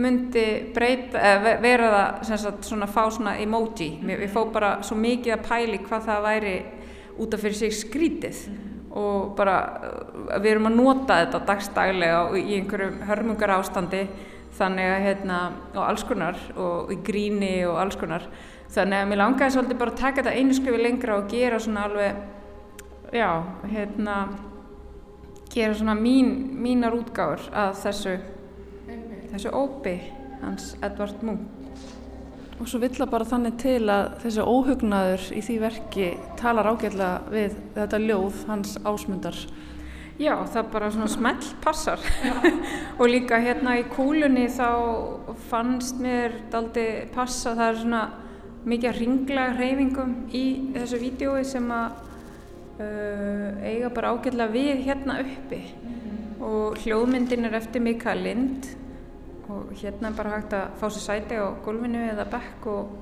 myndi 0.00 0.44
breyta, 0.72 1.18
eða 1.18 1.56
vera 1.60 1.88
það 1.92 2.26
sem 2.28 2.40
sagt 2.40 2.68
svona 2.68 2.86
fá 2.88 3.02
svona 3.10 3.34
emoji. 3.42 3.90
Ég 4.06 4.30
fó 4.32 4.46
bara 4.52 4.78
svo 4.86 4.96
mikið 4.96 5.34
að 5.34 5.48
pæli 5.48 5.80
hvað 5.82 6.06
það 6.06 6.28
væri 6.28 6.54
út 7.18 7.34
af 7.34 7.42
fyrir 7.42 7.58
sig 7.58 7.74
skrítið 7.74 8.42
og 8.90 9.34
bara 9.38 9.56
við 10.40 10.50
erum 10.52 10.68
að 10.70 10.78
nota 10.78 11.20
þetta 11.22 11.42
dagstaglega 11.46 12.22
í 12.38 12.58
einhverjum 12.58 13.04
hörmungar 13.06 13.54
ástandi 13.54 14.04
þannig 14.58 14.90
að 14.90 15.04
hérna 15.06 15.38
og 15.76 15.82
alls 15.84 16.04
konar 16.06 16.38
og 16.58 16.90
í 16.90 16.98
gríni 17.06 17.52
og 17.68 17.78
alls 17.80 17.98
konar. 18.00 18.26
Þannig 18.70 19.02
að 19.02 19.08
mér 19.10 19.20
langaði 19.22 19.54
svolítið 19.54 19.80
bara 19.80 19.94
að 19.94 20.02
taka 20.02 20.22
þetta 20.22 20.34
einu 20.38 20.56
skrifi 20.58 20.82
lengra 20.82 21.18
og 21.18 21.30
gera 21.30 21.58
svona 21.62 21.86
alveg 21.86 22.20
já, 23.14 23.30
hérna 23.70 24.18
gera 25.50 25.74
svona 25.74 25.96
mín, 25.98 26.34
mínar 26.62 26.94
útgáður 26.98 27.48
að 27.50 27.72
þessu 27.84 28.18
þessu 29.30 29.54
ópi 29.54 29.96
hans 30.42 30.74
Edvard 30.82 31.22
Munch 31.26 31.59
Og 32.60 32.68
svo 32.68 32.76
vill 32.82 32.92
það 32.92 33.08
bara 33.08 33.24
þannig 33.24 33.54
til 33.62 33.80
að 33.88 34.06
þessi 34.20 34.44
óhugnaður 34.44 35.22
í 35.32 35.40
því 35.46 35.54
verki 35.62 36.08
talar 36.36 36.66
ágætlega 36.68 37.32
við 37.32 37.54
þetta 37.72 38.00
ljóð 38.02 38.40
hans 38.50 38.74
ásmundar. 38.84 39.38
Já, 40.20 40.34
það 40.52 40.66
bara 40.74 40.90
svona 40.92 41.08
smell 41.08 41.46
passar. 41.64 42.02
Og 43.00 43.06
líka 43.08 43.38
hérna 43.40 43.78
í 43.80 43.86
kúlunni 43.88 44.44
þá 44.52 44.68
fannst 45.48 46.02
mér 46.04 46.36
daldi 46.52 46.84
passa, 47.14 47.54
það 47.56 47.64
er 47.70 47.80
svona 47.80 48.02
mikið 48.68 48.98
ringlega 48.98 49.56
hreyfingum 49.56 50.12
í 50.36 50.44
þessu 50.74 51.00
vídjói 51.00 51.46
sem 51.48 51.72
að 51.72 51.96
uh, 52.84 53.56
eiga 53.64 53.88
bara 53.96 54.12
ágætlega 54.12 54.52
við 54.52 54.84
hérna 54.90 55.16
uppi. 55.24 55.62
Og 56.44 56.76
hljóðmyndin 56.84 57.48
er 57.48 57.56
eftir 57.56 57.80
Mikael 57.88 58.20
Lind 58.28 58.68
og 59.50 59.72
hérna 59.82 60.10
er 60.10 60.18
bara 60.18 60.36
hægt 60.36 60.56
að 60.56 60.76
fá 60.80 60.86
sér 60.88 61.06
sæti 61.06 61.38
á 61.38 61.46
gólfinu 61.64 62.02
eða 62.12 62.28
bekk 62.30 62.68
og 62.70 62.92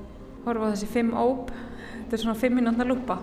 horfa 0.47 0.69
á 0.69 0.73
þessi 0.73 0.93
fimm 0.93 1.13
óp. 1.13 1.51
Þetta 1.99 2.17
er 2.17 2.23
svona 2.25 2.41
fimm 2.41 2.57
minútna 2.59 2.89
lúpa 2.89 3.19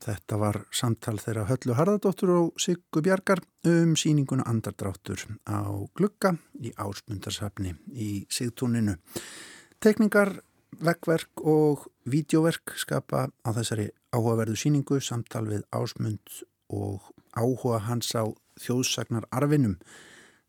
þetta 0.00 0.38
var 0.40 0.58
samtal 0.74 1.18
þeirra 1.20 1.46
Höllu 1.48 1.76
Harðardóttur 1.76 2.32
og 2.34 2.60
Siggu 2.60 3.02
Bjarkar 3.04 3.42
um 3.68 3.94
síninguna 3.98 4.46
Andardráttur 4.48 5.26
á 5.44 5.60
glugga 5.96 6.34
í 6.60 6.72
Ásmundarsafni 6.76 7.74
í 7.92 8.10
Sigtúninu. 8.32 8.96
Tekningar, 9.80 10.40
vekkverk 10.80 11.44
og 11.44 11.86
vídeoverk 12.08 12.76
skapa 12.80 13.28
á 13.28 13.48
þessari 13.56 13.90
áhugaverðu 14.12 14.56
síningu 14.58 15.00
samtal 15.04 15.46
við 15.48 15.66
Ásmund 15.72 16.42
og 16.70 17.12
áhuga 17.36 17.82
hans 17.86 18.14
á 18.16 18.24
þjóðsagnar 18.60 19.28
arfinum. 19.32 19.76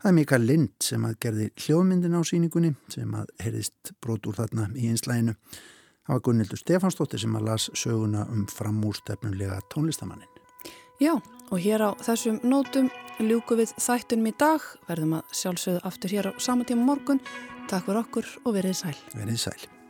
Það 0.02 0.10
er 0.10 0.18
Mikael 0.18 0.46
Lind 0.48 0.72
sem 0.82 1.04
að 1.06 1.20
gerði 1.22 1.52
hljóðmyndin 1.62 2.18
á 2.18 2.22
síningunni 2.26 2.74
sem 2.90 3.12
að 3.14 3.30
heyrðist 3.44 3.94
brot 4.02 4.26
úr 4.26 4.40
þarna 4.40 4.72
í 4.74 4.90
einslæginu. 4.90 5.36
Það 6.08 6.16
var 6.16 6.24
Gunnildur 6.26 6.60
Stefansdóttir 6.62 7.22
sem 7.22 7.36
að 7.38 7.48
las 7.48 7.68
söguna 7.78 8.26
um 8.34 8.46
framúrstefnulega 8.50 9.60
tónlistamannin. 9.74 10.30
Já, 11.02 11.16
og 11.50 11.58
hér 11.62 11.82
á 11.82 11.90
þessum 12.02 12.40
nótum 12.46 12.90
ljúku 13.22 13.58
við 13.58 13.76
þættunum 13.82 14.30
í 14.30 14.38
dag. 14.38 14.66
Verðum 14.90 15.20
að 15.20 15.38
sjálfsögðu 15.42 15.84
aftur 15.90 16.16
hér 16.16 16.30
á 16.30 16.32
sama 16.38 16.66
tíma 16.66 16.86
morgun. 16.86 17.22
Takk 17.70 17.90
fyrir 17.90 18.02
okkur 18.06 18.34
og 18.46 18.58
verið 18.58 18.82
sæl. 18.84 18.98
Verið 19.14 19.46
sæl. 19.46 19.81